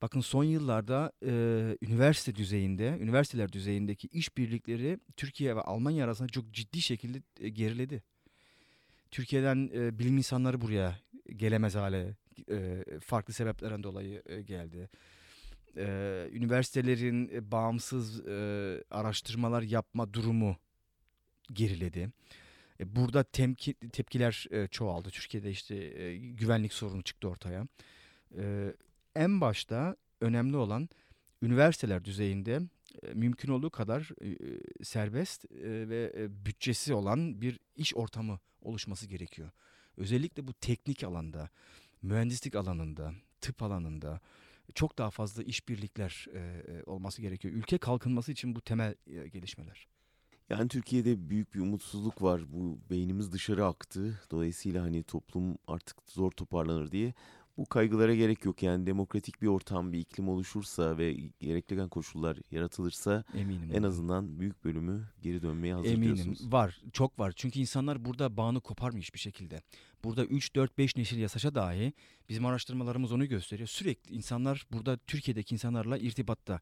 Bakın 0.02 0.20
son 0.22 0.44
yıllarda 0.44 1.12
e, 1.26 1.32
üniversite 1.82 2.36
düzeyinde, 2.36 2.98
üniversiteler 3.02 3.52
düzeyindeki 3.52 4.08
işbirlikleri 4.08 5.00
Türkiye 5.18 5.56
ve 5.56 5.62
Almanya 5.62 6.06
arasında 6.06 6.28
çok 6.28 6.52
ciddi 6.52 6.82
şekilde 6.82 7.22
e, 7.40 7.50
geriledi. 7.50 8.04
Türkiye'den 9.12 9.70
e, 9.74 10.00
bilim 10.00 10.18
insanları 10.18 10.62
buraya 10.62 11.00
gelemez 11.36 11.76
hale 11.76 12.16
e, 12.52 12.84
farklı 13.02 13.34
sebeplerden 13.34 13.84
dolayı 13.84 14.24
e, 14.26 14.42
geldi 14.42 14.90
e, 15.78 16.30
üniversitelerin 16.32 17.30
e, 17.34 17.52
bağımsız 17.52 18.28
e, 18.28 18.84
araştırmalar 18.92 19.62
yapma 19.62 20.14
durumu 20.14 20.58
geriledi. 21.54 22.10
E, 22.80 22.96
burada 22.96 23.24
temki, 23.24 23.74
tepkiler 23.74 24.46
e, 24.52 24.68
çoğaldı. 24.68 25.10
Türkiye'de 25.10 25.52
işte 25.52 25.76
e, 25.76 26.18
güvenlik 26.18 26.74
sorunu 26.74 27.02
çıktı 27.02 27.28
ortaya. 27.28 27.68
E, 28.38 28.74
en 29.16 29.42
başta 29.42 29.96
önemli 30.22 30.58
olan 30.58 30.90
üniversiteler 31.42 32.06
düzeyinde 32.06 32.62
e, 33.04 33.14
mümkün 33.14 33.50
olduğu 33.50 33.70
kadar 33.70 34.10
e, 34.22 34.38
serbest 34.84 35.46
e, 35.52 35.90
ve 35.90 36.14
e, 36.18 36.46
bütçesi 36.46 36.94
olan 36.94 37.42
bir 37.42 37.60
iş 37.76 37.96
ortamı 37.96 38.40
oluşması 38.62 39.08
gerekiyor. 39.08 39.50
Özellikle 39.98 40.48
bu 40.48 40.54
teknik 40.54 41.04
alanda, 41.04 41.50
mühendislik 42.02 42.56
alanında, 42.56 43.14
tıp 43.42 43.62
alanında, 43.62 44.20
çok 44.76 44.98
daha 44.98 45.10
fazla 45.10 45.44
işbirlikler 45.44 46.28
olması 46.86 47.22
gerekiyor. 47.22 47.54
Ülke 47.54 47.78
kalkınması 47.78 48.32
için 48.32 48.56
bu 48.56 48.62
temel 48.62 48.96
gelişmeler. 49.34 49.88
Yani 50.50 50.68
Türkiye'de 50.68 51.30
büyük 51.30 51.54
bir 51.56 51.60
umutsuzluk 51.60 52.22
var. 52.22 52.42
Bu 52.54 52.80
beynimiz 52.90 53.32
dışarı 53.32 53.66
aktı. 53.66 54.22
Dolayısıyla 54.32 54.84
hani 54.84 55.04
toplum 55.04 55.58
artık 55.68 55.98
zor 56.06 56.32
toparlanır 56.32 56.92
diye 56.92 57.14
bu 57.60 57.66
kaygılara 57.66 58.16
gerek 58.16 58.46
yok. 58.46 58.64
Yani 58.64 58.86
demokratik 58.86 59.42
bir 59.42 59.48
ortam, 59.48 59.94
bir 59.94 60.00
iklim 60.00 60.30
oluşursa 60.30 60.98
ve 60.98 61.14
gerekli 61.40 61.90
koşullar 61.90 62.38
yaratılırsa 62.52 63.24
Eminim 63.34 63.72
en 63.74 63.84
azından 63.84 64.40
büyük 64.40 64.66
bölümü 64.66 65.10
geri 65.22 65.42
dönmeye 65.42 65.74
hazır 65.74 65.90
Eminim. 65.90 66.16
diyorsunuz. 66.16 66.54
Var, 66.54 66.82
çok 66.94 67.20
var. 67.20 67.34
Çünkü 67.36 67.60
insanlar 67.60 68.06
burada 68.06 68.38
bağını 68.38 68.62
koparmış 68.62 69.14
bir 69.14 69.20
şekilde. 69.20 69.62
Burada 70.04 70.26
3, 70.26 70.56
4, 70.56 70.78
5 70.78 70.96
nesil 70.96 71.18
yaşasa 71.18 71.56
dahi 71.56 71.94
bizim 72.30 72.46
araştırmalarımız 72.46 73.12
onu 73.12 73.26
gösteriyor. 73.26 73.68
Sürekli 73.68 74.16
insanlar 74.16 74.66
burada 74.72 74.98
Türkiye'deki 74.98 75.56
insanlarla 75.56 75.98
irtibatta 75.98 76.60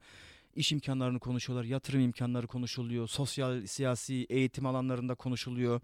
iş 0.55 0.71
imkanlarını 0.71 1.19
konuşuyorlar, 1.19 1.65
yatırım 1.65 2.01
imkanları 2.01 2.47
konuşuluyor, 2.47 3.07
sosyal, 3.07 3.65
siyasi, 3.65 4.25
eğitim 4.29 4.65
alanlarında 4.65 5.15
konuşuluyor 5.15 5.81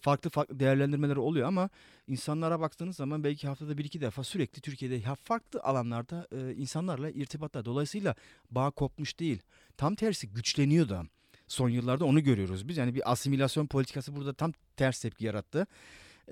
farklı 0.00 0.30
farklı 0.30 0.60
değerlendirmeleri 0.60 1.18
oluyor 1.18 1.48
ama 1.48 1.70
insanlara 2.06 2.60
baktığınız 2.60 2.96
zaman 2.96 3.24
belki 3.24 3.48
haftada 3.48 3.78
bir 3.78 3.84
iki 3.84 4.00
defa 4.00 4.24
sürekli 4.24 4.60
Türkiye'de 4.60 5.14
farklı 5.24 5.60
alanlarda 5.60 6.28
e, 6.32 6.54
insanlarla 6.54 7.10
irtibatta. 7.10 7.64
Dolayısıyla 7.64 8.14
bağ 8.50 8.70
kopmuş 8.70 9.18
değil. 9.18 9.42
Tam 9.76 9.94
tersi 9.94 10.28
güçleniyor 10.28 10.88
da. 10.88 11.04
Son 11.48 11.68
yıllarda 11.68 12.04
onu 12.04 12.22
görüyoruz 12.22 12.68
biz. 12.68 12.76
Yani 12.76 12.94
bir 12.94 13.12
asimilasyon 13.12 13.66
politikası 13.66 14.16
burada 14.16 14.32
tam 14.32 14.52
ters 14.76 15.00
tepki 15.00 15.24
yarattı. 15.24 15.66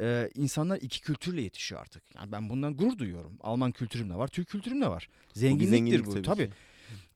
Ee, 0.00 0.30
insanlar 0.34 0.78
iki 0.80 1.00
kültürle 1.00 1.42
yetişiyor 1.42 1.80
artık. 1.80 2.02
Yani 2.14 2.32
ben 2.32 2.48
bundan 2.48 2.76
gurur 2.76 2.98
duyuyorum. 2.98 3.32
Alman 3.40 3.72
kültürüm 3.72 4.10
de 4.10 4.14
var, 4.14 4.28
Türk 4.28 4.48
kültürüm 4.48 4.80
de 4.80 4.88
var. 4.88 5.08
Zenginliktir 5.32 5.76
zenginlik 5.76 6.06
bu. 6.06 6.12
tabii 6.12 6.22
Tabii. 6.22 6.50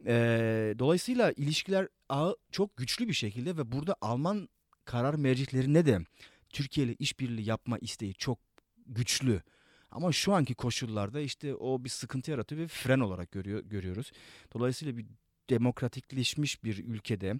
Ee, 0.07 0.74
dolayısıyla 0.78 1.32
ilişkiler 1.32 1.88
ağı 2.09 2.36
çok 2.51 2.76
güçlü 2.76 3.09
bir 3.09 3.12
şekilde 3.12 3.57
ve 3.57 3.72
burada 3.72 3.96
Alman 4.01 4.49
karar 4.84 5.14
mercihlerine 5.14 5.86
de 5.86 5.99
Türkiye 6.53 6.86
ile 6.86 6.96
işbirliği 6.99 7.49
yapma 7.49 7.78
isteği 7.78 8.14
çok 8.14 8.38
güçlü. 8.86 9.42
Ama 9.90 10.12
şu 10.12 10.34
anki 10.34 10.55
koşullarda 10.55 11.20
işte 11.20 11.55
o 11.55 11.84
bir 11.84 11.88
sıkıntı 11.88 12.30
yaratıyor 12.30 12.61
ve 12.61 12.68
fren 12.68 13.01
olarak 13.01 13.32
görüyor, 13.32 13.64
görüyoruz. 13.64 14.12
Dolayısıyla 14.55 14.96
bir 14.96 15.07
demokratikleşmiş 15.51 16.64
bir 16.64 16.84
ülkede 16.84 17.34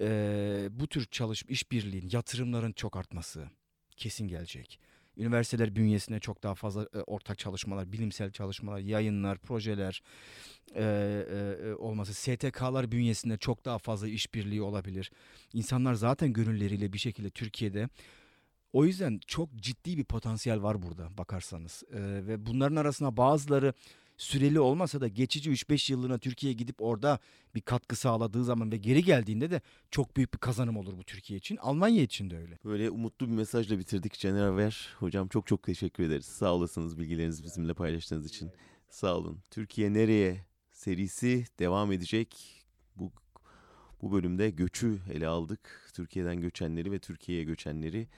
eee, 0.00 0.68
bu 0.70 0.86
tür 0.86 1.04
çalışma 1.04 1.52
işbirliğin, 1.52 2.08
yatırımların 2.12 2.72
çok 2.72 2.96
artması 2.96 3.50
kesin 3.96 4.28
gelecek. 4.28 4.80
Üniversiteler 5.16 5.76
bünyesinde 5.76 6.20
çok 6.20 6.42
daha 6.42 6.54
fazla 6.54 6.88
e, 6.94 6.98
ortak 6.98 7.38
çalışmalar, 7.38 7.92
bilimsel 7.92 8.30
çalışmalar, 8.30 8.78
yayınlar, 8.78 9.38
projeler 9.38 10.02
e, 10.74 10.82
e, 10.82 11.68
e, 11.68 11.74
olması, 11.74 12.14
STK'lar 12.14 12.92
bünyesinde 12.92 13.36
çok 13.36 13.64
daha 13.64 13.78
fazla 13.78 14.08
işbirliği 14.08 14.62
olabilir. 14.62 15.10
İnsanlar 15.52 15.94
zaten 15.94 16.32
gönülleriyle 16.32 16.92
bir 16.92 16.98
şekilde 16.98 17.30
Türkiye'de 17.30 17.88
o 18.76 18.84
yüzden 18.84 19.20
çok 19.26 19.56
ciddi 19.56 19.98
bir 19.98 20.04
potansiyel 20.04 20.62
var 20.62 20.82
burada 20.82 21.18
bakarsanız. 21.18 21.82
Ee, 21.90 21.98
ve 22.00 22.46
bunların 22.46 22.76
arasında 22.76 23.16
bazıları 23.16 23.74
süreli 24.16 24.60
olmasa 24.60 25.00
da 25.00 25.08
geçici 25.08 25.50
3-5 25.50 25.92
yıllığına 25.92 26.18
Türkiye'ye 26.18 26.54
gidip 26.54 26.82
orada 26.82 27.18
bir 27.54 27.60
katkı 27.60 27.96
sağladığı 27.96 28.44
zaman 28.44 28.72
ve 28.72 28.76
geri 28.76 29.04
geldiğinde 29.04 29.50
de 29.50 29.60
çok 29.90 30.16
büyük 30.16 30.34
bir 30.34 30.38
kazanım 30.38 30.76
olur 30.76 30.98
bu 30.98 31.04
Türkiye 31.04 31.38
için. 31.38 31.56
Almanya 31.56 32.02
için 32.02 32.30
de 32.30 32.38
öyle. 32.38 32.58
Böyle 32.64 32.90
umutlu 32.90 33.26
bir 33.26 33.32
mesajla 33.32 33.78
bitirdik 33.78 34.18
Caner 34.18 34.42
Aver. 34.42 34.88
Hocam 34.98 35.28
çok 35.28 35.46
çok 35.46 35.62
teşekkür 35.62 36.04
ederiz. 36.04 36.26
Sağ 36.26 36.54
olasınız 36.54 36.98
bilgilerinizi 36.98 37.44
bizimle 37.44 37.74
paylaştığınız 37.74 38.26
için. 38.26 38.50
Sağ 38.88 39.16
olun. 39.16 39.38
Türkiye 39.50 39.92
nereye 39.92 40.46
serisi 40.72 41.44
devam 41.58 41.92
edecek. 41.92 42.64
Bu 42.96 43.12
bu 44.02 44.12
bölümde 44.12 44.50
göçü 44.50 44.98
ele 45.12 45.26
aldık. 45.26 45.90
Türkiye'den 45.94 46.40
göçenleri 46.40 46.92
ve 46.92 46.98
Türkiye'ye 46.98 47.44
göçenleri. 47.44 48.08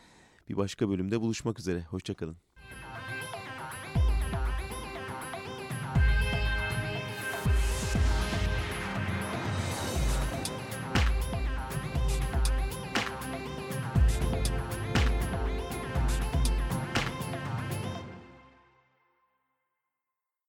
Bir 0.49 0.57
başka 0.57 0.89
bölümde 0.89 1.21
buluşmak 1.21 1.59
üzere. 1.59 1.85
Hoşçakalın. 1.85 2.37